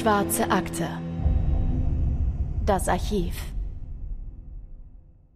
Schwarze 0.00 0.50
Akte. 0.50 0.88
Das 2.64 2.88
Archiv. 2.88 3.34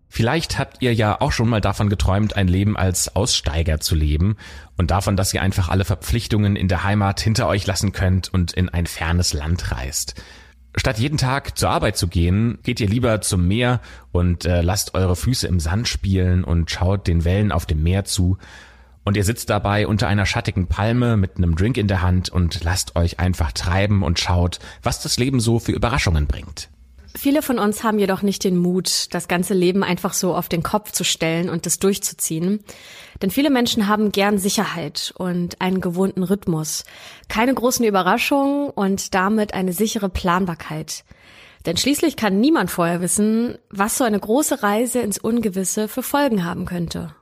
Vielleicht 0.09 0.59
habt 0.59 0.81
ihr 0.81 0.95
ja 0.95 1.21
auch 1.21 1.33
schon 1.33 1.51
mal 1.51 1.61
davon 1.61 1.91
geträumt, 1.91 2.35
ein 2.35 2.49
Leben 2.49 2.75
als 2.75 3.15
Aussteiger 3.15 3.81
zu 3.81 3.95
leben 3.95 4.37
und 4.79 4.91
davon, 4.91 5.19
dass 5.19 5.35
ihr 5.35 5.43
einfach 5.43 5.69
alle 5.69 5.85
Verpflichtungen 5.85 6.57
in 6.57 6.69
der 6.69 6.83
Heimat 6.83 7.21
hinter 7.21 7.47
euch 7.47 7.67
lassen 7.67 7.93
könnt 7.93 8.33
und 8.33 8.55
in 8.55 8.71
ein 8.71 8.87
fernes 8.87 9.35
Land 9.35 9.71
reist. 9.71 10.15
Statt 10.75 10.99
jeden 10.99 11.19
Tag 11.19 11.59
zur 11.59 11.69
Arbeit 11.69 11.99
zu 11.99 12.09
gehen, 12.09 12.59
geht 12.63 12.81
ihr 12.81 12.89
lieber 12.89 13.21
zum 13.21 13.47
Meer 13.47 13.83
und 14.13 14.47
äh, 14.47 14.63
lasst 14.63 14.95
eure 14.95 15.15
Füße 15.15 15.47
im 15.47 15.61
Sand 15.61 15.89
spielen 15.89 16.43
und 16.43 16.71
schaut 16.71 17.07
den 17.07 17.27
Wellen 17.27 17.53
auf 17.53 17.67
dem 17.67 17.83
Meer 17.83 18.07
zu. 18.07 18.39
Und 19.05 19.17
ihr 19.17 19.25
sitzt 19.25 19.51
dabei 19.51 19.87
unter 19.87 20.09
einer 20.09 20.27
schattigen 20.27 20.67
Palme 20.67 21.17
mit 21.17 21.37
einem 21.37 21.57
Drink 21.57 21.77
in 21.77 21.89
der 21.89 22.03
Hand 22.03 22.31
und 22.31 22.65
lasst 22.65 22.97
euch 22.97 23.21
einfach 23.21 23.53
treiben 23.53 24.03
und 24.03 24.19
schaut, 24.19 24.59
was 24.83 25.01
das 25.03 25.19
Leben 25.19 25.41
so 25.41 25.59
für 25.59 25.73
Überraschungen 25.73 26.27
bringt. 26.27 26.71
Viele 27.17 27.43
von 27.43 27.61
uns 27.61 27.85
haben 27.85 28.01
jedoch 28.01 28.23
nicht 28.23 28.43
den 28.43 28.57
Mut, 28.57 29.15
das 29.15 29.29
ganze 29.29 29.55
Leben 29.55 29.85
einfach 29.85 30.15
so 30.15 30.35
auf 30.35 30.49
den 30.49 30.65
Kopf 30.65 30.91
zu 30.91 31.05
stellen 31.05 31.49
und 31.49 31.65
das 31.65 31.79
durchzuziehen. 31.79 32.65
Denn 33.23 33.31
viele 33.31 33.51
Menschen 33.51 33.87
haben 33.87 34.11
gern 34.11 34.39
Sicherheit 34.39 35.15
und 35.17 35.61
einen 35.61 35.81
gewohnten 35.81 36.25
Rhythmus, 36.25 36.85
keine 37.29 37.55
großen 37.55 37.85
Überraschungen 37.85 38.69
und 38.71 39.15
damit 39.15 39.55
eine 39.55 39.73
sichere 39.73 40.09
Planbarkeit. 40.09 41.05
Denn 41.67 41.77
schließlich 41.77 42.17
kann 42.17 42.41
niemand 42.41 42.71
vorher 42.71 43.01
wissen, 43.01 43.59
was 43.71 43.97
so 43.97 44.05
eine 44.05 44.19
große 44.19 44.65
Reise 44.65 45.01
ins 45.01 45.19
Ungewisse 45.19 45.87
für 45.87 46.03
Folgen 46.03 46.45
haben 46.45 46.65
könnte. 46.65 47.15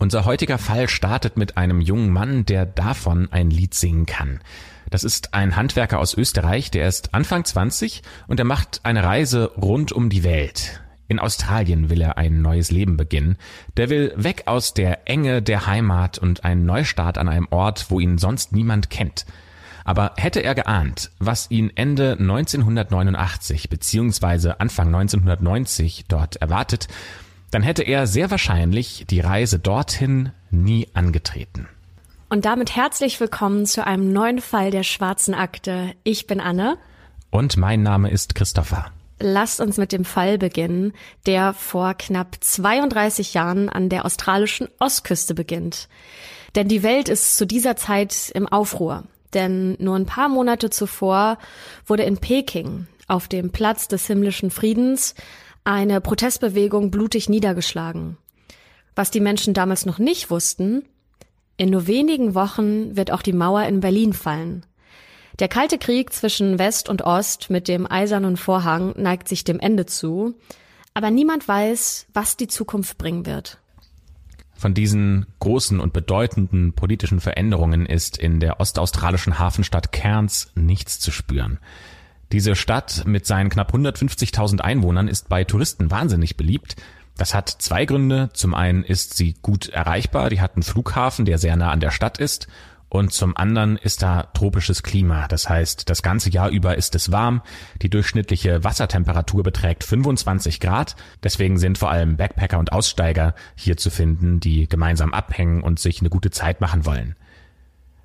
Unser 0.00 0.24
heutiger 0.24 0.56
Fall 0.56 0.88
startet 0.88 1.36
mit 1.36 1.58
einem 1.58 1.82
jungen 1.82 2.10
Mann, 2.10 2.46
der 2.46 2.64
davon 2.64 3.28
ein 3.32 3.50
Lied 3.50 3.74
singen 3.74 4.06
kann. 4.06 4.40
Das 4.88 5.04
ist 5.04 5.34
ein 5.34 5.56
Handwerker 5.56 5.98
aus 5.98 6.14
Österreich, 6.14 6.70
der 6.70 6.88
ist 6.88 7.12
Anfang 7.12 7.44
20 7.44 8.00
und 8.26 8.40
er 8.40 8.46
macht 8.46 8.80
eine 8.82 9.04
Reise 9.04 9.52
rund 9.58 9.92
um 9.92 10.08
die 10.08 10.24
Welt. 10.24 10.80
In 11.06 11.18
Australien 11.18 11.90
will 11.90 12.00
er 12.00 12.16
ein 12.16 12.40
neues 12.40 12.70
Leben 12.70 12.96
beginnen. 12.96 13.36
Der 13.76 13.90
will 13.90 14.14
weg 14.16 14.44
aus 14.46 14.72
der 14.72 15.06
Enge 15.06 15.42
der 15.42 15.66
Heimat 15.66 16.16
und 16.16 16.44
einen 16.44 16.64
Neustart 16.64 17.18
an 17.18 17.28
einem 17.28 17.48
Ort, 17.50 17.90
wo 17.90 18.00
ihn 18.00 18.16
sonst 18.16 18.52
niemand 18.52 18.88
kennt. 18.88 19.26
Aber 19.84 20.14
hätte 20.16 20.40
er 20.40 20.54
geahnt, 20.54 21.10
was 21.18 21.50
ihn 21.50 21.72
Ende 21.74 22.12
1989 22.12 23.68
bzw. 23.68 24.52
Anfang 24.58 24.86
1990 24.94 26.06
dort 26.08 26.36
erwartet, 26.36 26.88
dann 27.50 27.62
hätte 27.62 27.82
er 27.82 28.06
sehr 28.06 28.30
wahrscheinlich 28.30 29.06
die 29.08 29.20
Reise 29.20 29.58
dorthin 29.58 30.32
nie 30.50 30.88
angetreten. 30.94 31.68
Und 32.28 32.44
damit 32.44 32.76
herzlich 32.76 33.18
willkommen 33.18 33.66
zu 33.66 33.84
einem 33.84 34.12
neuen 34.12 34.40
Fall 34.40 34.70
der 34.70 34.84
Schwarzen 34.84 35.34
Akte. 35.34 35.92
Ich 36.04 36.26
bin 36.26 36.40
Anne. 36.40 36.78
Und 37.30 37.56
mein 37.56 37.82
Name 37.82 38.10
ist 38.10 38.34
Christopher. 38.34 38.86
Lasst 39.18 39.60
uns 39.60 39.76
mit 39.76 39.92
dem 39.92 40.04
Fall 40.04 40.38
beginnen, 40.38 40.92
der 41.26 41.52
vor 41.52 41.94
knapp 41.94 42.36
32 42.40 43.34
Jahren 43.34 43.68
an 43.68 43.88
der 43.88 44.04
australischen 44.04 44.68
Ostküste 44.78 45.34
beginnt. 45.34 45.88
Denn 46.54 46.68
die 46.68 46.82
Welt 46.82 47.08
ist 47.08 47.36
zu 47.36 47.46
dieser 47.46 47.76
Zeit 47.76 48.30
im 48.34 48.46
Aufruhr. 48.46 49.04
Denn 49.34 49.76
nur 49.78 49.96
ein 49.96 50.06
paar 50.06 50.28
Monate 50.28 50.70
zuvor 50.70 51.38
wurde 51.86 52.04
in 52.04 52.18
Peking 52.18 52.86
auf 53.08 53.28
dem 53.28 53.50
Platz 53.50 53.88
des 53.88 54.06
himmlischen 54.06 54.50
Friedens 54.50 55.14
eine 55.64 56.00
Protestbewegung 56.00 56.90
blutig 56.90 57.28
niedergeschlagen. 57.28 58.16
Was 58.94 59.10
die 59.10 59.20
Menschen 59.20 59.54
damals 59.54 59.86
noch 59.86 59.98
nicht 59.98 60.30
wussten, 60.30 60.84
in 61.56 61.70
nur 61.70 61.86
wenigen 61.86 62.34
Wochen 62.34 62.96
wird 62.96 63.10
auch 63.10 63.22
die 63.22 63.32
Mauer 63.32 63.64
in 63.64 63.80
Berlin 63.80 64.12
fallen. 64.12 64.64
Der 65.38 65.48
Kalte 65.48 65.78
Krieg 65.78 66.12
zwischen 66.12 66.58
West 66.58 66.88
und 66.88 67.02
Ost 67.02 67.50
mit 67.50 67.68
dem 67.68 67.90
eisernen 67.90 68.36
Vorhang 68.36 68.94
neigt 68.96 69.28
sich 69.28 69.44
dem 69.44 69.60
Ende 69.60 69.86
zu, 69.86 70.34
aber 70.94 71.10
niemand 71.10 71.46
weiß, 71.46 72.06
was 72.12 72.36
die 72.36 72.48
Zukunft 72.48 72.98
bringen 72.98 73.26
wird. 73.26 73.58
Von 74.54 74.74
diesen 74.74 75.24
großen 75.38 75.80
und 75.80 75.94
bedeutenden 75.94 76.74
politischen 76.74 77.20
Veränderungen 77.20 77.86
ist 77.86 78.18
in 78.18 78.40
der 78.40 78.60
ostaustralischen 78.60 79.38
Hafenstadt 79.38 79.92
Cairns 79.92 80.52
nichts 80.54 81.00
zu 81.00 81.10
spüren. 81.10 81.58
Diese 82.32 82.54
Stadt 82.54 83.04
mit 83.06 83.26
seinen 83.26 83.50
knapp 83.50 83.74
150.000 83.74 84.60
Einwohnern 84.60 85.08
ist 85.08 85.28
bei 85.28 85.44
Touristen 85.44 85.90
wahnsinnig 85.90 86.36
beliebt, 86.36 86.76
das 87.20 87.34
hat 87.34 87.50
zwei 87.50 87.84
Gründe. 87.84 88.30
Zum 88.32 88.54
einen 88.54 88.82
ist 88.82 89.14
sie 89.14 89.34
gut 89.42 89.68
erreichbar, 89.68 90.30
die 90.30 90.40
hat 90.40 90.54
einen 90.54 90.62
Flughafen, 90.62 91.26
der 91.26 91.36
sehr 91.36 91.54
nah 91.54 91.70
an 91.70 91.80
der 91.80 91.90
Stadt 91.90 92.16
ist. 92.16 92.48
Und 92.88 93.12
zum 93.12 93.36
anderen 93.36 93.76
ist 93.76 94.02
da 94.02 94.22
tropisches 94.32 94.82
Klima. 94.82 95.28
Das 95.28 95.46
heißt, 95.46 95.90
das 95.90 96.00
ganze 96.00 96.30
Jahr 96.30 96.48
über 96.48 96.78
ist 96.78 96.94
es 96.94 97.12
warm. 97.12 97.42
Die 97.82 97.90
durchschnittliche 97.90 98.64
Wassertemperatur 98.64 99.42
beträgt 99.42 99.84
25 99.84 100.60
Grad. 100.60 100.96
Deswegen 101.22 101.58
sind 101.58 101.76
vor 101.76 101.90
allem 101.90 102.16
Backpacker 102.16 102.58
und 102.58 102.72
Aussteiger 102.72 103.34
hier 103.54 103.76
zu 103.76 103.90
finden, 103.90 104.40
die 104.40 104.66
gemeinsam 104.66 105.12
abhängen 105.12 105.62
und 105.62 105.78
sich 105.78 106.00
eine 106.00 106.08
gute 106.08 106.30
Zeit 106.30 106.62
machen 106.62 106.86
wollen. 106.86 107.16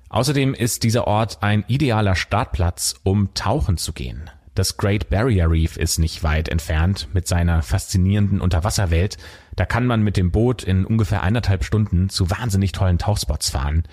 Außerdem 0.08 0.54
ist 0.54 0.82
dieser 0.82 1.06
Ort 1.06 1.38
ein 1.42 1.64
idealer 1.68 2.14
Startplatz, 2.14 2.94
um 3.02 3.34
tauchen 3.34 3.76
zu 3.76 3.92
gehen. 3.92 4.30
Das 4.54 4.78
Great 4.78 5.10
Barrier 5.10 5.50
Reef 5.50 5.76
ist 5.76 5.98
nicht 5.98 6.22
weit 6.22 6.48
entfernt 6.48 7.08
mit 7.12 7.28
seiner 7.28 7.62
faszinierenden 7.62 8.40
Unterwasserwelt. 8.40 9.18
Da 9.54 9.66
kann 9.66 9.86
man 9.86 10.02
mit 10.02 10.16
dem 10.16 10.30
Boot 10.30 10.62
in 10.62 10.86
ungefähr 10.86 11.22
eineinhalb 11.22 11.62
Stunden 11.62 12.08
zu 12.08 12.30
wahnsinnig 12.30 12.72
tollen 12.72 12.96
Tauchspots 12.96 13.50
fahren. 13.50 13.84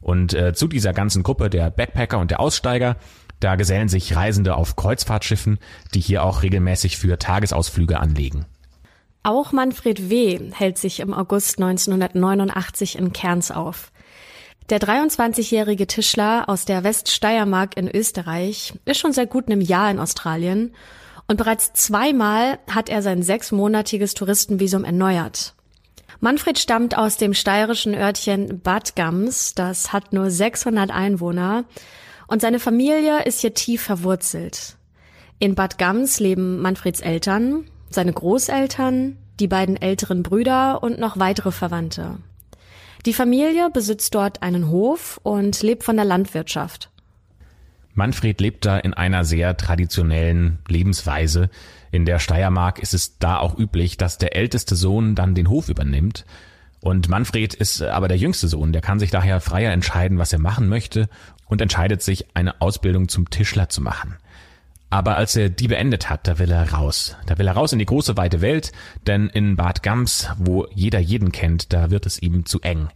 Und 0.00 0.34
äh, 0.34 0.54
zu 0.54 0.66
dieser 0.66 0.92
ganzen 0.92 1.22
Gruppe 1.22 1.50
der 1.50 1.70
Backpacker 1.70 2.18
und 2.18 2.32
der 2.32 2.40
Aussteiger, 2.40 2.96
da 3.38 3.54
gesellen 3.54 3.88
sich 3.88 4.16
Reisende 4.16 4.56
auf 4.56 4.74
Kreuzfahrtschiffen, 4.74 5.58
die 5.94 6.00
hier 6.00 6.24
auch 6.24 6.42
regelmäßig 6.42 6.96
für 6.96 7.18
Tagesausflüge 7.18 8.00
anlegen. 8.00 8.46
Auch 9.22 9.52
Manfred 9.52 10.10
W. 10.10 10.50
hält 10.52 10.78
sich 10.78 11.00
im 11.00 11.14
August 11.14 11.62
1989 11.62 12.98
in 12.98 13.12
Kerns 13.12 13.50
auf. 13.50 13.92
Der 14.70 14.80
23-jährige 14.80 15.86
Tischler 15.86 16.46
aus 16.46 16.66
der 16.66 16.84
Weststeiermark 16.84 17.78
in 17.78 17.88
Österreich 17.88 18.74
ist 18.84 18.98
schon 18.98 19.14
seit 19.14 19.30
gut 19.30 19.46
einem 19.46 19.62
Jahr 19.62 19.90
in 19.90 19.98
Australien 19.98 20.74
und 21.26 21.38
bereits 21.38 21.72
zweimal 21.72 22.58
hat 22.70 22.90
er 22.90 23.00
sein 23.00 23.22
sechsmonatiges 23.22 24.12
Touristenvisum 24.12 24.84
erneuert. 24.84 25.54
Manfred 26.20 26.58
stammt 26.58 26.98
aus 26.98 27.16
dem 27.16 27.32
steirischen 27.32 27.94
Örtchen 27.94 28.60
Bad 28.60 28.94
Gams, 28.94 29.54
das 29.54 29.94
hat 29.94 30.12
nur 30.12 30.30
600 30.30 30.90
Einwohner 30.90 31.64
und 32.26 32.42
seine 32.42 32.58
Familie 32.58 33.24
ist 33.24 33.40
hier 33.40 33.54
tief 33.54 33.80
verwurzelt. 33.80 34.76
In 35.38 35.54
Bad 35.54 35.78
Gams 35.78 36.20
leben 36.20 36.60
Manfreds 36.60 37.00
Eltern, 37.00 37.70
seine 37.88 38.12
Großeltern, 38.12 39.16
die 39.40 39.48
beiden 39.48 39.80
älteren 39.80 40.22
Brüder 40.22 40.82
und 40.82 40.98
noch 40.98 41.18
weitere 41.18 41.52
Verwandte. 41.52 42.18
Die 43.08 43.14
Familie 43.14 43.70
besitzt 43.70 44.14
dort 44.14 44.42
einen 44.42 44.68
Hof 44.68 45.18
und 45.22 45.62
lebt 45.62 45.82
von 45.82 45.96
der 45.96 46.04
Landwirtschaft. 46.04 46.90
Manfred 47.94 48.38
lebt 48.38 48.66
da 48.66 48.76
in 48.76 48.92
einer 48.92 49.24
sehr 49.24 49.56
traditionellen 49.56 50.58
Lebensweise. 50.68 51.48
In 51.90 52.04
der 52.04 52.18
Steiermark 52.18 52.78
ist 52.80 52.92
es 52.92 53.18
da 53.18 53.38
auch 53.38 53.58
üblich, 53.58 53.96
dass 53.96 54.18
der 54.18 54.36
älteste 54.36 54.76
Sohn 54.76 55.14
dann 55.14 55.34
den 55.34 55.48
Hof 55.48 55.70
übernimmt. 55.70 56.26
Und 56.80 57.08
Manfred 57.08 57.54
ist 57.54 57.80
aber 57.80 58.08
der 58.08 58.18
jüngste 58.18 58.46
Sohn, 58.46 58.74
der 58.74 58.82
kann 58.82 58.98
sich 58.98 59.10
daher 59.10 59.40
freier 59.40 59.72
entscheiden, 59.72 60.18
was 60.18 60.34
er 60.34 60.38
machen 60.38 60.68
möchte 60.68 61.08
und 61.46 61.62
entscheidet 61.62 62.02
sich, 62.02 62.36
eine 62.36 62.60
Ausbildung 62.60 63.08
zum 63.08 63.30
Tischler 63.30 63.70
zu 63.70 63.80
machen. 63.80 64.18
Aber 64.90 65.16
als 65.16 65.36
er 65.36 65.50
die 65.50 65.68
beendet 65.68 66.08
hat, 66.08 66.26
da 66.26 66.38
will 66.38 66.50
er 66.50 66.72
raus. 66.72 67.16
Da 67.26 67.36
will 67.38 67.46
er 67.46 67.52
raus 67.52 67.72
in 67.72 67.78
die 67.78 67.84
große 67.84 68.16
weite 68.16 68.40
Welt, 68.40 68.72
denn 69.06 69.28
in 69.28 69.56
Bad 69.56 69.82
Gams, 69.82 70.28
wo 70.38 70.66
jeder 70.74 70.98
jeden 70.98 71.30
kennt, 71.30 71.72
da 71.72 71.90
wird 71.90 72.06
es 72.06 72.22
ihm 72.22 72.46
zu 72.46 72.60
eng. 72.62 72.88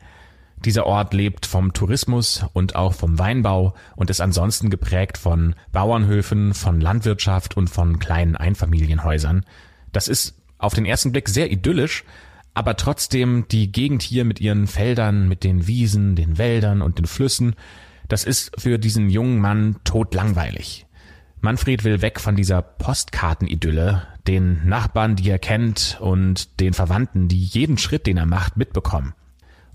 Dieser 0.65 0.87
Ort 0.87 1.13
lebt 1.13 1.45
vom 1.45 1.73
Tourismus 1.73 2.47
und 2.53 2.77
auch 2.77 2.95
vom 2.95 3.19
Weinbau 3.19 3.75
und 3.97 4.11
ist 4.11 4.21
ansonsten 4.21 4.71
geprägt 4.71 5.19
von 5.19 5.55
Bauernhöfen, 5.73 6.55
von 6.55 6.81
Landwirtschaft 6.81 7.57
und 7.57 7.69
von 7.69 7.99
kleinen 7.99 8.37
Einfamilienhäusern. 8.37 9.45
Das 9.91 10.09
ist 10.09 10.37
auf 10.59 10.73
den 10.73 10.87
ersten 10.87 11.11
Blick 11.11 11.29
sehr 11.29 11.51
idyllisch, 11.51 12.05
aber 12.55 12.77
trotzdem 12.77 13.47
die 13.51 13.73
Gegend 13.73 14.03
hier 14.03 14.25
mit 14.25 14.41
ihren 14.41 14.67
Feldern, 14.67 15.29
mit 15.29 15.43
den 15.43 15.67
Wiesen, 15.67 16.15
den 16.15 16.39
Wäldern 16.39 16.81
und 16.81 16.99
den 16.99 17.07
Flüssen, 17.07 17.57
das 18.09 18.25
ist 18.25 18.53
für 18.61 18.79
diesen 18.79 19.11
jungen 19.11 19.41
Mann 19.41 19.77
totlangweilig. 19.85 20.87
Manfred 21.45 21.83
will 21.83 22.03
weg 22.03 22.21
von 22.21 22.37
dieser 22.37 22.63
Postkartenidylle, 22.63 24.07
den 24.29 24.65
Nachbarn, 24.65 25.17
die 25.17 25.29
er 25.29 25.41
kennt 25.41 25.99
und 26.01 26.61
den 26.61 26.73
Verwandten, 26.73 27.27
die 27.27 27.43
jeden 27.43 27.79
Schritt, 27.79 28.07
den 28.07 28.17
er 28.17 28.27
macht, 28.27 28.57
mitbekommen. 28.57 29.13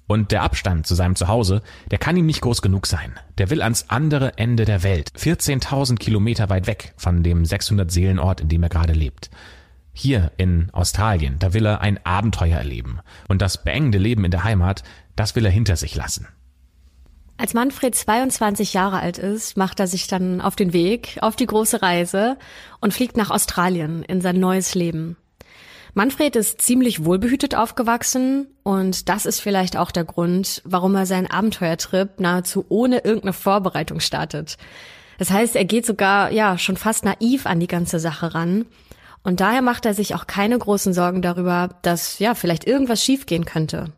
Und 0.07 0.31
der 0.31 0.43
Abstand 0.43 0.87
zu 0.87 0.95
seinem 0.95 1.17
Zuhause, 1.17 1.61
der 1.91 1.97
kann 1.97 2.15
ihm 2.15 2.25
nicht 2.25 2.39
groß 2.39 2.61
genug 2.61 2.87
sein. 2.87 3.19
Der 3.37 3.49
will 3.49 3.61
ans 3.61 3.89
andere 3.89 4.37
Ende 4.37 4.63
der 4.63 4.81
Welt, 4.83 5.11
14.000 5.17 5.97
Kilometer 5.97 6.49
weit 6.49 6.67
weg 6.67 6.93
von 6.95 7.21
dem 7.21 7.43
600 7.43 7.91
Seelenort, 7.91 8.39
in 8.39 8.47
dem 8.47 8.63
er 8.63 8.69
gerade 8.69 8.93
lebt. 8.93 9.29
Hier 9.91 10.31
in 10.37 10.69
Australien, 10.71 11.35
da 11.37 11.53
will 11.53 11.65
er 11.65 11.81
ein 11.81 11.99
Abenteuer 12.05 12.57
erleben. 12.57 13.01
Und 13.27 13.41
das 13.41 13.65
beengende 13.65 13.97
Leben 13.97 14.23
in 14.23 14.31
der 14.31 14.45
Heimat, 14.45 14.83
das 15.17 15.35
will 15.35 15.43
er 15.43 15.51
hinter 15.51 15.75
sich 15.75 15.95
lassen. 15.95 16.27
Als 17.39 17.53
Manfred 17.53 17.93
22 17.93 18.73
Jahre 18.73 18.99
alt 18.99 19.19
ist, 19.19 19.57
macht 19.57 19.79
er 19.79 19.85
sich 19.85 20.07
dann 20.07 20.41
auf 20.41 20.55
den 20.55 20.73
Weg, 20.73 21.19
auf 21.21 21.35
die 21.35 21.45
große 21.45 21.83
Reise 21.83 22.37
und 22.81 22.95
fliegt 22.95 23.15
nach 23.15 23.29
Australien 23.29 24.03
in 24.03 24.21
sein 24.21 24.39
neues 24.39 24.73
Leben. 24.73 25.17
Manfred 25.93 26.35
ist 26.35 26.61
ziemlich 26.61 27.05
wohlbehütet 27.05 27.55
aufgewachsen 27.55 28.47
und 28.63 29.07
das 29.07 29.25
ist 29.27 29.39
vielleicht 29.39 29.77
auch 29.77 29.91
der 29.91 30.03
Grund, 30.03 30.61
warum 30.65 30.95
er 30.95 31.05
seinen 31.05 31.27
Abenteuertrip 31.27 32.19
nahezu 32.19 32.65
ohne 32.69 32.99
irgendeine 32.99 33.33
Vorbereitung 33.33 33.99
startet. 33.99 34.57
Das 35.19 35.29
heißt, 35.31 35.55
er 35.55 35.65
geht 35.65 35.85
sogar, 35.85 36.31
ja, 36.31 36.57
schon 36.57 36.77
fast 36.77 37.05
naiv 37.05 37.45
an 37.45 37.59
die 37.59 37.67
ganze 37.67 37.99
Sache 37.99 38.33
ran. 38.33 38.65
Und 39.23 39.39
daher 39.39 39.61
macht 39.61 39.85
er 39.85 39.93
sich 39.93 40.15
auch 40.15 40.27
keine 40.27 40.57
großen 40.57 40.93
Sorgen 40.93 41.21
darüber, 41.21 41.69
dass, 41.81 42.19
ja, 42.19 42.35
vielleicht 42.35 42.65
irgendwas 42.65 43.03
schiefgehen 43.03 43.45
könnte. 43.45 43.91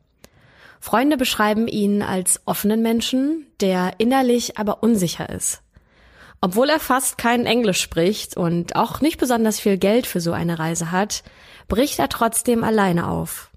Freunde 0.79 1.17
beschreiben 1.17 1.67
ihn 1.67 2.01
als 2.01 2.41
offenen 2.45 2.81
Menschen, 2.81 3.47
der 3.59 3.93
innerlich 3.97 4.57
aber 4.57 4.81
unsicher 4.81 5.29
ist. 5.29 5.61
Obwohl 6.41 6.69
er 6.69 6.79
fast 6.79 7.17
kein 7.17 7.45
Englisch 7.45 7.81
spricht 7.81 8.37
und 8.37 8.75
auch 8.75 9.01
nicht 9.01 9.17
besonders 9.17 9.59
viel 9.59 9.77
Geld 9.77 10.07
für 10.07 10.21
so 10.21 10.31
eine 10.31 10.57
Reise 10.57 10.91
hat, 10.91 11.23
bricht 11.67 11.99
er 11.99 12.07
trotzdem 12.07 12.63
alleine 12.63 13.09
auf. 13.09 13.51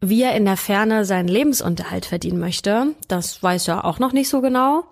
Wie 0.00 0.22
er 0.22 0.34
in 0.36 0.44
der 0.44 0.56
Ferne 0.56 1.04
seinen 1.04 1.28
Lebensunterhalt 1.28 2.06
verdienen 2.06 2.38
möchte, 2.38 2.94
das 3.08 3.42
weiß 3.42 3.68
er 3.68 3.84
auch 3.84 3.98
noch 3.98 4.12
nicht 4.12 4.28
so 4.28 4.40
genau. 4.40 4.84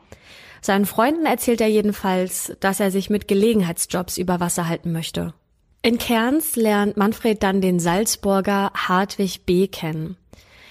Seinen 0.63 0.87
Freunden 0.87 1.25
erzählt 1.25 1.61
er 1.61 1.69
jedenfalls, 1.69 2.57
dass 2.61 2.81
er 2.81 2.91
sich 2.91 3.11
mit 3.11 3.29
Gelegenheitsjobs 3.29 4.19
über 4.19 4.41
Wasser 4.41 4.69
halten 4.69 4.93
möchte. 4.93 5.33
In 5.83 5.99
Kerns 5.99 6.57
lernt 6.57 6.97
Manfred 6.97 7.43
dann 7.43 7.61
den 7.61 7.81
Salzburger 7.81 8.71
Hartwig 8.75 9.47
B. 9.47 9.67
kennen. 9.67 10.17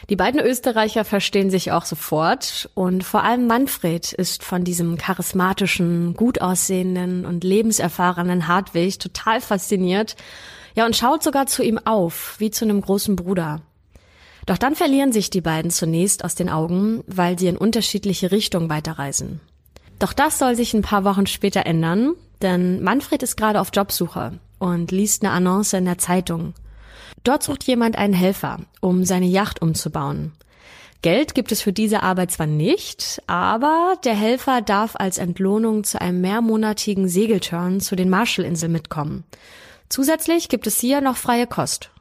Die 0.10 0.16
beiden 0.16 0.42
Österreicher 0.42 1.06
verstehen 1.06 1.52
sich 1.52 1.72
auch 1.72 1.86
sofort 1.86 2.68
und 2.74 3.04
vor 3.04 3.24
allem 3.24 3.46
Manfred 3.46 4.12
ist 4.12 4.44
von 4.44 4.64
diesem 4.64 4.98
charismatischen, 4.98 6.16
gut 6.16 6.42
aussehenden 6.42 7.28
und 7.28 7.44
lebenserfahrenen 7.44 8.48
Hartwig 8.48 8.98
total 8.98 9.40
fasziniert. 9.40 10.16
Ja, 10.74 10.88
und 10.88 10.96
schaut 10.96 11.22
sogar 11.22 11.46
zu 11.46 11.62
ihm 11.62 11.78
auf, 11.78 12.36
wie 12.40 12.50
zu 12.50 12.66
einem 12.66 12.82
großen 12.82 13.16
Bruder. 13.16 13.62
Doch 14.48 14.58
dann 14.58 14.74
verlieren 14.74 15.12
sich 15.12 15.30
die 15.30 15.42
beiden 15.42 15.70
zunächst 15.70 16.26
aus 16.26 16.34
den 16.34 16.50
Augen, 16.50 17.04
weil 17.06 17.38
sie 17.38 17.48
in 17.48 17.58
unterschiedliche 17.58 18.32
Richtungen 18.32 18.68
weiterreisen. 18.68 19.42
Doch 20.00 20.14
das 20.14 20.40
soll 20.40 20.56
sich 20.56 20.74
ein 20.74 20.82
paar 20.82 21.04
Wochen 21.04 21.28
später 21.28 21.68
ändern, 21.68 22.16
denn 22.42 22.82
Manfred 22.82 23.22
ist 23.22 23.38
gerade 23.38 23.62
auf 23.62 23.70
Jobsuche 23.72 24.40
und 24.58 24.92
liest 24.92 25.24
eine 25.24 25.34
Annonce 25.34 25.74
in 25.74 25.86
der 25.86 26.00
Zeitung– 26.00 26.56
Dort 27.24 27.44
sucht 27.44 27.63
jemand 27.66 27.98
einen 27.98 28.13
Helfer, 28.13 28.60
um 28.81 29.04
seine 29.06 29.25
Yacht 29.25 29.62
umzubauen. 29.62 30.33
Geld 31.01 31.33
gibt 31.33 31.54
es 31.54 31.62
für 31.62 31.71
diese 31.71 32.04
Arbeit 32.04 32.31
zwar 32.31 32.48
nicht, 32.48 33.21
aber 33.25 33.95
der 34.04 34.16
Helfer 34.16 34.62
darf 34.62 34.98
als 34.98 35.18
Entlohnung 35.18 35.86
zu 35.86 36.01
einem 36.01 36.19
mehrmonatigen 36.19 37.07
Segelturn 37.07 37.80
zu 37.80 37.95
den 37.95 38.10
Marshallinseln 38.10 38.71
mitkommen. 38.71 39.24
Zusätzlich 39.88 40.50
gibt 40.50 40.68
es 40.68 40.80
hier 40.80 41.00
noch 41.00 41.16
freie 41.16 41.48
Kost. 41.48 41.92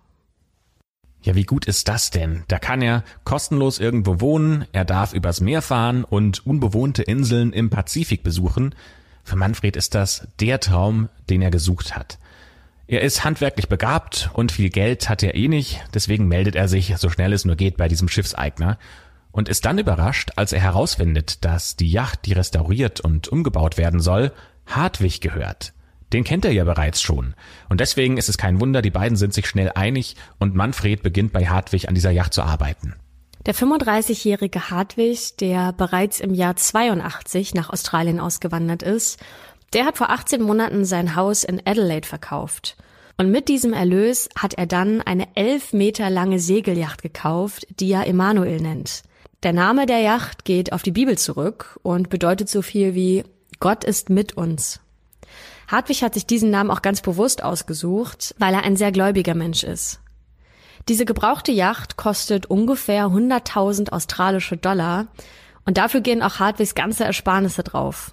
Ja, 1.22 1.34
wie 1.34 1.44
gut 1.44 1.66
ist 1.66 1.88
das 1.88 2.10
denn? 2.10 2.44
Da 2.48 2.58
kann 2.58 2.82
er 2.82 3.04
kostenlos 3.24 3.78
irgendwo 3.78 4.20
wohnen, 4.20 4.66
er 4.72 4.84
darf 4.84 5.12
übers 5.12 5.40
Meer 5.40 5.62
fahren 5.62 6.04
und 6.04 6.44
unbewohnte 6.46 7.02
Inseln 7.02 7.52
im 7.52 7.70
Pazifik 7.70 8.22
besuchen. 8.22 8.74
Für 9.22 9.36
Manfred 9.36 9.76
ist 9.76 9.94
das 9.94 10.26
der 10.40 10.58
Traum, 10.58 11.08
den 11.28 11.42
er 11.42 11.50
gesucht 11.50 11.94
hat. 11.96 12.18
Er 12.90 13.02
ist 13.02 13.22
handwerklich 13.22 13.68
begabt 13.68 14.30
und 14.32 14.50
viel 14.50 14.70
Geld 14.70 15.10
hat 15.10 15.22
er 15.22 15.34
eh 15.34 15.48
nicht, 15.48 15.84
deswegen 15.92 16.26
meldet 16.26 16.56
er 16.56 16.68
sich, 16.68 16.96
so 16.96 17.10
schnell 17.10 17.34
es 17.34 17.44
nur 17.44 17.54
geht, 17.54 17.76
bei 17.76 17.86
diesem 17.86 18.08
Schiffseigner 18.08 18.78
und 19.30 19.50
ist 19.50 19.66
dann 19.66 19.76
überrascht, 19.76 20.30
als 20.36 20.54
er 20.54 20.60
herausfindet, 20.60 21.44
dass 21.44 21.76
die 21.76 21.90
Yacht, 21.90 22.24
die 22.24 22.32
restauriert 22.32 23.00
und 23.00 23.28
umgebaut 23.28 23.76
werden 23.76 24.00
soll, 24.00 24.32
Hartwig 24.64 25.20
gehört. 25.20 25.74
Den 26.14 26.24
kennt 26.24 26.46
er 26.46 26.52
ja 26.52 26.64
bereits 26.64 27.02
schon. 27.02 27.34
Und 27.68 27.80
deswegen 27.80 28.16
ist 28.16 28.30
es 28.30 28.38
kein 28.38 28.58
Wunder, 28.58 28.80
die 28.80 28.90
beiden 28.90 29.18
sind 29.18 29.34
sich 29.34 29.46
schnell 29.46 29.70
einig 29.74 30.16
und 30.38 30.54
Manfred 30.54 31.02
beginnt 31.02 31.34
bei 31.34 31.46
Hartwig 31.46 31.88
an 31.88 31.94
dieser 31.94 32.10
Yacht 32.10 32.32
zu 32.32 32.42
arbeiten. 32.42 32.94
Der 33.44 33.54
35-jährige 33.54 34.70
Hartwig, 34.70 35.36
der 35.36 35.74
bereits 35.74 36.20
im 36.20 36.32
Jahr 36.32 36.56
82 36.56 37.52
nach 37.52 37.68
Australien 37.68 38.18
ausgewandert 38.18 38.82
ist, 38.82 39.20
der 39.72 39.84
hat 39.84 39.96
vor 39.96 40.10
18 40.10 40.42
Monaten 40.42 40.84
sein 40.84 41.14
Haus 41.16 41.44
in 41.44 41.60
Adelaide 41.64 42.06
verkauft. 42.06 42.76
Und 43.16 43.30
mit 43.30 43.48
diesem 43.48 43.72
Erlös 43.72 44.28
hat 44.38 44.54
er 44.54 44.66
dann 44.66 45.00
eine 45.00 45.26
elf 45.34 45.72
Meter 45.72 46.08
lange 46.08 46.38
Segelyacht 46.38 47.02
gekauft, 47.02 47.66
die 47.80 47.90
er 47.90 48.06
Emanuel 48.06 48.60
nennt. 48.60 49.02
Der 49.42 49.52
Name 49.52 49.86
der 49.86 50.00
Yacht 50.00 50.44
geht 50.44 50.72
auf 50.72 50.82
die 50.82 50.92
Bibel 50.92 51.18
zurück 51.18 51.78
und 51.82 52.10
bedeutet 52.10 52.48
so 52.48 52.62
viel 52.62 52.94
wie 52.94 53.24
Gott 53.60 53.84
ist 53.84 54.08
mit 54.08 54.36
uns. 54.36 54.80
Hartwig 55.68 56.02
hat 56.02 56.14
sich 56.14 56.26
diesen 56.26 56.50
Namen 56.50 56.70
auch 56.70 56.80
ganz 56.82 57.02
bewusst 57.02 57.42
ausgesucht, 57.42 58.34
weil 58.38 58.54
er 58.54 58.62
ein 58.62 58.76
sehr 58.76 58.92
gläubiger 58.92 59.34
Mensch 59.34 59.64
ist. 59.64 60.00
Diese 60.88 61.04
gebrauchte 61.04 61.52
Yacht 61.52 61.96
kostet 61.96 62.46
ungefähr 62.46 63.06
100.000 63.06 63.90
australische 63.90 64.56
Dollar 64.56 65.08
und 65.66 65.76
dafür 65.76 66.00
gehen 66.00 66.22
auch 66.22 66.38
Hartwigs 66.38 66.74
ganze 66.74 67.04
Ersparnisse 67.04 67.62
drauf. 67.62 68.12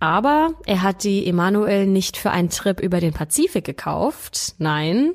Aber 0.00 0.54
er 0.64 0.82
hat 0.82 1.04
die 1.04 1.26
Emanuel 1.26 1.86
nicht 1.86 2.16
für 2.16 2.30
einen 2.30 2.48
Trip 2.48 2.80
über 2.80 3.00
den 3.00 3.12
Pazifik 3.12 3.64
gekauft. 3.64 4.54
Nein, 4.58 5.12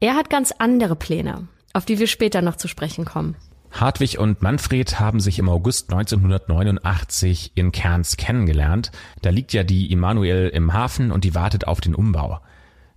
er 0.00 0.14
hat 0.14 0.28
ganz 0.28 0.52
andere 0.58 0.96
Pläne, 0.96 1.48
auf 1.72 1.86
die 1.86 1.98
wir 1.98 2.06
später 2.06 2.42
noch 2.42 2.56
zu 2.56 2.68
sprechen 2.68 3.06
kommen. 3.06 3.36
Hartwig 3.70 4.18
und 4.18 4.42
Manfred 4.42 5.00
haben 5.00 5.20
sich 5.20 5.38
im 5.38 5.48
August 5.48 5.90
1989 5.90 7.52
in 7.54 7.72
Cairns 7.72 8.16
kennengelernt. 8.16 8.92
Da 9.22 9.30
liegt 9.30 9.52
ja 9.52 9.62
die 9.62 9.90
Emanuel 9.92 10.48
im 10.48 10.72
Hafen 10.72 11.10
und 11.10 11.24
die 11.24 11.34
wartet 11.34 11.66
auf 11.66 11.80
den 11.80 11.94
Umbau. 11.94 12.40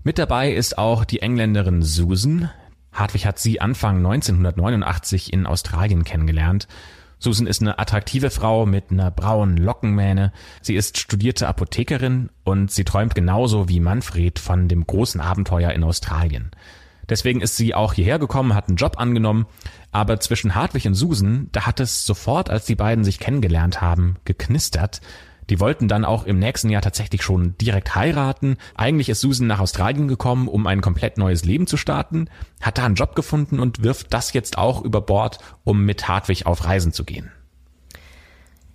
Mit 0.04 0.18
dabei 0.18 0.52
ist 0.52 0.78
auch 0.78 1.06
die 1.06 1.22
Engländerin 1.22 1.82
Susan. 1.82 2.50
Hartwig 2.92 3.26
hat 3.26 3.40
sie 3.40 3.62
Anfang 3.62 3.98
1989 3.98 5.32
in 5.32 5.46
Australien 5.46 6.04
kennengelernt 6.04 6.68
Susan 7.24 7.46
ist 7.46 7.62
eine 7.62 7.78
attraktive 7.78 8.32
Frau 8.32 8.66
mit 8.66 8.90
einer 8.90 9.12
braunen 9.12 9.56
Lockenmähne. 9.56 10.34
Sie 10.64 10.74
ist 10.74 10.98
studierte 10.98 11.48
Apothekerin 11.48 12.32
und 12.44 12.72
sie 12.72 12.84
träumt 12.84 13.14
genauso 13.14 13.70
wie 13.70 13.80
Manfred 13.80 14.40
von 14.40 14.68
dem 14.68 14.88
großen 14.88 15.22
Abenteuer 15.22 15.72
in 15.72 15.84
Australien. 15.84 16.50
Deswegen 17.08 17.42
ist 17.42 17.58
sie 17.58 17.76
auch 17.76 17.94
hierher 17.94 18.18
gekommen, 18.18 18.56
hat 18.56 18.70
einen 18.70 18.78
Job 18.78 18.98
angenommen, 18.98 19.46
aber 19.92 20.20
zwischen 20.20 20.56
Hartwig 20.56 20.88
und 20.88 20.96
Susan, 20.96 21.50
da 21.52 21.68
hat 21.68 21.80
es 21.80 22.08
sofort, 22.08 22.50
als 22.50 22.66
die 22.66 22.76
beiden 22.76 23.04
sich 23.04 23.20
kennengelernt 23.20 23.82
haben, 23.82 24.16
geknistert. 24.26 25.00
Die 25.52 25.60
wollten 25.60 25.90
dann 25.90 26.06
auch 26.06 26.24
im 26.24 26.40
nächsten 26.40 26.70
Jahr 26.70 26.82
tatsächlich 26.82 27.24
schon 27.24 27.58
direkt 27.58 27.94
heiraten. 27.94 28.56
Eigentlich 28.74 29.10
ist 29.10 29.20
Susan 29.20 29.48
nach 29.48 29.60
Australien 29.60 30.08
gekommen, 30.08 30.48
um 30.48 30.66
ein 30.66 30.80
komplett 30.80 31.18
neues 31.18 31.44
Leben 31.44 31.68
zu 31.68 31.76
starten, 31.76 32.30
hat 32.62 32.78
da 32.78 32.86
einen 32.86 32.96
Job 32.96 33.16
gefunden 33.16 33.60
und 33.60 33.84
wirft 33.84 34.14
das 34.14 34.32
jetzt 34.32 34.58
auch 34.58 34.82
über 34.82 35.02
Bord, 35.02 35.40
um 35.66 35.84
mit 35.84 36.08
Hartwig 36.08 36.46
auf 36.46 36.64
Reisen 36.64 36.94
zu 36.94 37.04
gehen. 37.04 37.34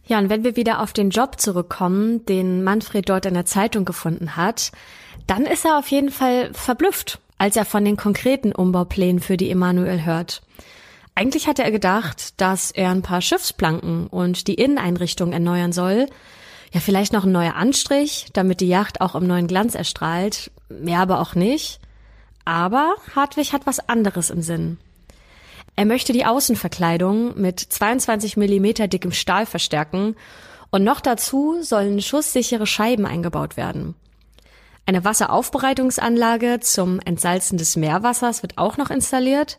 Ja, 0.05 0.19
und 0.19 0.29
wenn 0.29 0.45
wir 0.45 0.55
wieder 0.57 0.83
auf 0.83 0.93
den 0.93 1.09
Job 1.09 1.41
zurückkommen, 1.41 2.27
den 2.27 2.63
Manfred 2.63 3.09
dort 3.09 3.25
in 3.25 3.33
der 3.33 3.47
Zeitung 3.47 3.87
gefunden 3.87 4.37
hat, 4.37 4.71
dann 5.27 5.47
ist 5.47 5.65
er 5.65 5.79
auf 5.79 5.89
jeden 5.89 6.11
Fall 6.11 6.53
verblüfft, 6.53 7.21
als 7.39 7.57
er 7.57 7.65
von 7.65 7.87
den 7.87 7.97
konkreten 7.97 8.53
Umbauplänen 8.53 9.21
für 9.21 9.39
die 9.39 9.51
Emanuel 9.51 10.05
hört. 10.05 10.43
Eigentlich 11.15 11.47
hatte 11.47 11.65
er 11.65 11.71
gedacht, 11.71 12.39
dass 12.39 12.71
er 12.71 12.91
ein 12.91 13.01
paar 13.01 13.23
Schiffsplanken 13.23 14.09
und 14.09 14.47
die 14.47 14.57
Inneneinrichtung 14.57 15.33
erneuern 15.33 15.73
soll, 15.73 16.09
ja, 16.77 16.81
vielleicht 16.81 17.15
noch 17.15 17.25
ein 17.25 17.33
neuer 17.33 17.55
Anstrich, 17.55 18.27
damit 18.35 18.61
die 18.61 18.69
Yacht 18.69 19.01
auch 19.01 19.15
im 19.15 19.27
neuen 19.27 19.47
Glanz 19.47 19.75
erstrahlt. 19.75 20.51
Mehr 20.69 21.01
aber 21.01 21.23
auch 21.23 21.35
nicht. 21.35 21.81
Aber 22.45 22.97
Hartwig 23.15 23.55
hat 23.55 23.67
was 23.67 23.89
anderes 23.89 24.29
im 24.29 24.43
Sinn. 24.43 24.77
Er 25.75 25.87
möchte 25.87 26.13
die 26.13 26.27
Außenverkleidung 26.27 27.41
mit 27.41 27.61
22 27.61 28.37
Millimeter 28.37 28.89
dickem 28.89 29.13
Stahl 29.13 29.47
verstärken 29.47 30.17
und 30.71 30.85
noch 30.85 31.01
dazu 31.01 31.63
sollen 31.63 32.03
schusssichere 32.03 32.67
Scheiben 32.67 33.07
eingebaut 33.07 33.57
werden. 33.57 33.95
Eine 34.85 35.03
Wasseraufbereitungsanlage 35.03 36.61
zum 36.61 37.01
Entsalzen 37.01 37.57
des 37.57 37.77
Meerwassers 37.77 38.43
wird 38.43 38.59
auch 38.59 38.77
noch 38.77 38.91
installiert 38.91 39.57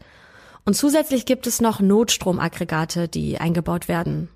und 0.65 0.75
zusätzlich 0.75 1.25
gibt 1.25 1.47
es 1.47 1.61
noch 1.61 1.79
Notstromaggregate, 1.79 3.07
die 3.07 3.39
eingebaut 3.39 3.87
werden. 3.87 4.29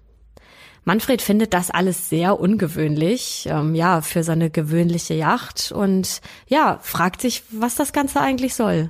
Manfred 0.84 1.22
findet 1.22 1.54
das 1.54 1.70
alles 1.70 2.10
sehr 2.10 2.40
ungewöhnlich, 2.40 3.48
ähm, 3.50 3.76
ja, 3.76 4.02
für 4.02 4.24
seine 4.24 4.50
gewöhnliche 4.50 5.14
Yacht 5.14 5.72
und 5.72 6.22
ja, 6.48 6.80
fragt 6.82 7.22
sich, 7.22 7.44
was 7.52 7.76
das 7.76 7.94
Ganze 7.94 8.20
eigentlich 8.20 8.56
soll. 8.56 8.90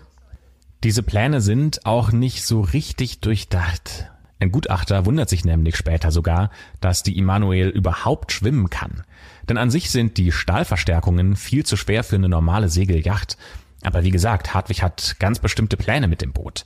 Diese 0.84 1.04
Pläne 1.04 1.42
sind 1.42 1.86
auch 1.86 2.12
nicht 2.12 2.46
so 2.46 2.62
richtig 2.62 3.20
durchdacht. 3.20 4.10
Ein 4.40 4.52
Gutachter 4.52 5.06
wundert 5.06 5.30
sich 5.30 5.46
nämlich 5.46 5.76
später 5.76 6.12
sogar, 6.12 6.50
dass 6.80 7.04
die 7.04 7.18
Immanuel 7.18 7.68
überhaupt 7.68 8.32
schwimmen 8.32 8.72
kann. 8.72 9.04
Denn 9.48 9.58
an 9.58 9.70
sich 9.70 9.92
sind 9.92 10.18
die 10.18 10.32
Stahlverstärkungen 10.32 11.36
viel 11.36 11.64
zu 11.64 11.78
schwer 11.78 12.04
für 12.04 12.16
eine 12.16 12.30
normale 12.30 12.70
Segelyacht. 12.70 13.38
Aber 13.84 14.04
wie 14.04 14.10
gesagt, 14.10 14.56
Hartwig 14.56 14.82
hat 14.82 15.18
ganz 15.20 15.38
bestimmte 15.38 15.78
Pläne 15.78 16.08
mit 16.08 16.22
dem 16.22 16.34
Boot. 16.34 16.64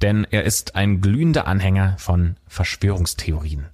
Denn 0.00 0.26
er 0.30 0.44
ist 0.44 0.76
ein 0.76 1.02
glühender 1.02 1.46
Anhänger 1.46 1.96
von 1.98 2.36
Verschwörungstheorien. 2.46 3.66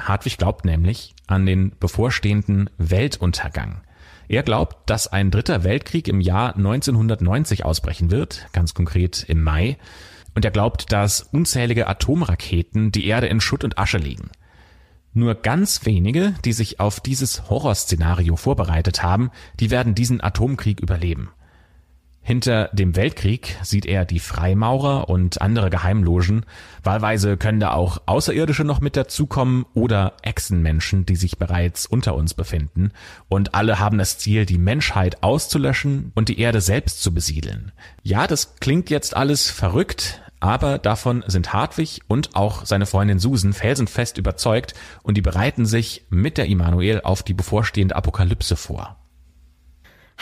Hartwig 0.00 0.38
glaubt 0.38 0.64
nämlich 0.64 1.14
an 1.26 1.46
den 1.46 1.72
bevorstehenden 1.78 2.70
Weltuntergang. 2.78 3.82
Er 4.28 4.42
glaubt, 4.42 4.88
dass 4.88 5.08
ein 5.08 5.30
dritter 5.30 5.64
Weltkrieg 5.64 6.06
im 6.06 6.20
Jahr 6.20 6.54
1990 6.56 7.64
ausbrechen 7.64 8.10
wird, 8.10 8.46
ganz 8.52 8.74
konkret 8.74 9.24
im 9.28 9.42
Mai. 9.42 9.76
Und 10.34 10.44
er 10.44 10.52
glaubt, 10.52 10.92
dass 10.92 11.22
unzählige 11.22 11.88
Atomraketen 11.88 12.92
die 12.92 13.06
Erde 13.06 13.26
in 13.26 13.40
Schutt 13.40 13.64
und 13.64 13.78
Asche 13.78 13.98
legen. 13.98 14.30
Nur 15.12 15.34
ganz 15.34 15.84
wenige, 15.84 16.34
die 16.44 16.52
sich 16.52 16.78
auf 16.78 17.00
dieses 17.00 17.50
Horrorszenario 17.50 18.36
vorbereitet 18.36 19.02
haben, 19.02 19.30
die 19.58 19.70
werden 19.70 19.96
diesen 19.96 20.22
Atomkrieg 20.22 20.80
überleben. 20.80 21.30
Hinter 22.22 22.68
dem 22.72 22.96
Weltkrieg 22.96 23.56
sieht 23.62 23.86
er 23.86 24.04
die 24.04 24.20
Freimaurer 24.20 25.08
und 25.08 25.40
andere 25.40 25.70
Geheimlogen. 25.70 26.44
Wahlweise 26.82 27.36
können 27.36 27.60
da 27.60 27.72
auch 27.72 28.02
Außerirdische 28.06 28.62
noch 28.62 28.80
mit 28.80 28.96
dazukommen 28.96 29.64
oder 29.74 30.12
Echsenmenschen, 30.22 31.06
die 31.06 31.16
sich 31.16 31.38
bereits 31.38 31.86
unter 31.86 32.14
uns 32.14 32.34
befinden. 32.34 32.92
Und 33.28 33.54
alle 33.54 33.78
haben 33.78 33.98
das 33.98 34.18
Ziel, 34.18 34.44
die 34.44 34.58
Menschheit 34.58 35.22
auszulöschen 35.22 36.12
und 36.14 36.28
die 36.28 36.38
Erde 36.38 36.60
selbst 36.60 37.02
zu 37.02 37.12
besiedeln. 37.12 37.72
Ja, 38.02 38.26
das 38.26 38.56
klingt 38.60 38.90
jetzt 38.90 39.16
alles 39.16 39.50
verrückt, 39.50 40.22
aber 40.40 40.78
davon 40.78 41.24
sind 41.26 41.52
Hartwig 41.52 42.00
und 42.06 42.36
auch 42.36 42.66
seine 42.66 42.86
Freundin 42.86 43.18
Susan 43.18 43.54
felsenfest 43.54 44.18
überzeugt 44.18 44.74
und 45.02 45.16
die 45.16 45.22
bereiten 45.22 45.64
sich 45.64 46.06
mit 46.10 46.38
der 46.38 46.46
Immanuel 46.46 47.00
auf 47.02 47.22
die 47.22 47.34
bevorstehende 47.34 47.96
Apokalypse 47.96 48.56
vor. 48.56 48.99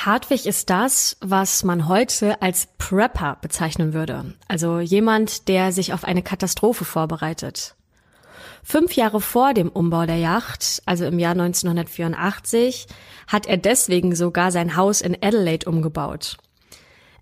Hartwig 0.04 0.46
ist 0.46 0.70
das, 0.70 1.16
was 1.20 1.64
man 1.64 1.88
heute 1.88 2.40
als 2.40 2.68
Prepper 2.78 3.36
bezeichnen 3.40 3.94
würde. 3.94 4.34
Also 4.46 4.78
jemand, 4.78 5.48
der 5.48 5.72
sich 5.72 5.92
auf 5.92 6.04
eine 6.04 6.22
Katastrophe 6.22 6.84
vorbereitet. 6.84 7.74
Fünf 8.62 8.92
Jahre 8.92 9.20
vor 9.20 9.54
dem 9.54 9.68
Umbau 9.68 10.06
der 10.06 10.18
Yacht, 10.18 10.82
also 10.86 11.04
im 11.04 11.18
Jahr 11.18 11.32
1984, 11.32 12.86
hat 13.26 13.46
er 13.46 13.56
deswegen 13.56 14.14
sogar 14.14 14.52
sein 14.52 14.76
Haus 14.76 15.00
in 15.00 15.16
Adelaide 15.20 15.68
umgebaut. 15.68 16.36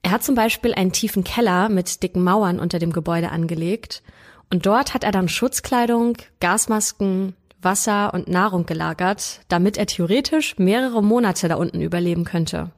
Er 0.02 0.10
hat 0.10 0.22
zum 0.22 0.34
Beispiel 0.34 0.74
einen 0.74 0.92
tiefen 0.92 1.24
Keller 1.24 1.70
mit 1.70 2.02
dicken 2.02 2.22
Mauern 2.22 2.60
unter 2.60 2.78
dem 2.78 2.92
Gebäude 2.92 3.30
angelegt 3.30 4.02
und 4.50 4.66
dort 4.66 4.92
hat 4.92 5.02
er 5.02 5.12
dann 5.12 5.28
Schutzkleidung, 5.28 6.18
Gasmasken, 6.40 7.34
Wasser 7.66 8.14
und 8.14 8.28
Nahrung 8.28 8.64
gelagert, 8.64 9.40
damit 9.48 9.76
er 9.76 9.84
theoretisch 9.84 10.56
mehrere 10.56 11.02
Monate 11.02 11.48
da 11.48 11.56
unten 11.56 11.82
überleben 11.82 12.24
könnte. 12.24 12.70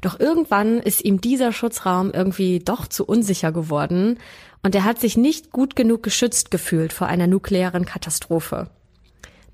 Doch 0.00 0.18
irgendwann 0.18 0.78
ist 0.78 1.04
ihm 1.04 1.20
dieser 1.20 1.52
Schutzraum 1.52 2.10
irgendwie 2.12 2.60
doch 2.60 2.86
zu 2.86 3.04
unsicher 3.04 3.52
geworden 3.52 4.18
und 4.62 4.74
er 4.74 4.84
hat 4.84 5.00
sich 5.00 5.16
nicht 5.18 5.50
gut 5.50 5.76
genug 5.76 6.02
geschützt 6.02 6.50
gefühlt 6.50 6.92
vor 6.92 7.08
einer 7.08 7.26
nuklearen 7.26 7.84
Katastrophe. 7.84 8.70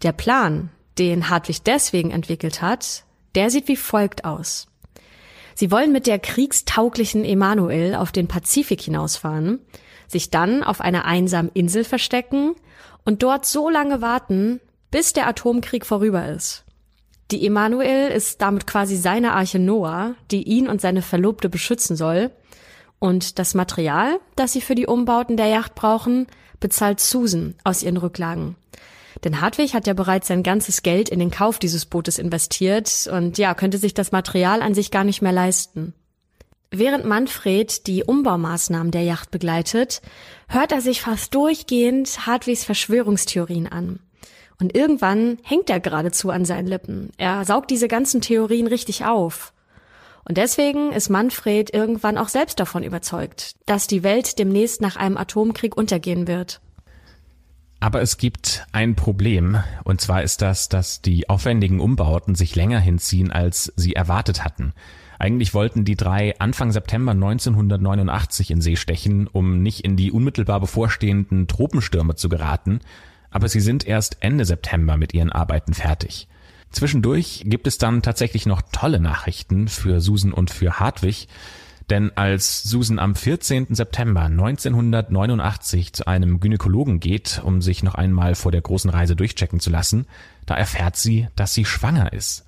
Der 0.02 0.12
Plan, 0.12 0.70
den 0.98 1.28
Hartwig 1.30 1.64
deswegen 1.64 2.10
entwickelt 2.10 2.62
hat, 2.62 3.04
der 3.34 3.50
sieht 3.50 3.66
wie 3.68 3.76
folgt 3.76 4.24
aus. 4.24 4.68
Sie 5.54 5.70
wollen 5.70 5.92
mit 5.92 6.06
der 6.06 6.18
kriegstauglichen 6.18 7.24
Emanuel 7.24 7.94
auf 7.94 8.12
den 8.12 8.28
Pazifik 8.28 8.80
hinausfahren, 8.80 9.60
sich 10.08 10.30
dann 10.30 10.62
auf 10.62 10.80
einer 10.80 11.04
einsamen 11.04 11.50
Insel 11.54 11.84
verstecken 11.84 12.54
und 13.04 13.22
dort 13.22 13.46
so 13.46 13.68
lange 13.68 14.00
warten, 14.00 14.60
bis 14.90 15.12
der 15.12 15.26
Atomkrieg 15.26 15.86
vorüber 15.86 16.28
ist. 16.28 16.64
Die 17.30 17.46
Emanuel 17.46 18.10
ist 18.10 18.42
damit 18.42 18.66
quasi 18.66 18.96
seine 18.96 19.32
Arche 19.32 19.60
Noah, 19.60 20.14
die 20.30 20.42
ihn 20.42 20.68
und 20.68 20.80
seine 20.80 21.02
Verlobte 21.02 21.48
beschützen 21.48 21.94
soll. 21.94 22.32
Und 22.98 23.38
das 23.38 23.54
Material, 23.54 24.18
das 24.34 24.52
sie 24.52 24.60
für 24.60 24.74
die 24.74 24.86
Umbauten 24.86 25.36
der 25.36 25.46
Yacht 25.46 25.74
brauchen, 25.74 26.26
bezahlt 26.58 27.00
Susan 27.00 27.54
aus 27.62 27.82
ihren 27.82 27.96
Rücklagen. 27.96 28.56
Denn 29.24 29.40
Hartwig 29.40 29.74
hat 29.74 29.86
ja 29.86 29.94
bereits 29.94 30.28
sein 30.28 30.42
ganzes 30.42 30.82
Geld 30.82 31.08
in 31.08 31.18
den 31.18 31.30
Kauf 31.30 31.58
dieses 31.58 31.86
Bootes 31.86 32.18
investiert 32.18 33.08
und 33.12 33.38
ja, 33.38 33.54
könnte 33.54 33.78
sich 33.78 33.94
das 33.94 34.12
Material 34.12 34.62
an 34.62 34.74
sich 34.74 34.90
gar 34.90 35.04
nicht 35.04 35.22
mehr 35.22 35.32
leisten. 35.32 35.94
Während 36.72 37.04
Manfred 37.04 37.88
die 37.88 38.04
Umbaumaßnahmen 38.04 38.92
der 38.92 39.02
Yacht 39.02 39.32
begleitet, 39.32 40.00
hört 40.48 40.70
er 40.70 40.80
sich 40.80 41.00
fast 41.00 41.34
durchgehend 41.34 42.26
Hartwigs 42.26 42.64
Verschwörungstheorien 42.64 43.66
an. 43.66 43.98
Und 44.60 44.74
irgendwann 44.76 45.38
hängt 45.42 45.68
er 45.68 45.80
geradezu 45.80 46.30
an 46.30 46.44
seinen 46.44 46.68
Lippen. 46.68 47.10
Er 47.16 47.44
saugt 47.44 47.70
diese 47.70 47.88
ganzen 47.88 48.20
Theorien 48.20 48.68
richtig 48.68 49.04
auf. 49.04 49.52
Und 50.24 50.36
deswegen 50.36 50.92
ist 50.92 51.08
Manfred 51.08 51.74
irgendwann 51.74 52.18
auch 52.18 52.28
selbst 52.28 52.60
davon 52.60 52.84
überzeugt, 52.84 53.56
dass 53.66 53.88
die 53.88 54.04
Welt 54.04 54.38
demnächst 54.38 54.80
nach 54.80 54.94
einem 54.94 55.16
Atomkrieg 55.16 55.76
untergehen 55.76 56.28
wird. 56.28 56.60
Aber 57.80 58.02
es 58.02 58.18
gibt 58.18 58.66
ein 58.70 58.94
Problem, 58.94 59.60
und 59.84 60.02
zwar 60.02 60.22
ist 60.22 60.42
das, 60.42 60.68
dass 60.68 61.00
die 61.00 61.30
aufwendigen 61.30 61.80
Umbauten 61.80 62.34
sich 62.34 62.54
länger 62.54 62.78
hinziehen, 62.78 63.32
als 63.32 63.72
sie 63.74 63.94
erwartet 63.94 64.44
hatten. 64.44 64.74
Eigentlich 65.20 65.52
wollten 65.52 65.84
die 65.84 65.96
drei 65.96 66.34
Anfang 66.38 66.72
September 66.72 67.12
1989 67.12 68.52
in 68.52 68.62
See 68.62 68.76
stechen, 68.76 69.26
um 69.26 69.62
nicht 69.62 69.84
in 69.84 69.94
die 69.94 70.12
unmittelbar 70.12 70.60
bevorstehenden 70.60 71.46
Tropenstürme 71.46 72.14
zu 72.14 72.30
geraten, 72.30 72.80
aber 73.30 73.46
sie 73.46 73.60
sind 73.60 73.86
erst 73.86 74.16
Ende 74.20 74.46
September 74.46 74.96
mit 74.96 75.12
ihren 75.12 75.30
Arbeiten 75.30 75.74
fertig. 75.74 76.26
Zwischendurch 76.70 77.42
gibt 77.44 77.66
es 77.66 77.76
dann 77.76 78.00
tatsächlich 78.00 78.46
noch 78.46 78.62
tolle 78.72 78.98
Nachrichten 78.98 79.68
für 79.68 80.00
Susan 80.00 80.32
und 80.32 80.50
für 80.50 80.80
Hartwig, 80.80 81.28
denn 81.90 82.16
als 82.16 82.62
Susan 82.62 82.98
am 82.98 83.14
14. 83.14 83.74
September 83.74 84.22
1989 84.22 85.92
zu 85.92 86.06
einem 86.06 86.40
Gynäkologen 86.40 86.98
geht, 86.98 87.42
um 87.44 87.60
sich 87.60 87.82
noch 87.82 87.94
einmal 87.94 88.34
vor 88.34 88.52
der 88.52 88.62
großen 88.62 88.88
Reise 88.88 89.16
durchchecken 89.16 89.60
zu 89.60 89.68
lassen, 89.68 90.06
da 90.46 90.54
erfährt 90.54 90.96
sie, 90.96 91.28
dass 91.36 91.52
sie 91.52 91.66
schwanger 91.66 92.14
ist. 92.14 92.46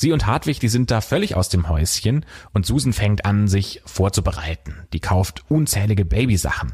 Sie 0.00 0.12
und 0.12 0.26
Hartwig, 0.26 0.60
die 0.60 0.68
sind 0.68 0.90
da 0.90 1.02
völlig 1.02 1.34
aus 1.34 1.50
dem 1.50 1.68
Häuschen 1.68 2.24
und 2.54 2.64
Susan 2.64 2.94
fängt 2.94 3.26
an, 3.26 3.48
sich 3.48 3.82
vorzubereiten. 3.84 4.86
Die 4.94 5.00
kauft 5.00 5.44
unzählige 5.50 6.06
Babysachen. 6.06 6.72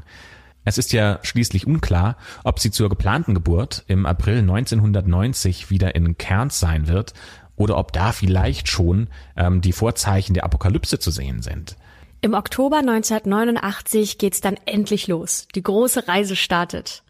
Es 0.64 0.78
ist 0.78 0.92
ja 0.92 1.18
schließlich 1.23 1.66
unklar, 1.66 2.18
ob 2.45 2.61
sie 2.61 2.71
zur 2.71 2.88
geplanten 2.88 3.35
Geburt 3.35 3.83
im 3.88 4.06
April 4.06 4.38
1990 4.38 5.71
wieder 5.71 5.97
in 5.97 6.16
Cairns 6.16 6.61
sein 6.61 6.87
wird 6.87 7.14
oder 7.56 7.78
ob 7.78 7.92
da 7.92 8.12
vielleicht 8.12 8.68
schon 8.68 9.09
ähm, 9.37 9.61
die 9.61 9.73
Vorzeichen 9.73 10.35
der 10.35 10.45
Apokalypse 10.45 11.00
zu 11.00 11.11
sehen 11.11 11.42
sind. 11.42 11.75
Im 12.21 12.33
Oktober 12.33 12.76
1989 12.76 14.18
geht's 14.18 14.40
dann 14.40 14.56
endlich 14.66 15.09
los. 15.09 15.49
Die 15.56 15.64
große 15.64 16.06
Reise 16.06 16.37
startet. 16.37 17.02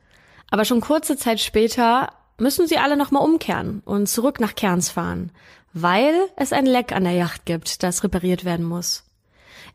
Aber 0.51 0.65
schon 0.65 0.81
kurze 0.81 1.19
Zeit 1.19 1.41
später 1.41 2.15
müssen 2.39 2.67
sie 2.67 2.79
alle 2.79 2.97
nochmal 2.97 3.23
umkehren 3.23 3.83
und 3.85 4.09
zurück 4.09 4.41
nach 4.41 4.55
Cairns 4.55 4.89
fahren 4.89 5.31
weil 5.83 6.15
es 6.37 6.55
ein 6.55 6.65
Leck 6.65 6.93
an 6.93 7.05
der 7.05 7.13
Yacht 7.13 7.45
gibt, 7.45 7.83
das 7.83 8.03
repariert 8.03 8.47
werden 8.47 8.65
muss. 8.65 9.05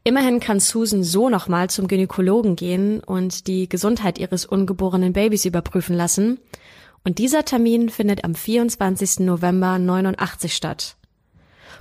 Immerhin 0.04 0.40
kann 0.40 0.60
Susan 0.60 1.04
so 1.04 1.30
nochmal 1.30 1.70
zum 1.70 1.88
Gynäkologen 1.88 2.56
gehen 2.56 3.02
und 3.02 3.46
die 3.46 3.70
Gesundheit 3.70 4.18
ihres 4.18 4.46
ungeborenen 4.46 5.14
Babys 5.14 5.46
überprüfen 5.46 5.96
lassen. 5.96 6.40
Und 7.04 7.20
dieser 7.20 7.46
Termin 7.46 7.90
findet 7.90 8.24
am 8.24 8.34
24. 8.34 9.20
November 9.20 9.78
89 9.78 10.56
statt. 10.56 10.96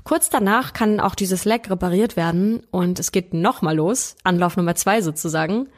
Kurz 0.05 0.29
danach 0.29 0.75
kann 0.75 1.01
auch 1.01 1.15
dieses 1.15 1.47
Leck 1.47 1.71
repariert 1.71 2.17
werden 2.17 2.63
und 2.71 2.99
es 2.99 3.13
geht 3.13 3.33
nochmal 3.33 3.77
los, 3.77 4.17
Anlauf 4.23 4.57
Nummer 4.57 4.75
zwei 4.75 5.01
sozusagen. 5.01 5.69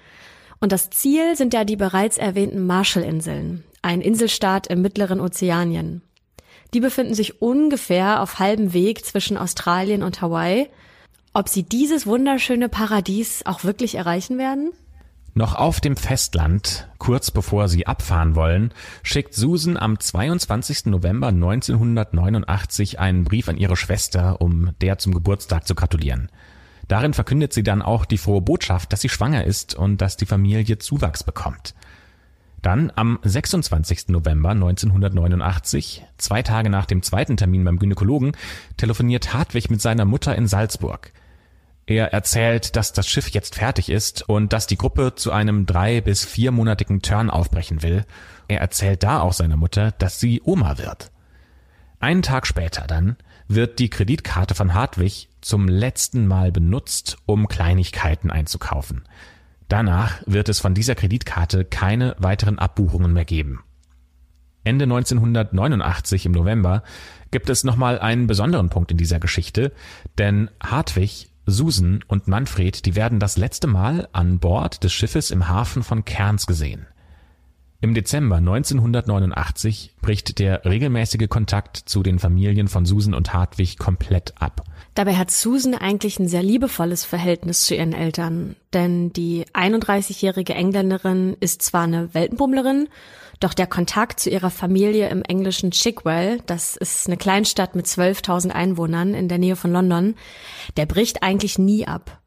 Und 0.61 0.73
das 0.73 0.91
Ziel 0.91 1.37
sind 1.37 1.55
ja 1.55 1.65
die 1.65 1.77
bereits 1.77 2.19
erwähnten 2.19 2.67
Marshallinseln, 2.67 3.63
ein 3.83 4.01
Inselstaat 4.01 4.67
im 4.67 4.83
mittleren 4.83 5.21
Ozeanien. 5.21 6.03
Die 6.75 6.81
befinden 6.81 7.15
sich 7.15 7.43
ungefähr 7.43 8.23
auf 8.23 8.39
halbem 8.39 8.73
Weg 8.73 9.05
zwischen 9.05 9.37
Australien 9.37 10.03
und 10.03 10.23
Hawaii. 10.23 10.69
Ob 11.35 11.49
sie 11.49 11.63
dieses 11.63 12.07
wunderschöne 12.07 12.69
Paradies 12.69 13.45
auch 13.45 13.65
wirklich 13.65 13.95
erreichen 13.95 14.39
werden? 14.39 14.73
Noch 15.35 15.55
auf 15.55 15.81
dem 15.81 15.97
Festland, 15.97 16.89
kurz 16.99 17.31
bevor 17.31 17.69
sie 17.69 17.87
abfahren 17.87 18.35
wollen, 18.35 18.75
schickt 19.03 19.33
Susan 19.33 19.79
am 19.79 19.99
22. 19.99 20.87
November 20.87 21.29
1989 21.29 23.01
einen 23.01 23.25
Brief 23.25 23.49
an 23.49 23.57
ihre 23.57 23.77
Schwester, 23.77 24.43
um 24.43 24.73
der 24.83 24.99
zum 24.99 25.15
Geburtstag 25.15 25.67
zu 25.67 25.75
gratulieren. 25.75 26.31
Darin 26.87 27.15
verkündet 27.15 27.55
sie 27.55 27.63
dann 27.63 27.81
auch 27.81 28.05
die 28.05 28.19
frohe 28.19 28.43
Botschaft, 28.43 28.93
dass 28.93 29.01
sie 29.01 29.09
schwanger 29.09 29.45
ist 29.45 29.75
und 29.75 30.03
dass 30.03 30.19
die 30.19 30.27
Familie 30.27 30.77
Zuwachs 30.77 31.25
bekommt. 31.25 31.75
Dann 32.63 32.93
am 32.95 33.19
26. 33.23 34.09
November 34.09 34.51
1989, 34.51 36.05
zwei 36.17 36.43
Tage 36.43 36.71
nach 36.71 36.87
dem 36.87 37.03
zweiten 37.03 37.37
Termin 37.37 37.65
beim 37.65 37.81
Gynäkologen, 37.81 38.33
telefoniert 38.77 39.35
Hartwig 39.35 39.69
mit 39.69 39.83
seiner 39.83 40.05
Mutter 40.05 40.37
in 40.37 40.47
Salzburg. 40.47 41.13
Er 41.87 42.13
erzählt, 42.13 42.77
dass 42.77 42.93
das 42.93 43.09
Schiff 43.09 43.29
jetzt 43.31 43.57
fertig 43.57 43.91
ist 43.91 44.29
und 44.29 44.53
dass 44.53 44.69
die 44.69 44.79
Gruppe 44.79 45.17
zu 45.17 45.33
einem 45.33 45.67
drei- 45.67 46.01
bis 46.01 46.25
viermonatigen 46.25 47.03
Turn 47.03 47.29
aufbrechen 47.29 47.83
will. 47.83 48.05
Er 48.47 48.61
erzählt 48.61 49.03
da 49.03 49.21
auch 49.21 49.33
seiner 49.33 49.57
Mutter, 49.57 49.91
dass 49.91 50.21
sie 50.21 50.41
Oma 50.45 50.79
wird. 50.79 51.11
Einen 51.99 52.23
Tag 52.23 52.47
später 52.47 52.87
dann 52.87 53.17
wird 53.49 53.81
die 53.81 53.91
Kreditkarte 53.91 54.55
von 54.55 54.75
Hartwig 54.75 55.29
zum 55.41 55.69
letzten 55.69 56.29
Mal 56.29 56.53
benutzt, 56.53 57.19
um 57.27 57.49
Kleinigkeiten 57.49 58.31
einzukaufen. 58.31 59.03
Danach 59.69 60.23
wird 60.27 60.49
es 60.49 60.61
von 60.61 60.75
dieser 60.75 60.95
Kreditkarte 60.95 61.65
keine 61.65 62.15
weiteren 62.19 62.59
Abbuchungen 62.59 63.13
mehr 63.13 63.25
geben. 63.25 63.65
Ende 64.65 64.85
1989 64.85 66.27
im 66.27 66.33
November 66.33 66.83
gibt 67.31 67.51
es 67.51 67.65
nochmal 67.65 67.99
einen 67.99 68.27
besonderen 68.27 68.69
Punkt 68.69 68.91
in 68.93 68.97
dieser 68.97 69.19
Geschichte, 69.19 69.73
denn 70.19 70.51
Hartwig, 70.63 71.31
Susan 71.47 72.05
und 72.07 72.29
Manfred, 72.29 72.87
die 72.87 72.95
werden 72.95 73.19
das 73.19 73.37
letzte 73.37 73.67
Mal 73.67 74.09
an 74.13 74.39
Bord 74.39 74.85
des 74.85 74.93
Schiffes 74.93 75.31
im 75.33 75.49
Hafen 75.49 75.83
von 75.83 76.05
Cairns 76.05 76.47
gesehen. 76.47 76.87
Im 77.83 77.95
Dezember 77.95 78.37
1989 78.37 79.97
bricht 80.01 80.39
der 80.39 80.65
regelmäßige 80.65 81.29
Kontakt 81.29 81.77
zu 81.77 82.05
den 82.05 82.21
Familien 82.21 82.69
von 82.69 82.87
Susan 82.87 83.13
und 83.13 83.35
Hartwig 83.35 83.77
komplett 83.77 84.35
ab. 84.41 84.63
Dabei 84.95 85.17
hat 85.17 85.33
Susan 85.33 85.75
eigentlich 85.75 86.21
ein 86.21 86.29
sehr 86.29 86.45
liebevolles 86.45 87.05
Verhältnis 87.05 87.65
zu 87.65 87.75
ihren 87.75 87.93
Eltern, 87.93 88.55
denn 88.73 89.13
die 89.13 89.47
31-jährige 89.53 90.55
Engländerin 90.55 91.37
ist 91.41 91.63
zwar 91.63 91.83
eine 91.83 92.15
Weltenbummlerin, 92.15 92.89
doch 93.41 93.53
der 93.53 93.67
Kontakt 93.67 94.21
zu 94.21 94.31
ihrer 94.31 94.51
Familie 94.51 95.09
im 95.09 95.23
englischen 95.23 95.73
Chickwell, 95.73 96.39
das 96.47 96.77
ist 96.77 97.09
eine 97.09 97.17
Kleinstadt 97.17 97.75
mit 97.75 97.87
12.000 97.87 98.51
Einwohnern 98.51 99.13
in 99.13 99.27
der 99.27 99.39
Nähe 99.39 99.57
von 99.57 99.73
London, 99.73 100.15
der 100.77 100.87
bricht 100.87 101.25
eigentlich 101.25 101.59
nie 101.59 101.89
ab. 101.89 102.21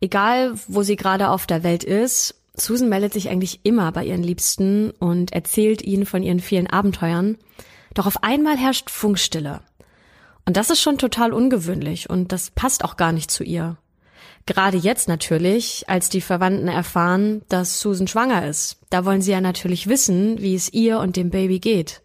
Egal, 0.00 0.54
wo 0.68 0.82
sie 0.82 0.96
gerade 0.96 1.28
auf 1.28 1.46
der 1.46 1.62
Welt 1.62 1.84
ist, 1.84 2.41
Susan 2.54 2.88
meldet 2.88 3.12
sich 3.12 3.28
eigentlich 3.28 3.60
immer 3.62 3.92
bei 3.92 4.04
ihren 4.04 4.22
Liebsten 4.22 4.90
und 4.90 5.32
erzählt 5.32 5.82
ihnen 5.82 6.04
von 6.04 6.22
ihren 6.22 6.40
vielen 6.40 6.66
Abenteuern. 6.66 7.38
Doch 7.94 8.06
auf 8.06 8.22
einmal 8.22 8.56
herrscht 8.56 8.90
Funkstille. 8.90 9.60
Und 10.44 10.56
das 10.56 10.70
ist 10.70 10.80
schon 10.80 10.98
total 10.98 11.32
ungewöhnlich 11.32 12.10
und 12.10 12.32
das 12.32 12.50
passt 12.50 12.84
auch 12.84 12.96
gar 12.96 13.12
nicht 13.12 13.30
zu 13.30 13.44
ihr. 13.44 13.76
Gerade 14.44 14.76
jetzt 14.76 15.06
natürlich, 15.06 15.84
als 15.88 16.08
die 16.08 16.20
Verwandten 16.20 16.66
erfahren, 16.66 17.42
dass 17.48 17.80
Susan 17.80 18.08
schwanger 18.08 18.46
ist. 18.46 18.78
Da 18.90 19.04
wollen 19.04 19.22
sie 19.22 19.30
ja 19.30 19.40
natürlich 19.40 19.86
wissen, 19.86 20.40
wie 20.40 20.54
es 20.54 20.72
ihr 20.72 20.98
und 20.98 21.16
dem 21.16 21.30
Baby 21.30 21.60
geht. 21.60 22.02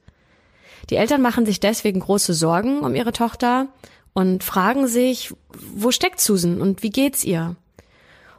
Die 0.92 0.96
Eltern 0.96 1.22
machen 1.22 1.46
sich 1.46 1.60
deswegen 1.60 2.00
große 2.00 2.34
Sorgen 2.34 2.82
um 2.82 2.96
ihre 2.96 3.12
Tochter 3.12 3.68
und 4.14 4.44
fragen 4.44 4.88
sich, 4.88 5.34
wo 5.50 5.92
steckt 5.92 6.20
Susan 6.22 6.62
und 6.62 6.84
wie 6.84 6.92
geht's 6.92 7.24
ihr? 7.24 7.56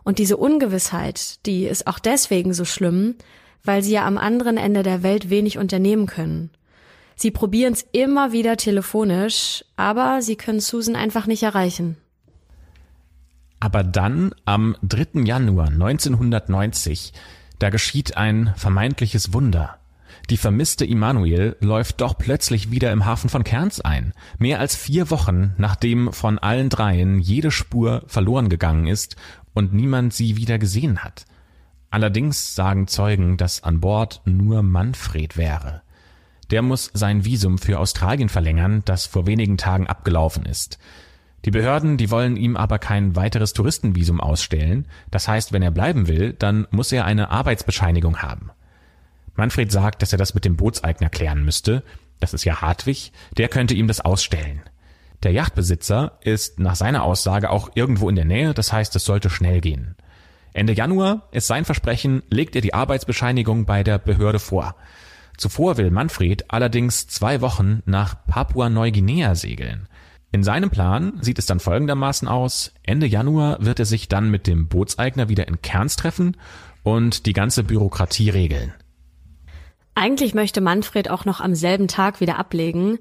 Und 0.09 0.19
diese 0.19 0.39
Ungewissheit, 0.39 1.45
die 1.45 1.65
ist 1.65 1.87
auch 1.87 1.99
deswegen 1.99 2.55
so 2.55 2.65
schlimm, 2.65 3.17
weil 3.63 3.83
sie 3.83 3.93
ja 3.93 4.07
am 4.07 4.17
anderen 4.17 4.57
Ende 4.57 4.83
der 4.83 5.03
Welt 5.03 5.29
wenig 5.29 5.59
unternehmen 5.59 6.07
können. 6.07 6.49
Sie 7.15 7.31
probieren 7.31 7.75
es 7.75 7.85
immer 7.93 8.33
wieder 8.33 8.57
telefonisch, 8.57 9.67
aber 9.77 10.23
sie 10.23 10.37
können 10.37 10.61
Susan 10.61 10.97
einfach 10.97 11.27
nicht 11.27 11.43
erreichen. 11.43 11.99
Aber 13.61 13.85
dann, 13.85 14.35
am 14.47 14.77
3. 14.83 15.25
Januar 15.25 15.69
1990, 15.69 17.13
da 17.59 17.69
geschieht 17.69 18.17
ein 18.17 18.55
vermeintliches 18.57 19.35
Wunder. 19.35 19.77
Die 20.31 20.39
vermisste 20.39 20.85
Immanuel 20.85 21.57
läuft 21.61 22.01
doch 22.01 22.17
plötzlich 22.17 22.71
wieder 22.71 22.93
im 22.93 23.05
Hafen 23.05 23.31
von 23.31 23.45
Cairns 23.45 23.81
ein. 23.81 24.13
Mehr 24.39 24.59
als 24.59 24.75
vier 24.75 25.11
Wochen, 25.11 25.55
nachdem 25.59 26.13
von 26.13 26.39
allen 26.39 26.69
dreien 26.71 27.19
jede 27.19 27.51
Spur 27.51 28.05
verloren 28.07 28.49
gegangen 28.49 28.87
ist 28.87 29.17
und 29.59 29.75
niemand 29.75 30.15
sie 30.15 30.37
wieder 30.37 30.57
gesehen 30.57 31.03
hat. 31.03 31.25
Allerdings 31.91 32.55
sagen 32.55 32.87
Zeugen, 32.87 33.37
dass 33.37 33.65
an 33.65 33.81
Bord 33.81 34.23
nur 34.25 34.63
Manfred 34.63 35.37
wäre. 35.37 35.83
Der 36.53 36.63
muss 36.63 36.93
sein 36.95 37.25
Visum 37.25 37.59
für 37.59 37.81
Australien 37.81 38.29
verlängern, 38.29 38.83
das 38.85 39.07
vor 39.07 39.27
wenigen 39.27 39.57
Tagen 39.57 39.89
abgelaufen 39.89 40.47
ist. 40.47 40.79
Die 41.45 41.51
Behörden, 41.51 41.97
die 41.97 42.13
wollen 42.13 42.37
ihm 42.37 42.57
aber 42.57 42.79
kein 42.79 43.17
weiteres 43.17 43.53
Touristenvisum 43.53 44.21
ausstellen. 44.21 44.87
Das 45.11 45.27
heißt, 45.27 45.53
wenn 45.53 45.63
er 45.63 45.73
bleiben 45.73 46.07
will, 46.07 46.35
dann 46.35 46.69
muss 46.71 46.93
er 46.93 47.05
eine 47.05 47.33
Arbeitsbescheinigung 47.33 48.19
haben. 48.23 48.51
Manfred 49.35 49.73
sagt, 49.73 50.03
dass 50.03 50.13
er 50.13 50.19
das 50.19 50.35
mit 50.35 50.45
dem 50.45 50.57
Bootseigner 50.57 51.11
klären 51.11 51.45
müsste. 51.45 51.83
Das 52.21 52.33
ist 52.33 52.45
ja 52.45 52.61
Hartwig. 52.61 53.11
Der 53.37 53.49
könnte 53.49 53.75
ihm 53.75 53.89
das 53.89 54.01
ausstellen. 54.01 54.63
Der 55.23 55.33
Yachtbesitzer 55.33 56.19
ist 56.23 56.61
nach 56.61 56.77
seiner 56.77 57.03
Aussage 57.03 57.51
auch 57.51 57.71
irgendwo 57.75 58.09
in 58.09 58.17
der 58.17 58.25
Nähe. 58.25 58.55
Das 58.55 58.73
heißt, 58.73 58.95
es 58.97 59.05
sollte 59.05 59.31
schnell 59.31 59.61
gehen. 59.61 59.97
Ende 60.53 60.73
Januar 60.73 61.29
ist 61.33 61.47
sein 61.47 61.65
Versprechen, 61.65 62.23
legt 62.31 62.55
er 62.57 62.63
die 62.63 62.75
Arbeitsbescheinigung 62.75 63.67
bei 63.67 63.83
der 63.83 63.99
Behörde 63.99 64.39
vor. 64.39 64.77
Zuvor 65.37 65.77
will 65.77 65.91
Manfred 65.91 66.51
allerdings 66.53 67.07
zwei 67.07 67.41
Wochen 67.41 67.83
nach 67.87 68.27
Papua-Neuguinea 68.27 69.35
segeln. 69.35 69.89
In 70.31 70.43
seinem 70.43 70.71
Plan 70.71 71.15
sieht 71.21 71.39
es 71.39 71.47
dann 71.47 71.61
folgendermaßen 71.61 72.29
aus. 72.29 72.73
Ende 72.83 73.07
Januar 73.07 73.65
wird 73.65 73.79
er 73.79 73.87
sich 73.87 74.09
dann 74.09 74.31
mit 74.31 74.47
dem 74.47 74.69
Bootseigner 74.69 75.29
wieder 75.29 75.49
in 75.49 75.63
Kerns 75.63 75.97
treffen 75.97 76.37
und 76.83 77.27
die 77.27 77.33
ganze 77.33 77.65
Bürokratie 77.65 78.31
regeln. 78.31 78.75
Eigentlich 79.95 80.35
möchte 80.35 80.61
Manfred 80.61 81.11
auch 81.11 81.25
noch 81.25 81.41
am 81.41 81.55
selben 81.55 81.89
Tag 81.89 82.21
wieder 82.21 82.39
ablegen, 82.39 82.99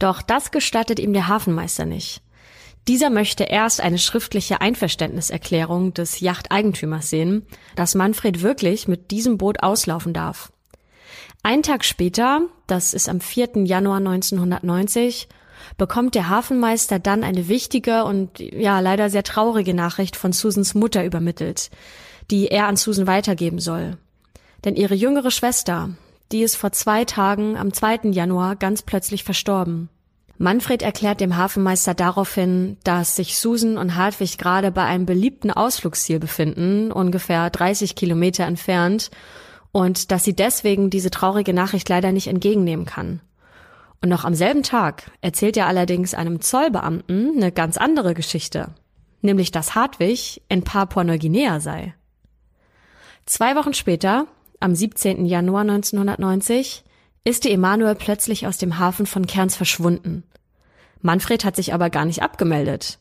doch 0.00 0.22
das 0.22 0.50
gestattet 0.50 0.98
ihm 0.98 1.12
der 1.12 1.28
Hafenmeister 1.28 1.84
nicht. 1.84 2.22
Dieser 2.88 3.10
möchte 3.10 3.44
erst 3.44 3.80
eine 3.80 3.98
schriftliche 3.98 4.60
Einverständniserklärung 4.60 5.94
des 5.94 6.20
Yachteigentümers 6.20 7.10
sehen, 7.10 7.46
dass 7.76 7.94
Manfred 7.94 8.42
wirklich 8.42 8.88
mit 8.88 9.10
diesem 9.10 9.38
Boot 9.38 9.62
auslaufen 9.62 10.12
darf. 10.12 10.50
Ein 11.42 11.62
Tag 11.62 11.84
später, 11.84 12.42
das 12.66 12.92
ist 12.94 13.08
am 13.08 13.20
4. 13.20 13.64
Januar 13.64 13.98
1990, 13.98 15.28
bekommt 15.76 16.14
der 16.14 16.28
Hafenmeister 16.28 16.98
dann 16.98 17.22
eine 17.22 17.48
wichtige 17.48 18.04
und 18.04 18.38
ja 18.38 18.80
leider 18.80 19.10
sehr 19.10 19.22
traurige 19.22 19.74
Nachricht 19.74 20.16
von 20.16 20.32
Susans 20.32 20.74
Mutter 20.74 21.04
übermittelt, 21.04 21.70
die 22.30 22.48
er 22.48 22.66
an 22.66 22.76
Susan 22.76 23.06
weitergeben 23.06 23.58
soll. 23.58 23.98
Denn 24.64 24.76
ihre 24.76 24.94
jüngere 24.94 25.30
Schwester, 25.30 25.90
die 26.32 26.42
ist 26.42 26.56
vor 26.56 26.72
zwei 26.72 27.04
Tagen 27.04 27.56
am 27.56 27.72
2. 27.72 28.10
Januar 28.10 28.56
ganz 28.56 28.82
plötzlich 28.82 29.24
verstorben. 29.24 29.88
Manfred 30.38 30.80
erklärt 30.80 31.20
dem 31.20 31.36
Hafenmeister 31.36 31.92
daraufhin, 31.92 32.78
dass 32.82 33.16
sich 33.16 33.38
Susan 33.38 33.76
und 33.76 33.96
Hartwig 33.96 34.38
gerade 34.38 34.70
bei 34.70 34.84
einem 34.84 35.04
beliebten 35.04 35.50
Ausflugsziel 35.50 36.18
befinden, 36.18 36.92
ungefähr 36.92 37.50
30 37.50 37.94
Kilometer 37.94 38.44
entfernt, 38.46 39.10
und 39.72 40.10
dass 40.10 40.24
sie 40.24 40.34
deswegen 40.34 40.88
diese 40.88 41.10
traurige 41.10 41.52
Nachricht 41.52 41.88
leider 41.88 42.10
nicht 42.10 42.28
entgegennehmen 42.28 42.86
kann. 42.86 43.20
Und 44.00 44.08
noch 44.08 44.24
am 44.24 44.34
selben 44.34 44.62
Tag 44.62 45.10
erzählt 45.20 45.58
er 45.58 45.66
allerdings 45.66 46.14
einem 46.14 46.40
Zollbeamten 46.40 47.34
eine 47.36 47.52
ganz 47.52 47.76
andere 47.76 48.14
Geschichte, 48.14 48.68
nämlich 49.20 49.50
dass 49.52 49.74
Hartwig 49.74 50.40
in 50.48 50.64
Papua-Neuguinea 50.64 51.60
sei. 51.60 51.94
Zwei 53.26 53.54
Wochen 53.56 53.74
später, 53.74 54.26
am 54.60 54.74
17. 54.74 55.24
Januar 55.24 55.62
1990, 55.62 56.84
ist 57.24 57.44
die 57.44 57.50
Emanuel 57.50 57.94
plötzlich 57.94 58.46
aus 58.46 58.58
dem 58.58 58.78
Hafen 58.78 59.06
von 59.06 59.26
Cairns 59.26 59.56
verschwunden. 59.56 60.24
Manfred 61.02 61.44
hat 61.44 61.56
sich 61.56 61.74
aber 61.74 61.90
gar 61.90 62.04
nicht 62.04 62.22
abgemeldet. 62.22 62.98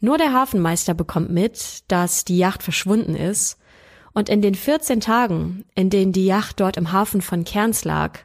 Nur 0.00 0.18
der 0.18 0.32
Hafenmeister 0.32 0.94
bekommt 0.94 1.30
mit, 1.30 1.84
dass 1.88 2.24
die 2.24 2.38
Yacht 2.38 2.62
verschwunden 2.62 3.14
ist 3.14 3.58
und 4.12 4.28
in 4.28 4.42
den 4.42 4.54
14 4.54 5.00
Tagen, 5.00 5.64
in 5.74 5.90
denen 5.90 6.12
die 6.12 6.26
Yacht 6.26 6.58
dort 6.58 6.76
im 6.76 6.92
Hafen 6.92 7.22
von 7.22 7.44
Cairns 7.44 7.84
lag, 7.84 8.18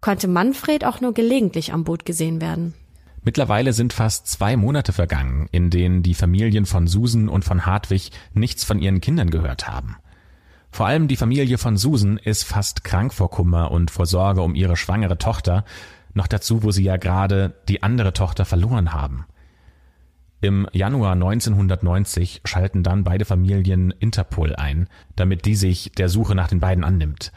konnte 0.00 0.28
Manfred 0.28 0.84
auch 0.84 1.00
nur 1.00 1.14
gelegentlich 1.14 1.72
am 1.72 1.84
Boot 1.84 2.04
gesehen 2.04 2.40
werden. 2.40 2.74
Mittlerweile 3.24 3.72
sind 3.72 3.92
fast 3.92 4.26
zwei 4.26 4.56
Monate 4.56 4.92
vergangen, 4.92 5.48
in 5.52 5.70
denen 5.70 6.02
die 6.02 6.14
Familien 6.14 6.66
von 6.66 6.88
Susan 6.88 7.28
und 7.28 7.44
von 7.44 7.66
Hartwig 7.66 8.10
nichts 8.34 8.64
von 8.64 8.80
ihren 8.80 9.00
Kindern 9.00 9.30
gehört 9.30 9.68
haben. 9.68 9.96
Vor 10.72 10.86
allem 10.86 11.06
die 11.06 11.16
Familie 11.16 11.58
von 11.58 11.76
Susan 11.76 12.16
ist 12.16 12.44
fast 12.44 12.82
krank 12.82 13.12
vor 13.12 13.30
Kummer 13.30 13.70
und 13.70 13.90
vor 13.90 14.06
Sorge 14.06 14.40
um 14.40 14.54
ihre 14.54 14.76
schwangere 14.76 15.18
Tochter, 15.18 15.66
noch 16.14 16.26
dazu, 16.26 16.62
wo 16.62 16.70
sie 16.70 16.82
ja 16.82 16.96
gerade 16.96 17.54
die 17.68 17.82
andere 17.82 18.14
Tochter 18.14 18.46
verloren 18.46 18.94
haben. 18.94 19.26
Im 20.40 20.66
Januar 20.72 21.12
1990 21.12 22.40
schalten 22.46 22.82
dann 22.82 23.04
beide 23.04 23.26
Familien 23.26 23.92
Interpol 23.92 24.56
ein, 24.56 24.88
damit 25.14 25.44
die 25.44 25.56
sich 25.56 25.92
der 25.92 26.08
Suche 26.08 26.34
nach 26.34 26.48
den 26.48 26.58
beiden 26.58 26.84
annimmt. 26.84 27.32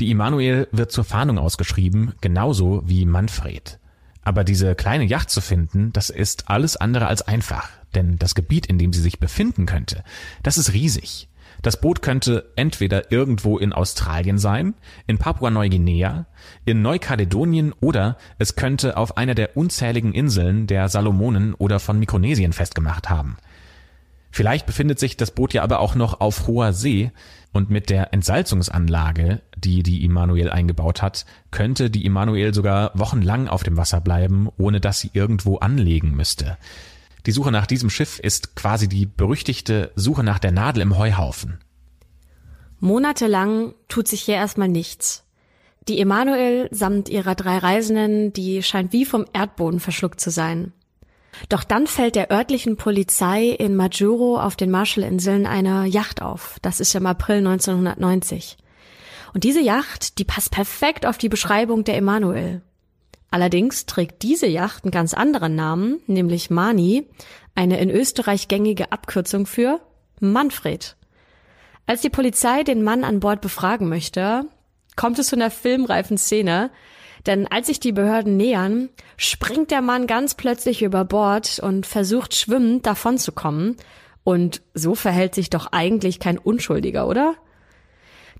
Die 0.00 0.10
Immanuel 0.10 0.66
wird 0.72 0.90
zur 0.90 1.04
Fahndung 1.04 1.38
ausgeschrieben, 1.38 2.14
genauso 2.22 2.82
wie 2.86 3.04
Manfred. 3.04 3.78
Aber 4.22 4.44
diese 4.44 4.74
kleine 4.74 5.04
Yacht 5.04 5.28
zu 5.28 5.42
finden, 5.42 5.92
das 5.92 6.08
ist 6.08 6.48
alles 6.48 6.76
andere 6.76 7.06
als 7.06 7.20
einfach, 7.22 7.68
denn 7.94 8.16
das 8.16 8.34
Gebiet, 8.34 8.64
in 8.66 8.78
dem 8.78 8.94
sie 8.94 9.02
sich 9.02 9.20
befinden 9.20 9.66
könnte, 9.66 10.02
das 10.42 10.56
ist 10.56 10.72
riesig. 10.72 11.28
Das 11.62 11.80
Boot 11.80 12.02
könnte 12.02 12.52
entweder 12.56 13.12
irgendwo 13.12 13.56
in 13.56 13.72
Australien 13.72 14.38
sein, 14.38 14.74
in 15.06 15.18
Papua-Neuguinea, 15.18 16.26
in 16.64 16.82
Neukaledonien 16.82 17.72
oder 17.80 18.18
es 18.38 18.56
könnte 18.56 18.96
auf 18.96 19.16
einer 19.16 19.36
der 19.36 19.56
unzähligen 19.56 20.12
Inseln 20.12 20.66
der 20.66 20.88
Salomonen 20.88 21.54
oder 21.54 21.78
von 21.78 22.00
Mikronesien 22.00 22.52
festgemacht 22.52 23.08
haben. 23.08 23.36
Vielleicht 24.32 24.66
befindet 24.66 24.98
sich 24.98 25.16
das 25.16 25.30
Boot 25.30 25.52
ja 25.52 25.62
aber 25.62 25.78
auch 25.78 25.94
noch 25.94 26.20
auf 26.20 26.46
hoher 26.46 26.72
See 26.72 27.12
und 27.52 27.70
mit 27.70 27.90
der 27.90 28.14
Entsalzungsanlage, 28.14 29.42
die 29.56 29.82
die 29.82 30.04
Immanuel 30.04 30.50
eingebaut 30.50 31.02
hat, 31.02 31.26
könnte 31.50 31.90
die 31.90 32.06
Immanuel 32.06 32.54
sogar 32.54 32.90
wochenlang 32.94 33.46
auf 33.46 33.62
dem 33.62 33.76
Wasser 33.76 34.00
bleiben, 34.00 34.48
ohne 34.56 34.80
dass 34.80 35.00
sie 35.00 35.10
irgendwo 35.12 35.58
anlegen 35.58 36.12
müsste. 36.12 36.56
Die 37.26 37.32
Suche 37.32 37.52
nach 37.52 37.66
diesem 37.66 37.90
Schiff 37.90 38.18
ist 38.18 38.56
quasi 38.56 38.88
die 38.88 39.06
berüchtigte 39.06 39.92
Suche 39.94 40.24
nach 40.24 40.38
der 40.38 40.52
Nadel 40.52 40.82
im 40.82 40.98
Heuhaufen. 40.98 41.58
Monatelang 42.80 43.74
tut 43.88 44.08
sich 44.08 44.22
hier 44.22 44.34
erstmal 44.34 44.68
nichts. 44.68 45.24
Die 45.88 46.00
Emanuel 46.00 46.68
samt 46.72 47.08
ihrer 47.08 47.34
drei 47.34 47.58
Reisenden, 47.58 48.32
die 48.32 48.62
scheint 48.62 48.92
wie 48.92 49.04
vom 49.04 49.24
Erdboden 49.32 49.80
verschluckt 49.80 50.20
zu 50.20 50.30
sein. 50.30 50.72
Doch 51.48 51.64
dann 51.64 51.86
fällt 51.86 52.14
der 52.14 52.30
örtlichen 52.30 52.76
Polizei 52.76 53.46
in 53.48 53.74
Majuro 53.74 54.38
auf 54.38 54.56
den 54.56 54.70
Marshallinseln 54.70 55.46
eine 55.46 55.86
Yacht 55.86 56.22
auf. 56.22 56.58
Das 56.62 56.80
ist 56.80 56.94
im 56.94 57.06
April 57.06 57.38
1990. 57.38 58.58
Und 59.32 59.44
diese 59.44 59.60
Yacht, 59.60 60.18
die 60.18 60.24
passt 60.24 60.50
perfekt 60.50 61.06
auf 61.06 61.18
die 61.18 61.28
Beschreibung 61.28 61.84
der 61.84 61.96
Emanuel. 61.96 62.62
Allerdings 63.32 63.86
trägt 63.86 64.22
diese 64.22 64.46
Yacht 64.46 64.84
einen 64.84 64.90
ganz 64.90 65.14
anderen 65.14 65.54
Namen, 65.54 66.02
nämlich 66.06 66.50
Mani, 66.50 67.08
eine 67.54 67.80
in 67.80 67.88
Österreich 67.88 68.46
gängige 68.46 68.92
Abkürzung 68.92 69.46
für 69.46 69.80
Manfred. 70.20 70.96
Als 71.86 72.02
die 72.02 72.10
Polizei 72.10 72.62
den 72.62 72.82
Mann 72.82 73.04
an 73.04 73.20
Bord 73.20 73.40
befragen 73.40 73.88
möchte, 73.88 74.44
kommt 74.96 75.18
es 75.18 75.28
zu 75.28 75.36
einer 75.36 75.50
filmreifen 75.50 76.18
Szene, 76.18 76.70
denn 77.24 77.46
als 77.46 77.68
sich 77.68 77.80
die 77.80 77.92
Behörden 77.92 78.36
nähern, 78.36 78.90
springt 79.16 79.70
der 79.70 79.80
Mann 79.80 80.06
ganz 80.06 80.34
plötzlich 80.34 80.82
über 80.82 81.06
Bord 81.06 81.58
und 81.58 81.86
versucht 81.86 82.34
schwimmend 82.34 82.84
davonzukommen. 82.84 83.76
Und 84.24 84.60
so 84.74 84.94
verhält 84.94 85.34
sich 85.34 85.48
doch 85.48 85.68
eigentlich 85.72 86.20
kein 86.20 86.36
Unschuldiger, 86.36 87.08
oder? 87.08 87.34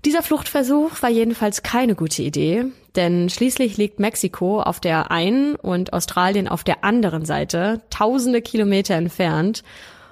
Dieser 0.05 0.21
Fluchtversuch 0.21 1.01
war 1.01 1.09
jedenfalls 1.09 1.63
keine 1.63 1.95
gute 1.95 2.23
Idee, 2.23 2.65
denn 2.95 3.29
schließlich 3.29 3.77
liegt 3.77 3.99
Mexiko 3.99 4.61
auf 4.61 4.81
der 4.81 5.11
einen 5.11 5.55
und 5.55 5.93
Australien 5.93 6.49
auf 6.49 6.65
der 6.65 6.83
anderen 6.83 7.23
Seite, 7.23 7.81
tausende 7.89 8.41
Kilometer 8.41 8.95
entfernt, 8.95 9.63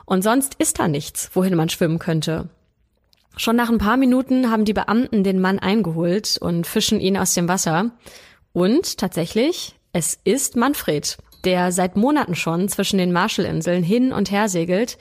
und 0.05 0.23
sonst 0.23 0.55
ist 0.55 0.79
da 0.79 0.87
nichts, 0.87 1.29
wohin 1.33 1.55
man 1.55 1.69
schwimmen 1.69 1.99
könnte. 1.99 2.49
Schon 3.37 3.55
nach 3.55 3.69
ein 3.69 3.77
paar 3.77 3.97
Minuten 3.97 4.49
haben 4.51 4.65
die 4.65 4.73
Beamten 4.73 5.23
den 5.23 5.39
Mann 5.39 5.59
eingeholt 5.59 6.37
und 6.41 6.67
fischen 6.67 6.99
ihn 6.99 7.17
aus 7.17 7.33
dem 7.33 7.47
Wasser. 7.47 7.91
Und 8.51 8.97
tatsächlich, 8.97 9.75
es 9.93 10.19
ist 10.23 10.57
Manfred, 10.57 11.17
der 11.45 11.71
seit 11.71 11.95
Monaten 11.95 12.35
schon 12.35 12.67
zwischen 12.67 12.97
den 12.97 13.13
Marshallinseln 13.13 13.83
hin 13.83 14.11
und 14.11 14.31
her 14.31 14.49
segelt. 14.49 14.97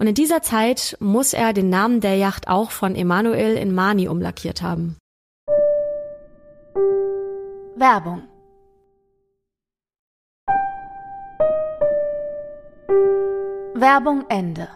Und 0.00 0.06
in 0.06 0.14
dieser 0.14 0.40
Zeit 0.40 0.96
muss 0.98 1.34
er 1.34 1.52
den 1.52 1.68
Namen 1.68 2.00
der 2.00 2.16
Yacht 2.16 2.48
auch 2.48 2.70
von 2.70 2.96
Emanuel 2.96 3.58
in 3.58 3.74
Mani 3.74 4.08
umlackiert 4.08 4.62
haben. 4.62 4.96
Werbung 7.76 8.22
Werbung 13.74 14.24
Ende. 14.30 14.68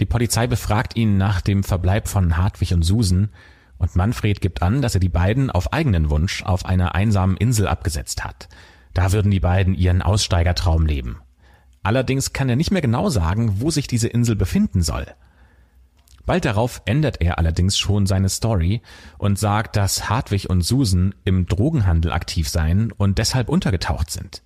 Die 0.00 0.06
Polizei 0.06 0.48
befragt 0.48 0.96
ihn 0.96 1.16
nach 1.16 1.40
dem 1.40 1.62
Verbleib 1.62 2.08
von 2.08 2.36
Hartwig 2.36 2.74
und 2.74 2.82
Susan 2.82 3.30
und 3.78 3.94
Manfred 3.94 4.40
gibt 4.40 4.62
an, 4.62 4.82
dass 4.82 4.94
er 4.94 5.00
die 5.00 5.08
beiden 5.08 5.52
auf 5.52 5.72
eigenen 5.72 6.10
Wunsch 6.10 6.42
auf 6.42 6.64
einer 6.64 6.96
einsamen 6.96 7.36
Insel 7.36 7.68
abgesetzt 7.68 8.24
hat. 8.24 8.48
Da 8.94 9.12
würden 9.12 9.30
die 9.30 9.38
beiden 9.38 9.74
ihren 9.74 10.02
Aussteigertraum 10.02 10.86
leben. 10.86 11.20
Allerdings 11.82 12.32
kann 12.32 12.48
er 12.48 12.56
nicht 12.56 12.70
mehr 12.70 12.82
genau 12.82 13.08
sagen, 13.08 13.60
wo 13.60 13.70
sich 13.70 13.86
diese 13.86 14.08
Insel 14.08 14.36
befinden 14.36 14.82
soll. 14.82 15.06
Bald 16.26 16.44
darauf 16.44 16.82
ändert 16.84 17.20
er 17.20 17.38
allerdings 17.38 17.78
schon 17.78 18.06
seine 18.06 18.28
Story 18.28 18.82
und 19.18 19.38
sagt, 19.38 19.76
dass 19.76 20.08
Hartwig 20.08 20.48
und 20.50 20.62
Susan 20.62 21.14
im 21.24 21.46
Drogenhandel 21.46 22.12
aktiv 22.12 22.48
seien 22.48 22.92
und 22.92 23.18
deshalb 23.18 23.48
untergetaucht 23.48 24.10
sind. 24.10 24.42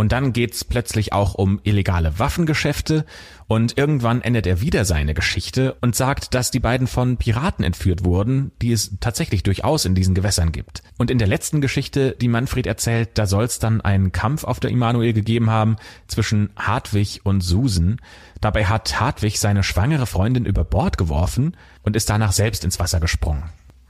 Und 0.00 0.12
dann 0.12 0.32
geht's 0.32 0.64
plötzlich 0.64 1.12
auch 1.12 1.34
um 1.34 1.60
illegale 1.62 2.18
Waffengeschäfte 2.18 3.04
und 3.48 3.76
irgendwann 3.76 4.22
endet 4.22 4.46
er 4.46 4.62
wieder 4.62 4.86
seine 4.86 5.12
Geschichte 5.12 5.76
und 5.82 5.94
sagt, 5.94 6.32
dass 6.32 6.50
die 6.50 6.58
beiden 6.58 6.86
von 6.86 7.18
Piraten 7.18 7.66
entführt 7.66 8.02
wurden, 8.02 8.50
die 8.62 8.72
es 8.72 8.92
tatsächlich 9.00 9.42
durchaus 9.42 9.84
in 9.84 9.94
diesen 9.94 10.14
Gewässern 10.14 10.52
gibt. 10.52 10.82
Und 10.96 11.10
in 11.10 11.18
der 11.18 11.28
letzten 11.28 11.60
Geschichte, 11.60 12.16
die 12.18 12.28
Manfred 12.28 12.66
erzählt, 12.66 13.10
da 13.12 13.26
soll's 13.26 13.58
dann 13.58 13.82
einen 13.82 14.10
Kampf 14.10 14.44
auf 14.44 14.58
der 14.58 14.70
Immanuel 14.70 15.12
gegeben 15.12 15.50
haben 15.50 15.76
zwischen 16.06 16.48
Hartwig 16.56 17.20
und 17.24 17.42
Susan. 17.42 18.00
Dabei 18.40 18.64
hat 18.64 19.00
Hartwig 19.00 19.38
seine 19.38 19.62
schwangere 19.62 20.06
Freundin 20.06 20.46
über 20.46 20.64
Bord 20.64 20.96
geworfen 20.96 21.58
und 21.82 21.94
ist 21.94 22.08
danach 22.08 22.32
selbst 22.32 22.64
ins 22.64 22.80
Wasser 22.80 23.00
gesprungen. 23.00 23.42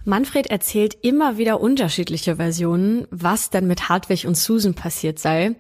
Manfred 0.05 0.49
erzählt 0.49 0.97
immer 1.03 1.39
wieder 1.39 1.61
unterschiedliche 1.61 2.35
Versionen, 2.35 3.07
was 3.13 3.51
denn 3.51 3.69
mit 3.69 3.89
Hartwig 3.89 4.27
und 4.27 4.37
Susan 4.37 4.75
passiert 4.75 5.21
sei. 5.21 5.55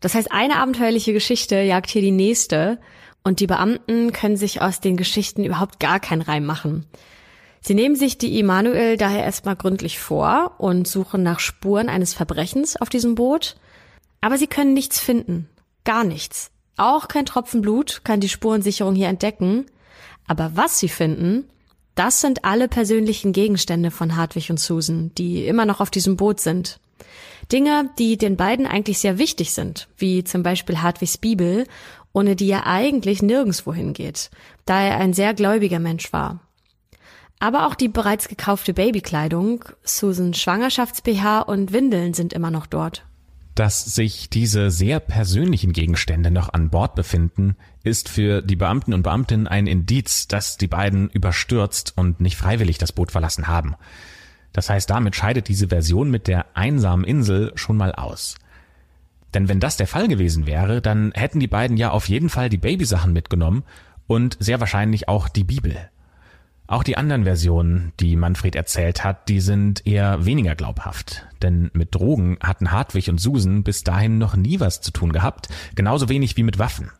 Das 0.00 0.14
heißt, 0.14 0.30
eine 0.32 0.56
abenteuerliche 0.56 1.12
Geschichte 1.12 1.60
jagt 1.60 1.90
hier 1.90 2.02
die 2.02 2.10
nächste 2.10 2.78
und 3.24 3.40
die 3.40 3.46
Beamten 3.46 4.12
können 4.12 4.36
sich 4.36 4.60
aus 4.60 4.80
den 4.80 4.96
Geschichten 4.96 5.44
überhaupt 5.44 5.80
gar 5.80 6.00
keinen 6.00 6.22
Reim 6.22 6.44
machen. 6.44 6.86
Sie 7.60 7.74
nehmen 7.74 7.96
sich 7.96 8.18
die 8.18 8.38
Immanuel 8.38 8.96
daher 8.96 9.24
erstmal 9.24 9.56
gründlich 9.56 9.98
vor 9.98 10.54
und 10.58 10.86
suchen 10.86 11.22
nach 11.22 11.40
Spuren 11.40 11.88
eines 11.88 12.14
Verbrechens 12.14 12.76
auf 12.76 12.88
diesem 12.88 13.16
Boot, 13.16 13.56
aber 14.20 14.38
sie 14.38 14.46
können 14.46 14.74
nichts 14.74 15.00
finden. 15.00 15.48
Gar 15.84 16.04
nichts. 16.04 16.50
Auch 16.76 17.08
kein 17.08 17.26
Tropfen 17.26 17.62
Blut 17.62 18.02
kann 18.04 18.20
die 18.20 18.28
Spurensicherung 18.28 18.94
hier 18.94 19.08
entdecken. 19.08 19.66
Aber 20.26 20.52
was 20.54 20.78
sie 20.78 20.88
finden, 20.88 21.48
das 21.94 22.20
sind 22.20 22.44
alle 22.44 22.68
persönlichen 22.68 23.32
Gegenstände 23.32 23.90
von 23.90 24.16
Hartwig 24.16 24.50
und 24.50 24.60
Susan, 24.60 25.12
die 25.16 25.46
immer 25.46 25.64
noch 25.64 25.80
auf 25.80 25.90
diesem 25.90 26.16
Boot 26.16 26.40
sind. 26.40 26.78
Dinge, 27.52 27.90
die 27.98 28.16
den 28.16 28.36
beiden 28.36 28.66
eigentlich 28.66 28.98
sehr 28.98 29.18
wichtig 29.18 29.52
sind, 29.52 29.88
wie 29.96 30.24
zum 30.24 30.42
Beispiel 30.42 30.82
Hartwigs 30.82 31.18
Bibel, 31.18 31.66
ohne 32.12 32.34
die 32.34 32.50
er 32.50 32.66
eigentlich 32.66 33.22
nirgendwo 33.22 33.72
hingeht, 33.72 34.30
da 34.64 34.80
er 34.80 34.98
ein 34.98 35.12
sehr 35.12 35.34
gläubiger 35.34 35.78
Mensch 35.78 36.12
war. 36.12 36.40
Aber 37.38 37.66
auch 37.66 37.74
die 37.74 37.88
bereits 37.88 38.28
gekaufte 38.28 38.72
Babykleidung, 38.72 39.64
Susans 39.84 40.38
Schwangerschafts-BH 40.38 41.40
und 41.40 41.72
Windeln 41.72 42.14
sind 42.14 42.32
immer 42.32 42.50
noch 42.50 42.66
dort. 42.66 43.04
Dass 43.54 43.84
sich 43.84 44.28
diese 44.28 44.70
sehr 44.70 45.00
persönlichen 45.00 45.72
Gegenstände 45.72 46.30
noch 46.30 46.52
an 46.52 46.70
Bord 46.70 46.94
befinden, 46.94 47.56
ist 47.84 48.08
für 48.08 48.42
die 48.42 48.56
Beamten 48.56 48.92
und 48.92 49.02
Beamtinnen 49.02 49.46
ein 49.46 49.66
Indiz, 49.66 50.28
dass 50.28 50.56
die 50.56 50.66
beiden 50.66 51.08
überstürzt 51.10 51.94
und 51.96 52.20
nicht 52.20 52.36
freiwillig 52.36 52.78
das 52.78 52.92
Boot 52.92 53.10
verlassen 53.10 53.48
haben. 53.48 53.76
Das 54.56 54.70
heißt, 54.70 54.88
damit 54.88 55.14
scheidet 55.14 55.48
diese 55.48 55.68
Version 55.68 56.10
mit 56.10 56.28
der 56.28 56.46
einsamen 56.54 57.04
Insel 57.04 57.52
schon 57.56 57.76
mal 57.76 57.92
aus. 57.92 58.36
Denn 59.34 59.50
wenn 59.50 59.60
das 59.60 59.76
der 59.76 59.86
Fall 59.86 60.08
gewesen 60.08 60.46
wäre, 60.46 60.80
dann 60.80 61.12
hätten 61.14 61.40
die 61.40 61.46
beiden 61.46 61.76
ja 61.76 61.90
auf 61.90 62.08
jeden 62.08 62.30
Fall 62.30 62.48
die 62.48 62.56
Babysachen 62.56 63.12
mitgenommen 63.12 63.64
und 64.06 64.38
sehr 64.40 64.58
wahrscheinlich 64.58 65.10
auch 65.10 65.28
die 65.28 65.44
Bibel. 65.44 65.76
Auch 66.68 66.84
die 66.84 66.96
anderen 66.96 67.24
Versionen, 67.24 67.92
die 68.00 68.16
Manfred 68.16 68.56
erzählt 68.56 69.04
hat, 69.04 69.28
die 69.28 69.40
sind 69.40 69.86
eher 69.86 70.24
weniger 70.24 70.54
glaubhaft. 70.54 71.26
Denn 71.42 71.70
mit 71.74 71.94
Drogen 71.94 72.38
hatten 72.42 72.72
Hartwig 72.72 73.10
und 73.10 73.20
Susan 73.20 73.62
bis 73.62 73.84
dahin 73.84 74.16
noch 74.16 74.36
nie 74.36 74.58
was 74.58 74.80
zu 74.80 74.90
tun 74.90 75.12
gehabt, 75.12 75.50
genauso 75.74 76.08
wenig 76.08 76.38
wie 76.38 76.44
mit 76.44 76.58
Waffen. 76.58 76.90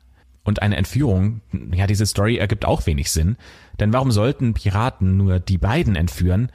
Und 0.44 0.60
eine 0.60 0.76
Entführung, 0.76 1.40
ja, 1.72 1.86
diese 1.86 2.04
Story 2.04 2.36
ergibt 2.36 2.66
auch 2.66 2.84
wenig 2.84 3.10
Sinn, 3.10 3.38
denn 3.80 3.94
warum 3.94 4.10
sollten 4.10 4.52
Piraten 4.52 5.16
nur 5.16 5.40
die 5.40 5.58
beiden 5.58 5.96
entführen, 5.96 6.50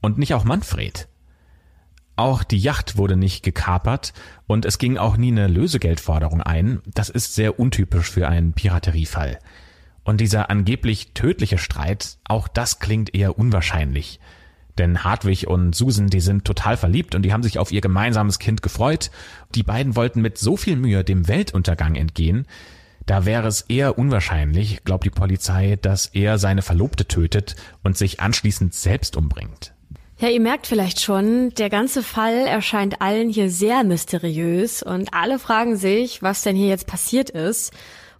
und 0.00 0.18
nicht 0.18 0.34
auch 0.34 0.44
Manfred. 0.44 1.08
Auch 2.16 2.42
die 2.42 2.58
Yacht 2.58 2.96
wurde 2.96 3.14
nicht 3.14 3.42
gekapert 3.42 4.14
und 4.46 4.64
es 4.64 4.78
ging 4.78 4.96
auch 4.96 5.18
nie 5.18 5.32
eine 5.32 5.48
Lösegeldforderung 5.48 6.40
ein. 6.40 6.80
Das 6.86 7.10
ist 7.10 7.34
sehr 7.34 7.60
untypisch 7.60 8.10
für 8.10 8.26
einen 8.26 8.54
Pirateriefall. 8.54 9.38
Und 10.02 10.20
dieser 10.20 10.48
angeblich 10.50 11.12
tödliche 11.12 11.58
Streit, 11.58 12.16
auch 12.24 12.48
das 12.48 12.78
klingt 12.78 13.14
eher 13.14 13.38
unwahrscheinlich. 13.38 14.18
Denn 14.78 15.04
Hartwig 15.04 15.46
und 15.46 15.74
Susan, 15.74 16.08
die 16.08 16.20
sind 16.20 16.44
total 16.44 16.76
verliebt 16.76 17.14
und 17.14 17.22
die 17.22 17.32
haben 17.32 17.42
sich 17.42 17.58
auf 17.58 17.72
ihr 17.72 17.80
gemeinsames 17.80 18.38
Kind 18.38 18.62
gefreut. 18.62 19.10
Die 19.54 19.62
beiden 19.62 19.96
wollten 19.96 20.22
mit 20.22 20.38
so 20.38 20.56
viel 20.56 20.76
Mühe 20.76 21.04
dem 21.04 21.28
Weltuntergang 21.28 21.96
entgehen. 21.96 22.46
Da 23.04 23.24
wäre 23.24 23.46
es 23.46 23.62
eher 23.62 23.98
unwahrscheinlich, 23.98 24.84
glaubt 24.84 25.04
die 25.04 25.10
Polizei, 25.10 25.76
dass 25.76 26.06
er 26.06 26.38
seine 26.38 26.62
Verlobte 26.62 27.06
tötet 27.06 27.56
und 27.82 27.96
sich 27.96 28.20
anschließend 28.20 28.74
selbst 28.74 29.16
umbringt. 29.16 29.75
Ja, 30.18 30.28
ihr 30.28 30.40
merkt 30.40 30.66
vielleicht 30.66 31.02
schon, 31.02 31.50
der 31.50 31.68
ganze 31.68 32.02
Fall 32.02 32.46
erscheint 32.46 33.02
allen 33.02 33.28
hier 33.28 33.50
sehr 33.50 33.84
mysteriös 33.84 34.82
und 34.82 35.12
alle 35.12 35.38
fragen 35.38 35.76
sich, 35.76 36.22
was 36.22 36.40
denn 36.40 36.56
hier 36.56 36.68
jetzt 36.68 36.86
passiert 36.86 37.28
ist. 37.28 37.70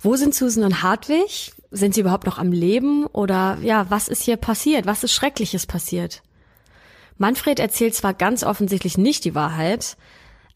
Wo 0.00 0.14
sind 0.16 0.34
Susan 0.34 0.64
und 0.64 0.82
Hartwig? 0.82 1.54
Sind 1.70 1.94
sie 1.94 2.02
überhaupt 2.02 2.26
noch 2.26 2.36
am 2.36 2.52
Leben? 2.52 3.06
Oder 3.06 3.56
ja, 3.62 3.86
was 3.88 4.08
ist 4.08 4.22
hier 4.22 4.36
passiert? 4.36 4.84
Was 4.84 5.04
ist 5.04 5.14
Schreckliches 5.14 5.64
passiert? 5.64 6.20
Manfred 7.16 7.58
erzählt 7.60 7.94
zwar 7.94 8.12
ganz 8.12 8.44
offensichtlich 8.44 8.98
nicht 8.98 9.24
die 9.24 9.34
Wahrheit, 9.34 9.96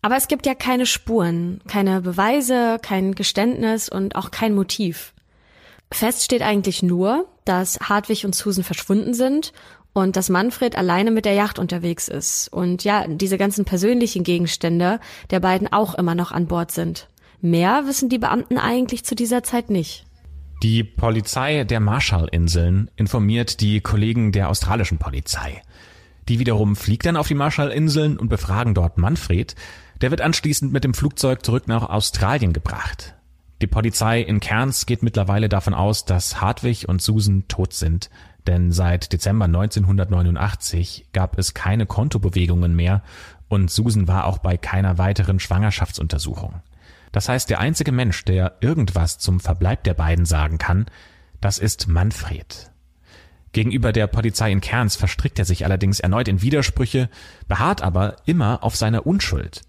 aber 0.02 0.18
es 0.18 0.28
gibt 0.28 0.44
ja 0.44 0.54
keine 0.54 0.84
Spuren, 0.84 1.62
keine 1.66 2.02
Beweise, 2.02 2.78
kein 2.82 3.14
Geständnis 3.14 3.88
und 3.88 4.14
auch 4.14 4.30
kein 4.30 4.54
Motiv. 4.54 5.14
Fest 5.90 6.22
steht 6.22 6.42
eigentlich 6.42 6.82
nur, 6.82 7.26
dass 7.46 7.80
Hartwig 7.80 8.26
und 8.26 8.34
Susan 8.34 8.62
verschwunden 8.62 9.14
sind 9.14 9.52
und 9.92 10.16
dass 10.16 10.28
Manfred 10.28 10.76
alleine 10.76 11.10
mit 11.10 11.24
der 11.24 11.34
Yacht 11.34 11.58
unterwegs 11.58 12.08
ist 12.08 12.48
und 12.48 12.84
ja, 12.84 13.06
diese 13.06 13.38
ganzen 13.38 13.64
persönlichen 13.64 14.24
Gegenstände 14.24 15.00
der 15.30 15.40
beiden 15.40 15.72
auch 15.72 15.94
immer 15.94 16.14
noch 16.14 16.32
an 16.32 16.46
Bord 16.46 16.70
sind. 16.70 17.08
Mehr 17.40 17.84
wissen 17.86 18.08
die 18.08 18.18
Beamten 18.18 18.58
eigentlich 18.58 19.04
zu 19.04 19.14
dieser 19.14 19.42
Zeit 19.42 19.70
nicht. 19.70 20.04
Die 20.62 20.84
Polizei 20.84 21.64
der 21.64 21.80
Marshallinseln 21.80 22.90
informiert 22.96 23.60
die 23.62 23.80
Kollegen 23.80 24.30
der 24.30 24.50
australischen 24.50 24.98
Polizei. 24.98 25.62
Die 26.28 26.38
wiederum 26.38 26.76
fliegt 26.76 27.06
dann 27.06 27.16
auf 27.16 27.28
die 27.28 27.34
Marshallinseln 27.34 28.18
und 28.18 28.28
befragen 28.28 28.74
dort 28.74 28.98
Manfred. 28.98 29.54
Der 30.02 30.10
wird 30.10 30.20
anschließend 30.20 30.70
mit 30.70 30.84
dem 30.84 30.92
Flugzeug 30.92 31.44
zurück 31.44 31.66
nach 31.66 31.88
Australien 31.88 32.52
gebracht. 32.52 33.14
Die 33.62 33.66
Polizei 33.66 34.20
in 34.20 34.40
Cairns 34.40 34.86
geht 34.86 35.02
mittlerweile 35.02 35.48
davon 35.48 35.74
aus, 35.74 36.04
dass 36.04 36.40
Hartwig 36.40 36.88
und 36.88 37.02
Susan 37.02 37.44
tot 37.48 37.72
sind, 37.72 38.10
denn 38.46 38.72
seit 38.72 39.12
Dezember 39.12 39.46
1989 39.46 41.06
gab 41.12 41.38
es 41.38 41.54
keine 41.54 41.86
Kontobewegungen 41.86 42.74
mehr 42.74 43.02
und 43.48 43.70
Susan 43.70 44.08
war 44.08 44.26
auch 44.26 44.38
bei 44.38 44.56
keiner 44.56 44.98
weiteren 44.98 45.40
Schwangerschaftsuntersuchung. 45.40 46.62
Das 47.12 47.28
heißt, 47.28 47.50
der 47.50 47.58
einzige 47.58 47.92
Mensch, 47.92 48.24
der 48.24 48.56
irgendwas 48.60 49.18
zum 49.18 49.40
Verbleib 49.40 49.84
der 49.84 49.94
beiden 49.94 50.24
sagen 50.24 50.58
kann, 50.58 50.86
das 51.40 51.58
ist 51.58 51.88
Manfred. 51.88 52.70
Gegenüber 53.52 53.92
der 53.92 54.06
Polizei 54.06 54.52
in 54.52 54.60
Cairns 54.60 54.94
verstrickt 54.94 55.38
er 55.38 55.44
sich 55.44 55.64
allerdings 55.64 55.98
erneut 55.98 56.28
in 56.28 56.40
Widersprüche, 56.40 57.08
beharrt 57.48 57.82
aber 57.82 58.16
immer 58.26 58.62
auf 58.62 58.76
seiner 58.76 59.06
Unschuld. 59.06 59.62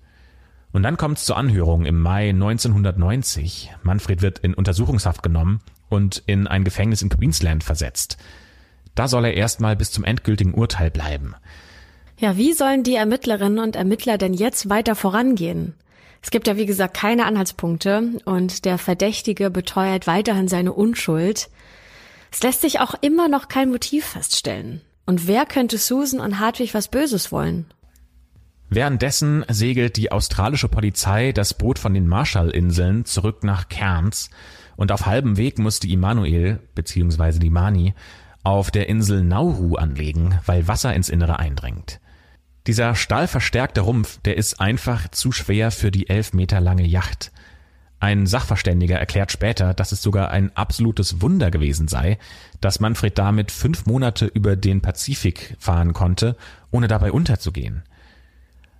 Und 0.71 0.83
dann 0.83 0.97
kommt 0.97 1.17
es 1.17 1.25
zur 1.25 1.37
Anhörung 1.37 1.85
im 1.85 1.99
Mai 1.99 2.29
1990. 2.29 3.73
Manfred 3.81 4.21
wird 4.21 4.39
in 4.39 4.53
Untersuchungshaft 4.53 5.23
genommen 5.23 5.61
und 5.89 6.23
in 6.27 6.47
ein 6.47 6.63
Gefängnis 6.63 7.01
in 7.01 7.09
Queensland 7.09 7.63
versetzt. 7.63 8.17
Da 8.95 9.07
soll 9.07 9.25
er 9.25 9.33
erstmal 9.33 9.75
bis 9.75 9.91
zum 9.91 10.03
endgültigen 10.03 10.53
Urteil 10.53 10.91
bleiben. 10.91 11.35
Ja, 12.19 12.37
wie 12.37 12.53
sollen 12.53 12.83
die 12.83 12.95
Ermittlerinnen 12.95 13.59
und 13.59 13.75
Ermittler 13.75 14.17
denn 14.17 14.33
jetzt 14.33 14.69
weiter 14.69 14.95
vorangehen? 14.95 15.73
Es 16.21 16.29
gibt 16.29 16.47
ja 16.47 16.55
wie 16.55 16.67
gesagt 16.67 16.95
keine 16.95 17.25
Anhaltspunkte 17.25 18.11
und 18.25 18.65
der 18.65 18.77
Verdächtige 18.77 19.49
beteuert 19.49 20.05
weiterhin 20.05 20.47
seine 20.47 20.73
Unschuld. 20.73 21.49
Es 22.31 22.43
lässt 22.43 22.61
sich 22.61 22.79
auch 22.79 22.93
immer 23.01 23.27
noch 23.27 23.47
kein 23.47 23.71
Motiv 23.71 24.05
feststellen. 24.05 24.81
Und 25.05 25.27
wer 25.27 25.45
könnte 25.45 25.77
Susan 25.77 26.19
und 26.19 26.39
Hartwig 26.39 26.73
was 26.73 26.89
Böses 26.89 27.31
wollen? 27.31 27.65
Währenddessen 28.69 29.43
segelt 29.49 29.97
die 29.97 30.11
australische 30.11 30.69
Polizei 30.69 31.33
das 31.33 31.53
Boot 31.53 31.79
von 31.79 31.93
den 31.93 32.07
Marshallinseln 32.07 33.03
zurück 33.03 33.43
nach 33.43 33.67
Cairns 33.67 34.29
und 34.77 34.91
auf 34.93 35.05
halbem 35.05 35.35
Weg 35.35 35.59
musste 35.59 35.87
Immanuel 35.89 36.59
bzw. 36.75 37.39
die 37.39 37.49
Mani 37.49 37.93
auf 38.43 38.71
der 38.71 38.89
Insel 38.89 39.23
Nauru 39.23 39.75
anlegen, 39.75 40.39
weil 40.45 40.67
Wasser 40.67 40.93
ins 40.93 41.09
Innere 41.09 41.39
eindringt. 41.39 41.99
Dieser 42.67 42.95
stahlverstärkte 42.95 43.81
Rumpf, 43.81 44.19
der 44.21 44.37
ist 44.37 44.61
einfach 44.61 45.07
zu 45.09 45.31
schwer 45.31 45.71
für 45.71 45.91
die 45.91 46.09
elf 46.09 46.33
Meter 46.33 46.59
lange 46.59 46.85
Yacht. 46.85 47.31
Ein 47.99 48.25
Sachverständiger 48.25 48.97
erklärt 48.97 49.31
später, 49.31 49.73
dass 49.73 49.91
es 49.91 50.01
sogar 50.01 50.31
ein 50.31 50.55
absolutes 50.55 51.21
Wunder 51.21 51.51
gewesen 51.51 51.87
sei, 51.87 52.17
dass 52.59 52.79
Manfred 52.79 53.17
damit 53.17 53.51
fünf 53.51 53.85
Monate 53.85 54.25
über 54.25 54.55
den 54.55 54.81
Pazifik 54.81 55.55
fahren 55.59 55.93
konnte, 55.93 56.35
ohne 56.71 56.87
dabei 56.87 57.11
unterzugehen. 57.11 57.83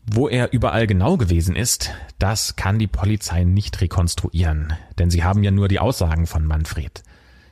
Wo 0.08 0.28
er 0.28 0.52
überall 0.54 0.88
genau 0.88 1.17
gewesen 1.17 1.56
ist, 1.56 1.91
das 2.17 2.56
kann 2.56 2.80
die 2.80 2.88
Polizei 2.88 3.43
nicht 3.43 3.80
rekonstruieren, 3.82 4.74
denn 4.97 5.12
sie 5.12 5.24
haben 5.24 5.43
ja 5.43 5.52
nur 5.52 5.67
die 5.67 5.80
Aussagen 5.80 6.26
von 6.26 6.45
Manfred. 6.45 7.04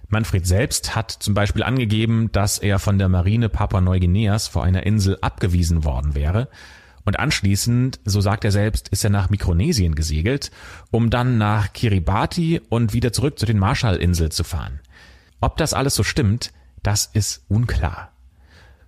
Manfred 0.10 0.46
selbst 0.46 0.96
hat 0.96 1.12
zum 1.12 1.36
Beispiel 1.36 1.64
angegeben, 1.64 2.32
dass 2.32 2.58
er 2.58 2.80
von 2.80 2.98
der 2.98 3.10
Marine 3.10 3.48
Papua-Neuguineas 3.48 4.48
vor 4.48 4.64
einer 4.64 4.86
Insel 4.86 5.18
abgewiesen 5.22 5.84
worden 5.84 6.16
wäre. 6.16 6.50
Und 7.06 7.20
anschließend, 7.20 8.00
so 8.06 8.20
sagt 8.20 8.44
er 8.44 8.52
selbst, 8.52 8.90
ist 8.90 9.04
er 9.04 9.10
nach 9.10 9.30
Mikronesien 9.30 9.96
gesegelt, 9.96 10.52
um 10.92 11.10
dann 11.10 11.38
nach 11.38 11.74
Kiribati 11.74 12.62
und 12.70 12.94
wieder 12.94 13.14
zurück 13.14 13.40
zu 13.40 13.46
den 13.46 13.60
Marshallinseln 13.60 14.32
zu 14.32 14.44
fahren. 14.44 14.80
Ob 15.42 15.58
das 15.58 15.74
alles 15.74 15.96
so 15.96 16.04
stimmt, 16.04 16.52
das 16.84 17.06
ist 17.06 17.46
unklar. 17.48 18.12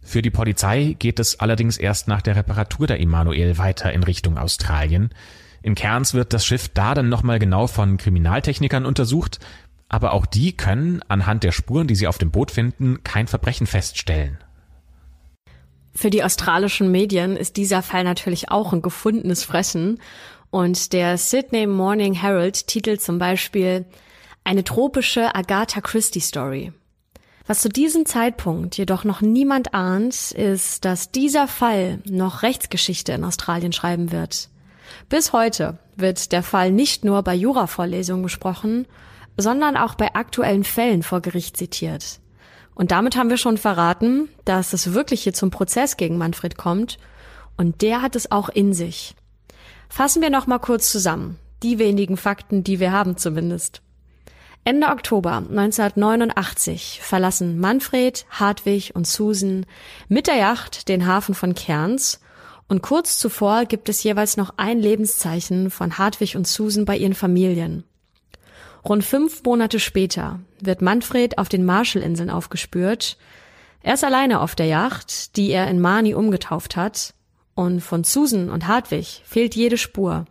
Für 0.01 0.21
die 0.21 0.31
Polizei 0.31 0.95
geht 0.97 1.19
es 1.19 1.39
allerdings 1.39 1.77
erst 1.77 2.07
nach 2.07 2.21
der 2.21 2.35
Reparatur 2.35 2.87
der 2.87 2.99
Emanuel 2.99 3.57
weiter 3.57 3.93
in 3.93 4.03
Richtung 4.03 4.37
Australien. 4.37 5.11
In 5.61 5.75
Cairns 5.75 6.13
wird 6.15 6.33
das 6.33 6.45
Schiff 6.45 6.69
da 6.69 6.95
dann 6.95 7.09
nochmal 7.09 7.37
genau 7.37 7.67
von 7.67 7.97
Kriminaltechnikern 7.97 8.85
untersucht, 8.85 9.39
aber 9.91 10.13
auch 10.13 10.25
die 10.25 10.55
können 10.55 11.01
anhand 11.09 11.43
der 11.43 11.51
Spuren, 11.51 11.85
die 11.85 11.95
sie 11.95 12.07
auf 12.07 12.17
dem 12.17 12.31
Boot 12.31 12.49
finden, 12.49 13.03
kein 13.03 13.27
Verbrechen 13.27 13.67
feststellen. 13.67 14.37
Für 15.93 16.09
die 16.09 16.23
australischen 16.23 16.89
Medien 16.91 17.35
ist 17.35 17.57
dieser 17.57 17.81
Fall 17.81 18.05
natürlich 18.05 18.49
auch 18.49 18.71
ein 18.71 18.81
gefundenes 18.81 19.43
Fressen. 19.43 19.99
Und 20.49 20.93
der 20.93 21.17
Sydney 21.17 21.67
Morning 21.67 22.13
Herald 22.13 22.67
titelt 22.67 23.01
zum 23.01 23.19
Beispiel 23.19 23.85
eine 24.45 24.63
tropische 24.63 25.35
Agatha 25.35 25.81
Christie 25.81 26.21
Story. 26.21 26.71
Was 27.45 27.59
zu 27.59 27.67
diesem 27.67 28.05
Zeitpunkt 28.05 28.77
jedoch 28.77 29.03
noch 29.03 29.19
niemand 29.19 29.73
ahnt, 29.73 30.31
ist, 30.31 30.85
dass 30.85 31.11
dieser 31.11 31.49
Fall 31.49 31.99
noch 32.05 32.43
Rechtsgeschichte 32.43 33.11
in 33.11 33.25
Australien 33.25 33.73
schreiben 33.73 34.13
wird. 34.13 34.47
Bis 35.09 35.33
heute 35.33 35.79
wird 35.97 36.31
der 36.31 36.43
Fall 36.43 36.71
nicht 36.71 37.03
nur 37.03 37.23
bei 37.23 37.35
Juravorlesungen 37.35 38.23
besprochen, 38.23 38.87
sondern 39.37 39.77
auch 39.77 39.95
bei 39.95 40.13
aktuellen 40.13 40.63
Fällen 40.63 41.03
vor 41.03 41.21
Gericht 41.21 41.57
zitiert. 41.57 42.19
Und 42.75 42.91
damit 42.91 43.15
haben 43.15 43.29
wir 43.29 43.37
schon 43.37 43.57
verraten, 43.57 44.29
dass 44.45 44.73
es 44.73 44.93
wirklich 44.93 45.23
hier 45.23 45.33
zum 45.33 45.51
Prozess 45.51 45.97
gegen 45.97 46.17
Manfred 46.17 46.57
kommt 46.57 46.97
und 47.57 47.81
der 47.81 48.01
hat 48.01 48.15
es 48.15 48.31
auch 48.31 48.49
in 48.49 48.73
sich. 48.73 49.15
Fassen 49.89 50.21
wir 50.21 50.29
noch 50.29 50.47
mal 50.47 50.59
kurz 50.59 50.91
zusammen, 50.91 51.37
die 51.63 51.79
wenigen 51.79 52.17
Fakten, 52.17 52.63
die 52.63 52.79
wir 52.79 52.91
haben 52.91 53.17
zumindest. 53.17 53.81
Ende 54.63 54.87
Oktober 54.87 55.37
1989 55.37 57.01
verlassen 57.01 57.59
Manfred, 57.59 58.25
Hartwig 58.29 58.95
und 58.95 59.07
Susan 59.07 59.65
mit 60.07 60.27
der 60.27 60.35
Yacht 60.35 60.87
den 60.87 61.07
Hafen 61.07 61.33
von 61.33 61.55
Cairns 61.55 62.21
und 62.67 62.81
kurz 62.81 63.17
zuvor 63.17 63.65
gibt 63.65 63.89
es 63.89 64.03
jeweils 64.03 64.37
noch 64.37 64.53
ein 64.57 64.79
Lebenszeichen 64.79 65.71
von 65.71 65.97
Hartwig 65.97 66.37
und 66.37 66.47
Susan 66.47 66.85
bei 66.85 66.95
ihren 66.95 67.15
Familien. 67.15 67.83
Rund 68.83 69.03
fünf 69.03 69.43
Monate 69.43 69.79
später 69.79 70.39
wird 70.59 70.81
Manfred 70.81 71.37
auf 71.37 71.49
den 71.49 71.65
Marshallinseln 71.65 72.29
aufgespürt. 72.29 73.17
Er 73.83 73.93
ist 73.93 74.03
alleine 74.03 74.41
auf 74.41 74.55
der 74.55 74.65
Yacht, 74.65 75.35
die 75.37 75.51
er 75.51 75.67
in 75.67 75.79
Mani 75.79 76.13
umgetauft 76.13 76.75
hat, 76.75 77.13
und 77.53 77.81
von 77.81 78.03
Susan 78.03 78.49
und 78.49 78.67
Hartwig 78.67 79.21
fehlt 79.25 79.55
jede 79.55 79.77
Spur. 79.77 80.25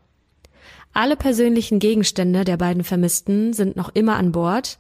Alle 0.92 1.16
persönlichen 1.16 1.78
Gegenstände 1.78 2.44
der 2.44 2.56
beiden 2.56 2.82
Vermissten 2.82 3.52
sind 3.52 3.76
noch 3.76 3.90
immer 3.94 4.16
an 4.16 4.32
Bord, 4.32 4.78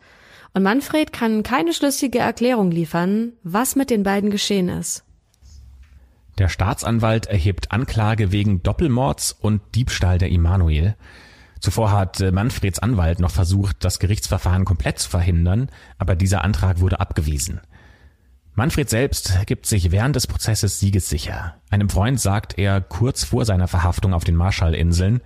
und 0.52 0.64
Manfred 0.64 1.12
kann 1.12 1.44
keine 1.44 1.72
schlüssige 1.72 2.18
Erklärung 2.18 2.72
liefern, 2.72 3.34
was 3.44 3.76
mit 3.76 3.88
den 3.90 4.02
beiden 4.02 4.30
geschehen 4.30 4.68
ist. 4.68 5.04
Der 6.38 6.48
Staatsanwalt 6.48 7.26
erhebt 7.26 7.70
Anklage 7.70 8.32
wegen 8.32 8.62
Doppelmords 8.62 9.32
und 9.32 9.60
Diebstahl 9.74 10.18
der 10.18 10.30
Immanuel. 10.30 10.96
Zuvor 11.60 11.92
hat 11.92 12.20
äh, 12.20 12.32
Manfreds 12.32 12.78
Anwalt 12.78 13.20
noch 13.20 13.30
versucht, 13.30 13.84
das 13.84 13.98
Gerichtsverfahren 13.98 14.64
komplett 14.64 14.98
zu 14.98 15.10
verhindern, 15.10 15.68
aber 15.98 16.16
dieser 16.16 16.42
Antrag 16.42 16.80
wurde 16.80 17.00
abgewiesen. 17.00 17.60
Manfred 18.54 18.90
selbst 18.90 19.46
gibt 19.46 19.66
sich 19.66 19.92
während 19.92 20.16
des 20.16 20.26
Prozesses 20.26 20.80
siegessicher. 20.80 21.54
Einem 21.70 21.88
Freund 21.88 22.20
sagt 22.20 22.58
er 22.58 22.80
kurz 22.80 23.24
vor 23.24 23.44
seiner 23.44 23.68
Verhaftung 23.68 24.12
auf 24.12 24.24
den 24.24 24.36
Marshallinseln, 24.36 25.20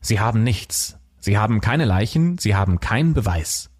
Sie 0.00 0.18
haben 0.18 0.42
nichts. 0.42 0.96
Sie 1.18 1.36
haben 1.36 1.60
keine 1.60 1.84
Leichen, 1.84 2.38
Sie 2.38 2.54
haben 2.54 2.80
keinen 2.80 3.12
Beweis. 3.12 3.70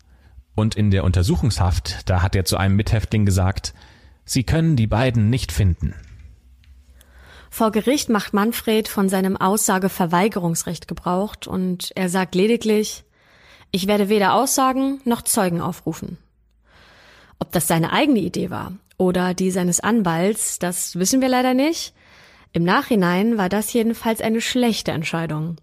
Und 0.54 0.74
in 0.74 0.90
der 0.90 1.04
Untersuchungshaft, 1.04 2.08
da 2.10 2.20
hat 2.20 2.36
er 2.36 2.44
zu 2.44 2.58
einem 2.58 2.76
Mithäftling 2.76 3.24
gesagt, 3.24 3.72
Sie 4.26 4.44
können 4.44 4.76
die 4.76 4.86
beiden 4.86 5.30
nicht 5.30 5.50
finden. 5.50 5.94
Vor 7.50 7.72
Gericht 7.72 8.08
macht 8.08 8.32
Manfred 8.32 8.88
von 8.88 9.08
seinem 9.08 9.36
Aussageverweigerungsrecht 9.36 10.86
Gebrauch 10.86 11.34
und 11.46 11.90
er 11.96 12.08
sagt 12.08 12.34
lediglich, 12.36 13.04
ich 13.72 13.86
werde 13.86 14.08
weder 14.08 14.34
Aussagen 14.34 15.00
noch 15.04 15.22
Zeugen 15.22 15.60
aufrufen. 15.60 16.16
Ob 17.40 17.52
das 17.52 17.66
seine 17.66 17.92
eigene 17.92 18.20
Idee 18.20 18.50
war 18.50 18.72
oder 18.98 19.34
die 19.34 19.50
seines 19.50 19.80
Anwalts, 19.80 20.58
das 20.58 20.96
wissen 20.98 21.20
wir 21.20 21.28
leider 21.28 21.54
nicht. 21.54 21.92
Im 22.52 22.64
Nachhinein 22.64 23.36
war 23.36 23.48
das 23.48 23.72
jedenfalls 23.72 24.20
eine 24.20 24.40
schlechte 24.40 24.92
Entscheidung. 24.92 25.56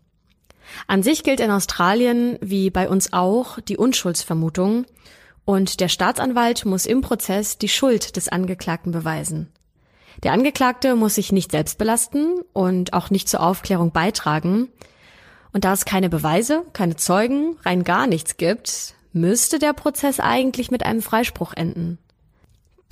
An 0.87 1.03
sich 1.03 1.23
gilt 1.23 1.39
in 1.39 1.51
Australien, 1.51 2.37
wie 2.41 2.69
bei 2.69 2.89
uns 2.89 3.13
auch, 3.13 3.59
die 3.61 3.77
Unschuldsvermutung 3.77 4.85
und 5.45 5.79
der 5.79 5.87
Staatsanwalt 5.87 6.65
muss 6.65 6.85
im 6.85 7.01
Prozess 7.01 7.57
die 7.57 7.69
Schuld 7.69 8.17
des 8.17 8.27
Angeklagten 8.27 8.91
beweisen. 8.91 9.47
Der 10.23 10.33
Angeklagte 10.33 10.95
muss 10.95 11.15
sich 11.15 11.31
nicht 11.31 11.51
selbst 11.51 11.77
belasten 11.77 12.39
und 12.53 12.93
auch 12.93 13.09
nicht 13.09 13.29
zur 13.29 13.41
Aufklärung 13.41 13.91
beitragen. 13.91 14.69
Und 15.53 15.63
da 15.63 15.73
es 15.73 15.85
keine 15.85 16.09
Beweise, 16.09 16.63
keine 16.73 16.95
Zeugen, 16.95 17.55
rein 17.63 17.83
gar 17.83 18.07
nichts 18.07 18.37
gibt, 18.37 18.95
müsste 19.13 19.59
der 19.59 19.73
Prozess 19.73 20.19
eigentlich 20.19 20.71
mit 20.71 20.85
einem 20.85 21.01
Freispruch 21.01 21.53
enden. 21.53 21.99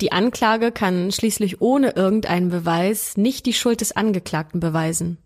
Die 0.00 0.12
Anklage 0.12 0.72
kann 0.72 1.10
schließlich 1.10 1.60
ohne 1.60 1.90
irgendeinen 1.90 2.50
Beweis 2.50 3.16
nicht 3.16 3.46
die 3.46 3.54
Schuld 3.54 3.80
des 3.80 3.92
Angeklagten 3.92 4.60
beweisen. 4.60 5.18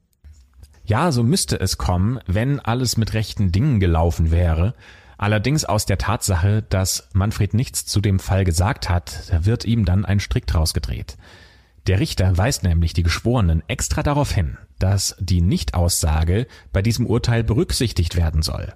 Ja, 0.84 1.12
so 1.12 1.22
müsste 1.22 1.58
es 1.60 1.76
kommen, 1.76 2.20
wenn 2.26 2.60
alles 2.60 2.96
mit 2.96 3.14
rechten 3.14 3.52
Dingen 3.52 3.80
gelaufen 3.80 4.30
wäre. 4.30 4.74
Allerdings 5.18 5.64
aus 5.64 5.86
der 5.86 5.98
Tatsache, 5.98 6.62
dass 6.68 7.08
Manfred 7.12 7.52
nichts 7.52 7.84
zu 7.84 8.00
dem 8.00 8.18
Fall 8.18 8.44
gesagt 8.44 8.88
hat, 8.88 9.32
wird 9.44 9.64
ihm 9.64 9.84
dann 9.84 10.04
ein 10.04 10.20
Strick 10.20 10.46
draus 10.46 10.72
gedreht. 10.72 11.16
Der 11.86 12.00
Richter 12.00 12.36
weist 12.36 12.62
nämlich 12.62 12.92
die 12.92 13.02
Geschworenen 13.02 13.62
extra 13.68 14.02
darauf 14.02 14.32
hin, 14.32 14.58
dass 14.78 15.16
die 15.18 15.40
Nichtaussage 15.40 16.46
bei 16.72 16.82
diesem 16.82 17.06
Urteil 17.06 17.42
berücksichtigt 17.42 18.16
werden 18.16 18.42
soll. 18.42 18.74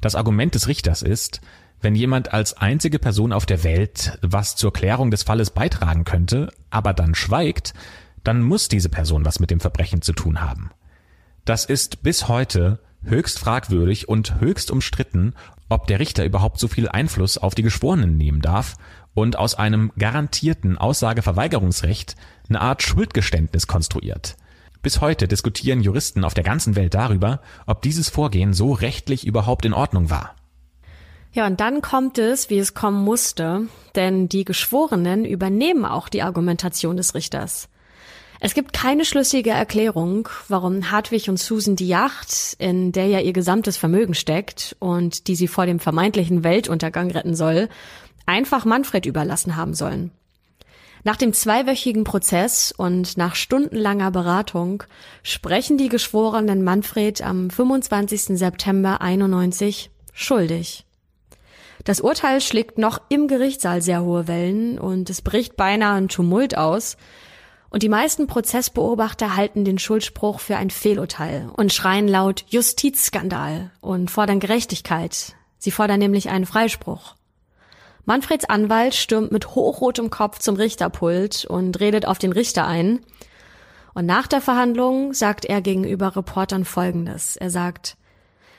Das 0.00 0.14
Argument 0.14 0.54
des 0.54 0.66
Richters 0.66 1.02
ist, 1.02 1.40
wenn 1.80 1.94
jemand 1.94 2.32
als 2.32 2.54
einzige 2.54 2.98
Person 2.98 3.32
auf 3.32 3.46
der 3.46 3.64
Welt 3.64 4.18
was 4.22 4.56
zur 4.56 4.72
Klärung 4.72 5.10
des 5.10 5.22
Falles 5.22 5.50
beitragen 5.50 6.04
könnte, 6.04 6.52
aber 6.70 6.92
dann 6.92 7.14
schweigt, 7.14 7.72
dann 8.24 8.42
muss 8.42 8.68
diese 8.68 8.88
Person 8.88 9.24
was 9.24 9.40
mit 9.40 9.50
dem 9.50 9.60
Verbrechen 9.60 10.02
zu 10.02 10.12
tun 10.12 10.40
haben. 10.40 10.70
Das 11.44 11.64
ist 11.64 12.02
bis 12.02 12.28
heute 12.28 12.80
höchst 13.02 13.38
fragwürdig 13.38 14.08
und 14.08 14.40
höchst 14.40 14.70
umstritten, 14.70 15.34
ob 15.70 15.86
der 15.86 16.00
Richter 16.00 16.24
überhaupt 16.24 16.58
so 16.58 16.68
viel 16.68 16.88
Einfluss 16.88 17.38
auf 17.38 17.54
die 17.54 17.62
Geschworenen 17.62 18.16
nehmen 18.16 18.42
darf 18.42 18.74
und 19.14 19.36
aus 19.36 19.54
einem 19.54 19.92
garantierten 19.98 20.78
Aussageverweigerungsrecht 20.78 22.16
eine 22.48 22.60
Art 22.60 22.82
Schuldgeständnis 22.82 23.66
konstruiert. 23.66 24.36
Bis 24.82 25.00
heute 25.00 25.28
diskutieren 25.28 25.82
Juristen 25.82 26.24
auf 26.24 26.34
der 26.34 26.44
ganzen 26.44 26.74
Welt 26.74 26.94
darüber, 26.94 27.40
ob 27.66 27.82
dieses 27.82 28.08
Vorgehen 28.08 28.54
so 28.54 28.72
rechtlich 28.72 29.26
überhaupt 29.26 29.64
in 29.64 29.74
Ordnung 29.74 30.08
war. 30.08 30.34
Ja, 31.32 31.46
und 31.46 31.60
dann 31.60 31.80
kommt 31.80 32.18
es, 32.18 32.50
wie 32.50 32.58
es 32.58 32.74
kommen 32.74 33.04
musste, 33.04 33.68
denn 33.94 34.28
die 34.28 34.44
Geschworenen 34.44 35.24
übernehmen 35.24 35.84
auch 35.84 36.08
die 36.08 36.22
Argumentation 36.22 36.96
des 36.96 37.14
Richters. 37.14 37.68
Es 38.42 38.54
gibt 38.54 38.72
keine 38.72 39.04
schlüssige 39.04 39.50
Erklärung, 39.50 40.30
warum 40.48 40.90
Hartwig 40.90 41.28
und 41.28 41.38
Susan 41.38 41.76
die 41.76 41.86
Yacht, 41.86 42.56
in 42.58 42.90
der 42.90 43.06
ja 43.06 43.20
ihr 43.20 43.34
gesamtes 43.34 43.76
Vermögen 43.76 44.14
steckt 44.14 44.74
und 44.78 45.28
die 45.28 45.36
sie 45.36 45.46
vor 45.46 45.66
dem 45.66 45.78
vermeintlichen 45.78 46.42
Weltuntergang 46.42 47.10
retten 47.10 47.34
soll, 47.34 47.68
einfach 48.30 48.64
Manfred 48.64 49.06
überlassen 49.06 49.56
haben 49.56 49.74
sollen. 49.74 50.12
Nach 51.02 51.16
dem 51.16 51.32
zweiwöchigen 51.32 52.04
Prozess 52.04 52.72
und 52.76 53.16
nach 53.16 53.34
stundenlanger 53.34 54.10
Beratung 54.10 54.84
sprechen 55.22 55.78
die 55.78 55.88
Geschworenen 55.88 56.62
Manfred 56.62 57.22
am 57.22 57.50
25. 57.50 58.38
September 58.38 59.00
91 59.00 59.90
schuldig. 60.12 60.84
Das 61.84 62.00
Urteil 62.00 62.40
schlägt 62.40 62.78
noch 62.78 63.00
im 63.08 63.26
Gerichtssaal 63.26 63.80
sehr 63.80 64.02
hohe 64.02 64.28
Wellen 64.28 64.78
und 64.78 65.08
es 65.08 65.22
bricht 65.22 65.56
beinahe 65.56 65.96
ein 65.96 66.08
Tumult 66.08 66.56
aus, 66.56 66.96
und 67.72 67.84
die 67.84 67.88
meisten 67.88 68.26
Prozessbeobachter 68.26 69.36
halten 69.36 69.64
den 69.64 69.78
Schuldspruch 69.78 70.40
für 70.40 70.56
ein 70.56 70.70
Fehlurteil 70.70 71.48
und 71.56 71.72
schreien 71.72 72.08
laut 72.08 72.44
Justizskandal 72.48 73.70
und 73.80 74.10
fordern 74.10 74.40
Gerechtigkeit. 74.40 75.36
Sie 75.56 75.70
fordern 75.70 76.00
nämlich 76.00 76.30
einen 76.30 76.46
Freispruch. 76.46 77.14
Manfreds 78.10 78.44
Anwalt 78.46 78.96
stürmt 78.96 79.30
mit 79.30 79.54
hochrotem 79.54 80.10
Kopf 80.10 80.40
zum 80.40 80.56
Richterpult 80.56 81.44
und 81.44 81.78
redet 81.78 82.08
auf 82.08 82.18
den 82.18 82.32
Richter 82.32 82.66
ein. 82.66 82.98
Und 83.94 84.04
nach 84.04 84.26
der 84.26 84.40
Verhandlung 84.40 85.14
sagt 85.14 85.44
er 85.44 85.60
gegenüber 85.60 86.16
Reportern 86.16 86.64
Folgendes. 86.64 87.36
Er 87.36 87.50
sagt, 87.50 87.96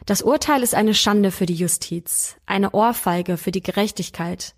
das 0.05 0.21
Urteil 0.21 0.63
ist 0.63 0.73
eine 0.73 0.93
Schande 0.93 1.31
für 1.31 1.45
die 1.45 1.55
Justiz, 1.55 2.37
eine 2.45 2.71
Ohrfeige 2.71 3.35
für 3.35 3.51
die 3.51 3.61
Gerechtigkeit. 3.61 4.55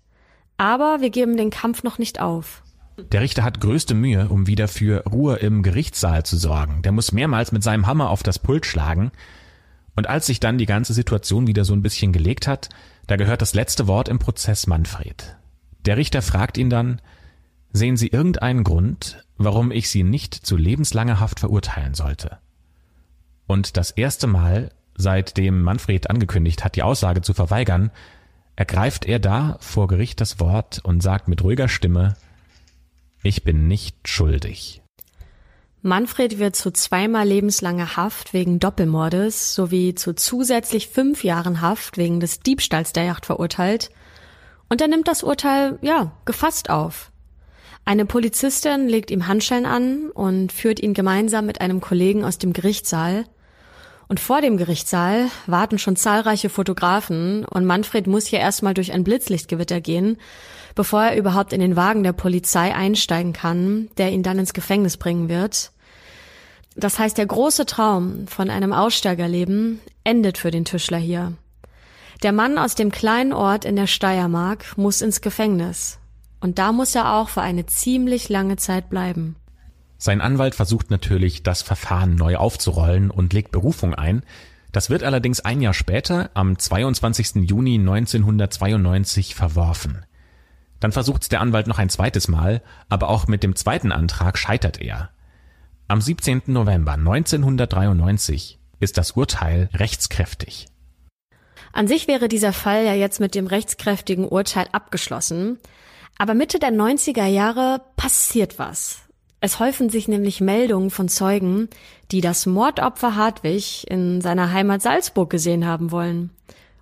Aber 0.58 1.00
wir 1.00 1.10
geben 1.10 1.36
den 1.36 1.50
Kampf 1.50 1.82
noch 1.82 1.98
nicht 1.98 2.20
auf. 2.20 2.62
Der 2.96 3.20
Richter 3.20 3.42
hat 3.42 3.60
größte 3.60 3.94
Mühe, 3.94 4.28
um 4.28 4.46
wieder 4.46 4.68
für 4.68 5.02
Ruhe 5.10 5.38
im 5.38 5.64
Gerichtssaal 5.64 6.24
zu 6.24 6.36
sorgen. 6.36 6.82
Der 6.82 6.92
muss 6.92 7.10
mehrmals 7.10 7.50
mit 7.50 7.64
seinem 7.64 7.88
Hammer 7.88 8.10
auf 8.10 8.22
das 8.22 8.38
Pult 8.38 8.64
schlagen. 8.64 9.10
Und 9.96 10.08
als 10.08 10.26
sich 10.26 10.38
dann 10.38 10.56
die 10.56 10.66
ganze 10.66 10.92
Situation 10.92 11.48
wieder 11.48 11.64
so 11.64 11.72
ein 11.72 11.82
bisschen 11.82 12.12
gelegt 12.12 12.46
hat, 12.46 12.68
da 13.06 13.16
gehört 13.16 13.42
das 13.42 13.54
letzte 13.54 13.86
Wort 13.86 14.08
im 14.08 14.18
Prozess 14.18 14.66
Manfred. 14.66 15.36
Der 15.84 15.96
Richter 15.96 16.22
fragt 16.22 16.56
ihn 16.56 16.70
dann, 16.70 17.00
sehen 17.72 17.96
Sie 17.96 18.08
irgendeinen 18.08 18.64
Grund, 18.64 19.24
warum 19.36 19.70
ich 19.70 19.90
Sie 19.90 20.02
nicht 20.02 20.34
zu 20.34 20.56
lebenslanger 20.56 21.20
Haft 21.20 21.40
verurteilen 21.40 21.94
sollte? 21.94 22.38
Und 23.46 23.76
das 23.76 23.90
erste 23.90 24.26
Mal, 24.26 24.70
seitdem 24.96 25.62
Manfred 25.62 26.08
angekündigt 26.08 26.64
hat, 26.64 26.76
die 26.76 26.82
Aussage 26.82 27.20
zu 27.20 27.34
verweigern, 27.34 27.90
ergreift 28.56 29.04
er 29.04 29.18
da 29.18 29.58
vor 29.60 29.88
Gericht 29.88 30.20
das 30.20 30.40
Wort 30.40 30.80
und 30.84 31.02
sagt 31.02 31.28
mit 31.28 31.42
ruhiger 31.42 31.68
Stimme, 31.68 32.16
ich 33.22 33.42
bin 33.42 33.68
nicht 33.68 34.08
schuldig. 34.08 34.83
Manfred 35.86 36.38
wird 36.38 36.56
zu 36.56 36.70
zweimal 36.70 37.28
lebenslanger 37.28 37.98
Haft 37.98 38.32
wegen 38.32 38.58
Doppelmordes 38.58 39.54
sowie 39.54 39.94
zu 39.94 40.14
zusätzlich 40.14 40.88
fünf 40.88 41.24
Jahren 41.24 41.60
Haft 41.60 41.98
wegen 41.98 42.20
des 42.20 42.40
Diebstahls 42.40 42.94
der 42.94 43.04
Yacht 43.04 43.26
verurteilt. 43.26 43.90
Und 44.70 44.80
er 44.80 44.88
nimmt 44.88 45.08
das 45.08 45.22
Urteil, 45.22 45.78
ja, 45.82 46.12
gefasst 46.24 46.70
auf. 46.70 47.12
Eine 47.84 48.06
Polizistin 48.06 48.88
legt 48.88 49.10
ihm 49.10 49.26
Handschellen 49.26 49.66
an 49.66 50.10
und 50.10 50.52
führt 50.52 50.80
ihn 50.80 50.94
gemeinsam 50.94 51.44
mit 51.44 51.60
einem 51.60 51.82
Kollegen 51.82 52.24
aus 52.24 52.38
dem 52.38 52.54
Gerichtssaal. 52.54 53.26
Und 54.08 54.20
vor 54.20 54.40
dem 54.40 54.56
Gerichtssaal 54.56 55.26
warten 55.46 55.78
schon 55.78 55.96
zahlreiche 55.96 56.48
Fotografen 56.48 57.44
und 57.44 57.66
Manfred 57.66 58.06
muss 58.06 58.24
hier 58.24 58.38
erstmal 58.38 58.72
durch 58.72 58.92
ein 58.92 59.04
Blitzlichtgewitter 59.04 59.82
gehen, 59.82 60.16
bevor 60.74 61.02
er 61.02 61.18
überhaupt 61.18 61.52
in 61.52 61.60
den 61.60 61.76
Wagen 61.76 62.04
der 62.04 62.14
Polizei 62.14 62.74
einsteigen 62.74 63.34
kann, 63.34 63.90
der 63.98 64.12
ihn 64.12 64.22
dann 64.22 64.38
ins 64.38 64.54
Gefängnis 64.54 64.96
bringen 64.96 65.28
wird. 65.28 65.73
Das 66.76 66.98
heißt, 66.98 67.16
der 67.18 67.26
große 67.26 67.66
Traum 67.66 68.26
von 68.26 68.50
einem 68.50 68.72
Aussteigerleben 68.72 69.80
endet 70.02 70.38
für 70.38 70.50
den 70.50 70.64
Tischler 70.64 70.98
hier. 70.98 71.34
Der 72.22 72.32
Mann 72.32 72.58
aus 72.58 72.74
dem 72.74 72.90
kleinen 72.90 73.32
Ort 73.32 73.64
in 73.64 73.76
der 73.76 73.86
Steiermark 73.86 74.76
muss 74.76 75.02
ins 75.02 75.20
Gefängnis. 75.20 75.98
Und 76.40 76.58
da 76.58 76.72
muss 76.72 76.94
er 76.94 77.14
auch 77.14 77.28
für 77.28 77.42
eine 77.42 77.66
ziemlich 77.66 78.28
lange 78.28 78.56
Zeit 78.56 78.90
bleiben. 78.90 79.36
Sein 79.98 80.20
Anwalt 80.20 80.54
versucht 80.54 80.90
natürlich, 80.90 81.42
das 81.42 81.62
Verfahren 81.62 82.16
neu 82.16 82.36
aufzurollen 82.36 83.10
und 83.10 83.32
legt 83.32 83.52
Berufung 83.52 83.94
ein. 83.94 84.22
Das 84.72 84.90
wird 84.90 85.02
allerdings 85.04 85.40
ein 85.40 85.62
Jahr 85.62 85.72
später, 85.72 86.30
am 86.34 86.58
22. 86.58 87.48
Juni 87.48 87.78
1992, 87.78 89.34
verworfen. 89.34 90.04
Dann 90.80 90.92
versucht's 90.92 91.28
der 91.28 91.40
Anwalt 91.40 91.66
noch 91.66 91.78
ein 91.78 91.88
zweites 91.88 92.28
Mal, 92.28 92.60
aber 92.88 93.08
auch 93.08 93.26
mit 93.26 93.42
dem 93.42 93.56
zweiten 93.56 93.92
Antrag 93.92 94.36
scheitert 94.36 94.80
er. 94.80 95.10
Am 95.86 96.00
17. 96.00 96.44
November 96.46 96.92
1993 96.92 98.58
ist 98.80 98.96
das 98.96 99.10
Urteil 99.12 99.68
rechtskräftig. 99.74 100.66
An 101.74 101.88
sich 101.88 102.08
wäre 102.08 102.28
dieser 102.28 102.54
Fall 102.54 102.86
ja 102.86 102.94
jetzt 102.94 103.20
mit 103.20 103.34
dem 103.34 103.46
rechtskräftigen 103.46 104.26
Urteil 104.26 104.66
abgeschlossen, 104.72 105.58
aber 106.16 106.32
Mitte 106.32 106.58
der 106.58 106.70
90er 106.70 107.26
Jahre 107.26 107.82
passiert 107.96 108.58
was. 108.58 109.02
Es 109.42 109.58
häufen 109.58 109.90
sich 109.90 110.08
nämlich 110.08 110.40
Meldungen 110.40 110.88
von 110.88 111.10
Zeugen, 111.10 111.68
die 112.10 112.22
das 112.22 112.46
Mordopfer 112.46 113.14
Hartwig 113.14 113.84
in 113.86 114.22
seiner 114.22 114.52
Heimat 114.52 114.80
Salzburg 114.80 115.28
gesehen 115.28 115.66
haben 115.66 115.90
wollen. 115.90 116.30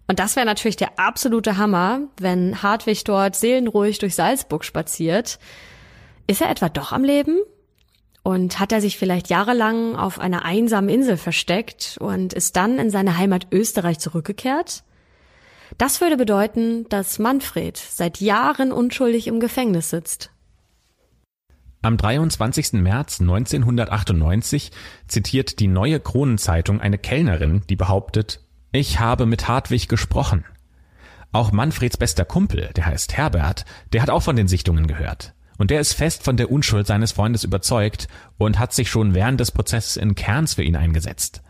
Und 0.07 0.21
das 0.21 0.37
wäre 0.37 0.47
natürlich 0.47 0.77
der 0.77 1.01
absolute 1.01 1.57
Hammer, 1.57 2.03
wenn 2.21 2.63
Hartwig 2.63 3.03
dort 3.03 3.35
seelenruhig 3.35 3.99
durch 3.99 4.15
Salzburg 4.15 4.65
spaziert. 4.65 5.41
Ist 6.29 6.41
er 6.41 6.51
etwa 6.51 6.69
doch 6.69 6.93
am 6.93 7.03
Leben? 7.03 7.41
Und 8.23 8.61
hat 8.61 8.71
er 8.71 8.81
sich 8.81 8.99
vielleicht 8.99 9.31
jahrelang 9.31 9.97
auf 9.97 10.21
einer 10.21 10.45
einsamen 10.45 10.89
Insel 10.89 11.17
versteckt 11.17 11.99
und 12.01 12.33
ist 12.33 12.57
dann 12.57 12.79
in 12.79 12.91
seine 12.91 13.17
Heimat 13.17 13.49
Österreich 13.51 13.99
zurückgekehrt? 13.99 14.85
Das 15.79 16.01
würde 16.01 16.17
bedeuten, 16.17 16.89
dass 16.89 17.19
Manfred 17.19 17.77
seit 17.77 18.21
Jahren 18.21 18.73
unschuldig 18.73 19.27
im 19.27 19.41
Gefängnis 19.41 19.91
sitzt. 19.91 20.31
Am 21.85 21.97
23. 21.97 22.75
März 22.75 23.21
1998 23.21 24.71
zitiert 25.09 25.59
die 25.59 25.67
Neue 25.67 25.99
Kronenzeitung 25.99 26.81
eine 26.81 26.99
Kellnerin, 26.99 27.63
die 27.69 27.75
behauptet, 27.75 28.41
ich 28.71 29.01
habe 29.01 29.27
mit 29.27 29.49
Hartwig 29.49 29.89
gesprochen. 29.89 30.45
Auch 31.33 31.51
Manfreds 31.51 31.97
bester 31.97 32.25
Kumpel, 32.25 32.71
der 32.77 32.87
heißt 32.87 33.17
Herbert, 33.17 33.65
der 33.93 34.03
hat 34.03 34.11
auch 34.11 34.23
von 34.23 34.37
den 34.37 34.47
Sichtungen 34.47 34.87
gehört. 34.87 35.35
Und 35.59 35.71
der 35.71 35.81
ist 35.81 35.93
fest 35.93 36.23
von 36.23 36.37
der 36.37 36.51
Unschuld 36.51 36.87
seines 36.87 37.13
Freundes 37.13 37.45
überzeugt 37.45 38.09
und 38.39 38.59
hat 38.59 38.73
sich 38.73 38.91
schon 38.91 39.15
während 39.15 39.41
des 39.41 39.51
Prozesses 39.51 39.97
in 39.97 40.15
Kerns 40.15 40.55
für 40.55 40.63
ihn 40.63 40.77
eingesetzt. 40.77 41.43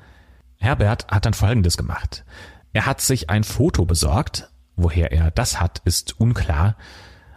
Herbert 0.59 1.07
hat 1.09 1.27
dann 1.27 1.35
Folgendes 1.35 1.77
gemacht. 1.77 2.25
Er 2.73 2.87
hat 2.87 3.01
sich 3.01 3.31
ein 3.31 3.45
Foto 3.45 3.85
besorgt. 3.85 4.49
Woher 4.77 5.13
er 5.13 5.31
das 5.31 5.61
hat, 5.61 5.83
ist 5.85 6.19
unklar. 6.19 6.77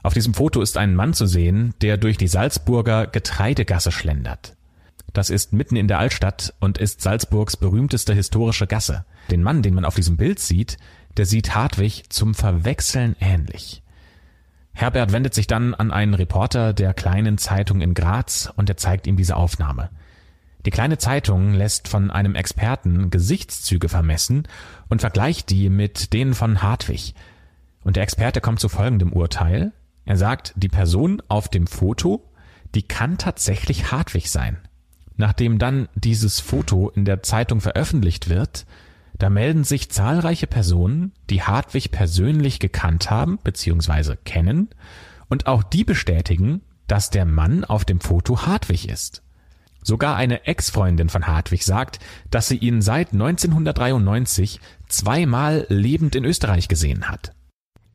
Auf 0.03 0.13
diesem 0.13 0.33
Foto 0.33 0.61
ist 0.61 0.77
ein 0.77 0.95
Mann 0.95 1.13
zu 1.13 1.25
sehen, 1.25 1.73
der 1.81 1.97
durch 1.97 2.17
die 2.17 2.27
Salzburger 2.27 3.07
Getreidegasse 3.07 3.91
schlendert. 3.91 4.55
Das 5.13 5.29
ist 5.29 5.53
mitten 5.53 5.75
in 5.77 5.87
der 5.87 5.99
Altstadt 5.99 6.53
und 6.59 6.77
ist 6.77 7.01
Salzburgs 7.01 7.57
berühmteste 7.57 8.13
historische 8.13 8.67
Gasse. 8.67 9.05
Den 9.31 9.41
Mann, 9.41 9.61
den 9.61 9.73
man 9.73 9.85
auf 9.85 9.95
diesem 9.95 10.17
Bild 10.17 10.39
sieht, 10.39 10.77
der 11.17 11.25
sieht 11.25 11.55
Hartwig 11.55 12.03
zum 12.09 12.35
Verwechseln 12.35 13.15
ähnlich. 13.19 13.81
Herbert 14.75 15.13
wendet 15.13 15.33
sich 15.33 15.47
dann 15.47 15.73
an 15.73 15.91
einen 15.91 16.13
Reporter 16.13 16.73
der 16.73 16.93
kleinen 16.93 17.37
Zeitung 17.37 17.79
in 17.79 17.93
Graz 17.93 18.51
und 18.57 18.69
er 18.69 18.75
zeigt 18.75 19.07
ihm 19.07 19.15
diese 19.15 19.37
Aufnahme. 19.37 19.89
Die 20.65 20.69
kleine 20.71 20.97
Zeitung 20.97 21.53
lässt 21.53 21.87
von 21.87 22.11
einem 22.11 22.35
Experten 22.35 23.09
Gesichtszüge 23.09 23.87
vermessen 23.87 24.47
und 24.89 24.99
vergleicht 24.99 25.49
die 25.49 25.69
mit 25.69 26.11
denen 26.11 26.33
von 26.33 26.61
Hartwig. 26.61 27.15
Und 27.83 27.95
der 27.95 28.03
Experte 28.03 28.41
kommt 28.41 28.59
zu 28.59 28.67
folgendem 28.67 29.13
Urteil. 29.13 29.71
Er 30.03 30.17
sagt, 30.17 30.53
die 30.57 30.69
Person 30.69 31.21
auf 31.29 31.47
dem 31.47 31.67
Foto, 31.67 32.29
die 32.73 32.81
kann 32.81 33.17
tatsächlich 33.17 33.93
Hartwig 33.93 34.29
sein. 34.29 34.57
Nachdem 35.15 35.57
dann 35.57 35.87
dieses 35.95 36.41
Foto 36.41 36.89
in 36.89 37.05
der 37.05 37.23
Zeitung 37.23 37.61
veröffentlicht 37.61 38.27
wird, 38.27 38.65
da 39.17 39.29
melden 39.29 39.63
sich 39.63 39.89
zahlreiche 39.91 40.47
Personen, 40.47 41.13
die 41.29 41.43
Hartwig 41.43 41.91
persönlich 41.91 42.59
gekannt 42.59 43.09
haben 43.09 43.37
bzw. 43.43 44.15
kennen 44.23 44.69
und 45.29 45.47
auch 45.47 45.63
die 45.63 45.83
bestätigen, 45.83 46.61
dass 46.87 47.09
der 47.09 47.25
Mann 47.25 47.63
auf 47.63 47.85
dem 47.85 47.99
Foto 47.99 48.45
Hartwig 48.45 48.89
ist. 48.89 49.21
Sogar 49.81 50.15
eine 50.15 50.47
Ex-Freundin 50.47 51.09
von 51.09 51.27
Hartwig 51.27 51.63
sagt, 51.63 51.99
dass 52.31 52.47
sie 52.47 52.57
ihn 52.57 52.81
seit 52.81 53.13
1993 53.13 54.59
zweimal 54.87 55.67
lebend 55.69 56.15
in 56.15 56.25
Österreich 56.25 56.67
gesehen 56.67 57.07
hat. 57.09 57.33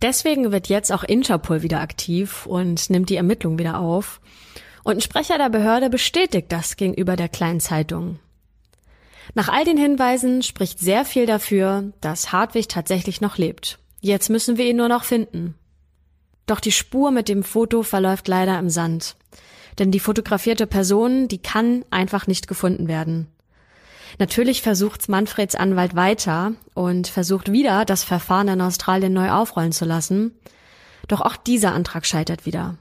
Deswegen 0.00 0.50
wird 0.52 0.68
jetzt 0.68 0.92
auch 0.92 1.02
Interpol 1.02 1.62
wieder 1.62 1.80
aktiv 1.80 2.46
und 2.46 2.88
nimmt 2.90 3.10
die 3.10 3.16
Ermittlung 3.16 3.58
wieder 3.58 3.78
auf. 3.80 4.20
Und 4.82 4.94
ein 4.94 5.00
Sprecher 5.00 5.36
der 5.36 5.50
Behörde 5.50 5.90
bestätigt 5.90 6.46
das 6.50 6.76
gegenüber 6.76 7.16
der 7.16 7.28
kleinen 7.28 7.60
Zeitung. 7.60 8.18
Nach 9.34 9.48
all 9.48 9.64
den 9.64 9.76
Hinweisen 9.76 10.42
spricht 10.42 10.78
sehr 10.78 11.04
viel 11.04 11.26
dafür, 11.26 11.92
dass 12.00 12.32
Hartwig 12.32 12.68
tatsächlich 12.68 13.20
noch 13.20 13.38
lebt. 13.38 13.78
Jetzt 14.00 14.30
müssen 14.30 14.56
wir 14.56 14.66
ihn 14.66 14.76
nur 14.76 14.88
noch 14.88 15.04
finden. 15.04 15.54
Doch 16.46 16.60
die 16.60 16.72
Spur 16.72 17.10
mit 17.10 17.28
dem 17.28 17.42
Foto 17.42 17.82
verläuft 17.82 18.26
leider 18.26 18.58
im 18.58 18.70
Sand. 18.70 19.16
Denn 19.78 19.92
die 19.92 20.00
fotografierte 20.00 20.66
Person, 20.66 21.28
die 21.28 21.38
kann 21.38 21.84
einfach 21.90 22.26
nicht 22.26 22.48
gefunden 22.48 22.88
werden. 22.88 23.28
Natürlich 24.18 24.62
versucht 24.62 25.08
Manfreds 25.08 25.54
Anwalt 25.54 25.94
weiter 25.94 26.52
und 26.74 27.06
versucht 27.06 27.52
wieder, 27.52 27.84
das 27.84 28.02
Verfahren 28.02 28.48
in 28.48 28.60
Australien 28.60 29.12
neu 29.12 29.30
aufrollen 29.30 29.72
zu 29.72 29.84
lassen. 29.84 30.34
Doch 31.06 31.20
auch 31.20 31.36
dieser 31.36 31.72
Antrag 31.72 32.04
scheitert 32.04 32.46
wieder. 32.46 32.76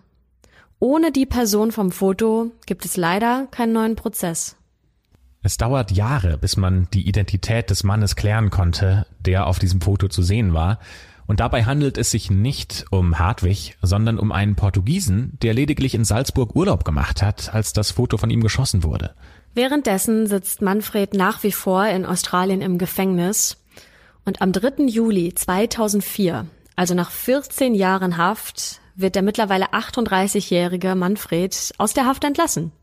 Ohne 0.79 1.11
die 1.11 1.25
Person 1.25 1.71
vom 1.71 1.91
Foto 1.91 2.51
gibt 2.65 2.85
es 2.85 2.97
leider 2.97 3.47
keinen 3.51 3.73
neuen 3.73 3.95
Prozess. 3.95 4.55
Es 5.41 5.55
dauert 5.55 5.91
Jahre, 5.91 6.37
bis 6.37 6.57
man 6.57 6.89
die 6.93 7.07
Identität 7.07 7.69
des 7.69 7.83
Mannes 7.83 8.17
klären 8.17 8.49
konnte, 8.49 9.05
der 9.19 9.47
auf 9.47 9.57
diesem 9.57 9.79
Foto 9.79 10.09
zu 10.09 10.21
sehen 10.21 10.53
war. 10.53 10.79
Und 11.27 11.39
dabei 11.39 11.63
handelt 11.63 11.97
es 11.97 12.11
sich 12.11 12.29
nicht 12.29 12.85
um 12.89 13.19
Hartwig, 13.19 13.77
sondern 13.81 14.19
um 14.19 14.33
einen 14.33 14.55
Portugiesen, 14.55 15.37
der 15.41 15.53
lediglich 15.53 15.95
in 15.95 16.03
Salzburg 16.03 16.55
Urlaub 16.55 16.83
gemacht 16.83 17.21
hat, 17.21 17.53
als 17.53 17.71
das 17.71 17.91
Foto 17.91 18.17
von 18.17 18.29
ihm 18.29 18.41
geschossen 18.41 18.83
wurde. 18.83 19.13
Währenddessen 19.53 20.27
sitzt 20.27 20.61
Manfred 20.61 21.13
nach 21.13 21.43
wie 21.43 21.51
vor 21.53 21.85
in 21.85 22.05
Australien 22.05 22.61
im 22.61 22.77
Gefängnis 22.77 23.57
und 24.25 24.41
am 24.41 24.51
3. 24.51 24.87
Juli 24.87 25.33
2004, 25.33 26.47
also 26.75 26.95
nach 26.95 27.11
14 27.11 27.75
Jahren 27.75 28.17
Haft, 28.17 28.81
wird 28.95 29.15
der 29.15 29.21
mittlerweile 29.21 29.71
38-jährige 29.71 30.95
Manfred 30.95 31.73
aus 31.77 31.93
der 31.93 32.05
Haft 32.05 32.25
entlassen. 32.25 32.73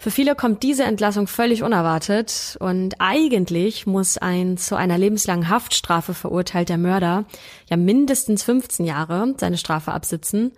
Für 0.00 0.12
viele 0.12 0.36
kommt 0.36 0.62
diese 0.62 0.84
Entlassung 0.84 1.26
völlig 1.26 1.64
unerwartet 1.64 2.56
und 2.60 2.94
eigentlich 3.00 3.84
muss 3.84 4.16
ein 4.16 4.56
zu 4.56 4.76
einer 4.76 4.96
lebenslangen 4.96 5.48
Haftstrafe 5.48 6.14
verurteilter 6.14 6.78
Mörder 6.78 7.24
ja 7.68 7.76
mindestens 7.76 8.44
15 8.44 8.86
Jahre 8.86 9.34
seine 9.38 9.58
Strafe 9.58 9.90
absitzen 9.90 10.52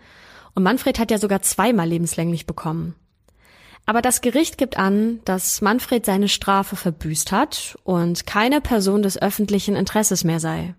und 0.55 0.63
Manfred 0.63 0.99
hat 0.99 1.11
ja 1.11 1.17
sogar 1.17 1.41
zweimal 1.41 1.89
lebenslänglich 1.89 2.47
bekommen. 2.47 2.95
Aber 3.87 4.03
das 4.03 4.21
Gericht 4.21 4.59
gibt 4.59 4.77
an, 4.77 5.21
dass 5.25 5.63
Manfred 5.63 6.05
seine 6.05 6.29
Strafe 6.29 6.77
verbüßt 6.77 7.33
hat 7.33 7.79
und 7.83 8.27
keine 8.27 8.61
Person 8.61 9.03
des 9.03 9.21
öffentlichen 9.21 9.75
Interesses 9.75 10.23
mehr 10.23 10.39
sei. 10.39 10.75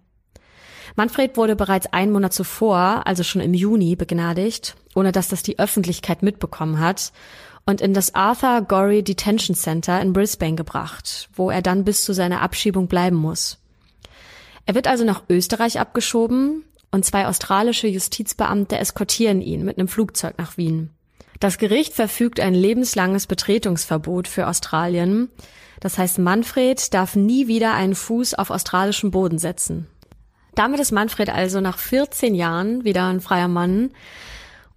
Manfred 0.96 1.36
wurde 1.36 1.56
bereits 1.56 1.92
einen 1.94 2.12
Monat 2.12 2.34
zuvor, 2.34 3.08
also 3.08 3.24
schon 3.24 3.42
im 3.42 3.54
Juni, 3.54 3.96
begnadigt, 3.96 4.76
ohne 4.94 5.12
dass 5.12 5.30
das 5.30 5.42
die 5.42 5.58
Öffentlichkeit 5.58 6.22
mitbekommen 6.22 6.80
hat 6.80 7.12
und 7.66 7.82
in 7.82 7.94
das 7.94 8.16
Arthur 8.16 8.62
Gorey 8.62 9.04
Detention 9.04 9.56
Center 9.56 10.02
in 10.02 10.14
Brisbane 10.14 10.56
gebracht, 10.56 11.30
wo 11.34 11.50
er 11.50 11.62
dann 11.62 11.84
bis 11.84 12.04
zu 12.04 12.14
seiner 12.14 12.42
Abschiebung 12.42 12.88
bleiben 12.88 13.16
muss. 13.16 13.58
Er 14.66 14.76
wird 14.76 14.88
also 14.88 15.04
nach 15.04 15.24
Österreich 15.30 15.80
abgeschoben 15.80 16.64
und 16.92 17.06
zwei 17.06 17.28
australische 17.28 17.88
Justizbeamte 17.88 18.78
eskortieren 18.78 19.42
ihn 19.42 19.64
mit 19.64 19.78
einem 19.78 19.88
Flugzeug 19.88 20.38
nach 20.38 20.58
Wien. 20.58 20.92
Das 21.40 21.58
Gericht 21.58 21.94
verfügt 21.94 22.40
ein 22.40 22.54
lebenslanges 22.54 23.26
Betretungsverbot 23.26 24.28
für 24.28 24.48
Australien. 24.48 25.30
Das 25.80 25.98
heißt, 25.98 26.20
Manfred 26.20 26.94
darf 26.94 27.16
nie 27.16 27.48
wieder 27.48 27.74
einen 27.74 27.96
Fuß 27.96 28.36
auf 28.36 28.52
australischem 28.52 29.10
Boden 29.10 29.40
setzen. 29.40 29.88
Damit 30.54 30.80
ist 30.80 30.92
Manfred 30.92 31.30
also 31.30 31.60
nach 31.62 31.80
14 31.80 32.36
Jahren 32.36 32.84
wieder 32.84 33.08
ein 33.08 33.22
freier 33.22 33.48
Mann. 33.48 33.92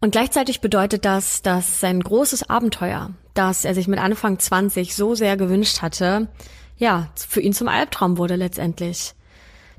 Und 0.04 0.10
gleichzeitig 0.10 0.60
bedeutet 0.60 1.06
das, 1.06 1.40
dass 1.40 1.80
sein 1.80 1.98
großes 1.98 2.50
Abenteuer, 2.50 3.12
das 3.32 3.64
er 3.64 3.74
sich 3.74 3.88
mit 3.88 3.98
Anfang 3.98 4.38
20 4.38 4.94
so 4.94 5.14
sehr 5.14 5.38
gewünscht 5.38 5.80
hatte, 5.80 6.28
ja, 6.76 7.08
für 7.16 7.40
ihn 7.40 7.54
zum 7.54 7.68
Albtraum 7.68 8.18
wurde 8.18 8.36
letztendlich. 8.36 9.14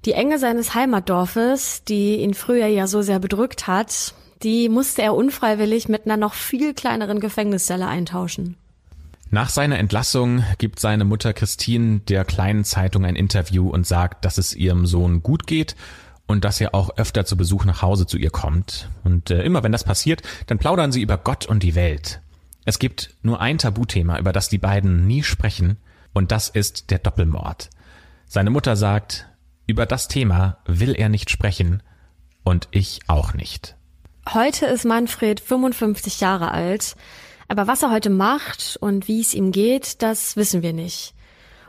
Die 0.04 0.14
Enge 0.14 0.40
seines 0.40 0.74
Heimatdorfes, 0.74 1.84
die 1.84 2.16
ihn 2.22 2.34
früher 2.34 2.66
ja 2.66 2.88
so 2.88 3.04
sehr 3.04 3.20
bedrückt 3.20 3.68
hat, 3.68 4.16
die 4.42 4.68
musste 4.68 5.04
er 5.04 5.14
unfreiwillig 5.14 5.90
mit 5.90 6.06
einer 6.06 6.18
noch 6.18 6.34
viel 6.34 6.74
kleineren 6.74 7.20
Gefängniszelle 7.20 7.86
eintauschen. 7.86 8.58
Nach 9.30 9.50
seiner 9.50 9.78
Entlassung 9.78 10.44
gibt 10.58 10.80
seine 10.80 11.06
Mutter 11.06 11.34
Christine 11.34 12.00
der 12.00 12.26
kleinen 12.26 12.64
Zeitung 12.64 13.06
ein 13.06 13.16
Interview 13.16 13.70
und 13.70 13.86
sagt, 13.86 14.26
dass 14.26 14.40
es 14.40 14.56
ihrem 14.56 14.88
Sohn 14.88 15.22
gut 15.22 15.46
geht 15.46 15.76
und 16.28 16.46
dass 16.46 16.62
er 16.62 16.74
auch 16.74 16.98
öfter 16.98 17.26
zu 17.26 17.38
Besuch 17.38 17.66
nach 17.66 17.82
Hause 17.82 18.08
zu 18.08 18.18
ihr 18.18 18.32
kommt. 18.32 18.90
Und 19.04 19.30
äh, 19.30 19.44
immer 19.44 19.64
wenn 19.64 19.72
das 19.72 19.84
passiert, 19.84 20.22
dann 20.48 20.58
plaudern 20.58 20.92
sie 20.92 21.02
über 21.02 21.18
Gott 21.18 21.46
und 21.46 21.64
die 21.64 21.76
Welt. 21.76 22.22
Es 22.66 22.80
gibt 22.80 23.14
nur 23.22 23.42
ein 23.42 23.58
Tabuthema, 23.58 24.18
über 24.18 24.34
das 24.34 24.50
die 24.50 24.58
beiden 24.58 25.06
nie 25.06 25.24
sprechen, 25.24 25.78
und 26.14 26.32
das 26.32 26.48
ist 26.48 26.92
der 26.92 27.00
Doppelmord. 27.00 27.70
Seine 28.28 28.50
Mutter 28.50 28.76
sagt, 28.76 29.28
über 29.68 29.86
das 29.86 30.08
Thema 30.08 30.58
will 30.66 30.96
er 30.96 31.10
nicht 31.10 31.30
sprechen 31.30 31.84
und 32.44 32.70
ich 32.72 33.02
auch 33.08 33.34
nicht. 33.34 33.76
Heute 34.34 34.66
ist 34.66 34.86
Manfred 34.86 35.40
55 35.40 36.22
Jahre 36.22 36.52
alt. 36.52 36.96
Aber 37.48 37.68
was 37.68 37.84
er 37.84 37.92
heute 37.92 38.10
macht 38.10 38.78
und 38.80 39.08
wie 39.08 39.22
es 39.22 39.34
ihm 39.34 39.52
geht, 39.52 40.02
das 40.02 40.36
wissen 40.36 40.62
wir 40.62 40.74
nicht. 40.74 41.15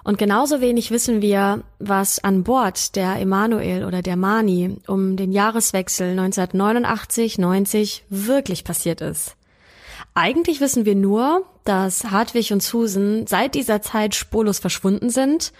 Und 0.06 0.18
genauso 0.18 0.60
wenig 0.60 0.92
wissen 0.92 1.20
wir, 1.20 1.64
was 1.80 2.22
an 2.22 2.44
Bord 2.44 2.94
der 2.94 3.16
Emanuel 3.16 3.84
oder 3.84 4.02
der 4.02 4.14
Mani 4.14 4.76
um 4.86 5.16
den 5.16 5.32
Jahreswechsel 5.32 6.16
1989-90 6.16 8.02
wirklich 8.08 8.62
passiert 8.62 9.00
ist. 9.00 9.34
Eigentlich 10.14 10.60
wissen 10.60 10.84
wir 10.84 10.94
nur, 10.94 11.44
dass 11.64 12.04
Hartwig 12.04 12.52
und 12.52 12.62
Susan 12.62 13.26
seit 13.26 13.56
dieser 13.56 13.82
Zeit 13.82 14.14
spurlos 14.14 14.60
verschwunden 14.60 15.10
sind 15.10 15.52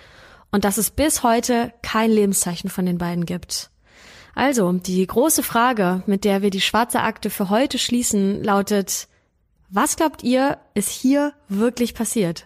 und 0.53 0.65
dass 0.65 0.79
es 0.79 0.91
bis 0.91 1.25
heute 1.25 1.73
kein 1.83 2.13
Lebenszeichen 2.13 2.71
von 2.71 2.87
den 2.87 2.99
beiden 2.99 3.27
gibt. 3.27 3.71
Also, 4.37 4.71
die 4.71 5.05
große 5.05 5.43
Frage, 5.43 6.05
mit 6.07 6.23
der 6.23 6.43
wir 6.43 6.51
die 6.51 6.61
schwarze 6.61 7.01
Akte 7.01 7.31
für 7.31 7.51
heute 7.51 7.79
schließen, 7.79 8.45
lautet, 8.45 9.09
was 9.71 9.97
glaubt 9.97 10.23
ihr, 10.23 10.59
ist 10.75 10.91
hier 10.91 11.33
wirklich 11.49 11.95
passiert? 11.95 12.46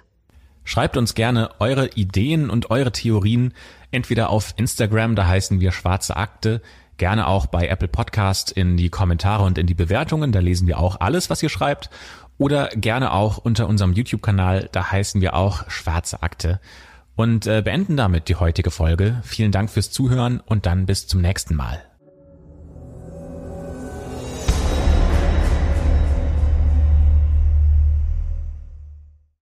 Schreibt 0.71 0.97
uns 0.97 1.17
gerne 1.17 1.51
eure 1.59 1.89
Ideen 1.97 2.49
und 2.49 2.71
eure 2.71 2.93
Theorien 2.93 3.55
entweder 3.91 4.31
auf 4.31 4.55
Instagram, 4.57 5.17
da 5.17 5.27
heißen 5.27 5.59
wir 5.59 5.73
Schwarze 5.73 6.17
Akte, 6.17 6.63
gerne 6.97 7.27
auch 7.27 7.47
bei 7.47 7.67
Apple 7.67 7.89
Podcast 7.89 8.53
in 8.53 8.77
die 8.77 8.89
Kommentare 8.89 9.43
und 9.43 9.59
in 9.59 9.67
die 9.67 9.75
Bewertungen, 9.75 10.31
da 10.31 10.39
lesen 10.39 10.69
wir 10.69 10.79
auch 10.79 11.01
alles, 11.01 11.29
was 11.29 11.43
ihr 11.43 11.49
schreibt, 11.49 11.91
oder 12.39 12.69
gerne 12.69 13.13
auch 13.13 13.39
unter 13.39 13.67
unserem 13.67 13.95
YouTube-Kanal, 13.95 14.69
da 14.71 14.93
heißen 14.93 15.21
wir 15.21 15.35
auch 15.35 15.69
Schwarze 15.69 16.23
Akte. 16.23 16.61
Und 17.17 17.49
äh, 17.49 17.63
beenden 17.63 17.97
damit 17.97 18.29
die 18.29 18.37
heutige 18.37 18.71
Folge. 18.71 19.21
Vielen 19.25 19.51
Dank 19.51 19.71
fürs 19.71 19.91
Zuhören 19.91 20.39
und 20.39 20.67
dann 20.67 20.87
bis 20.87 21.09
zum 21.09 21.21
nächsten 21.21 21.57
Mal. 21.57 21.90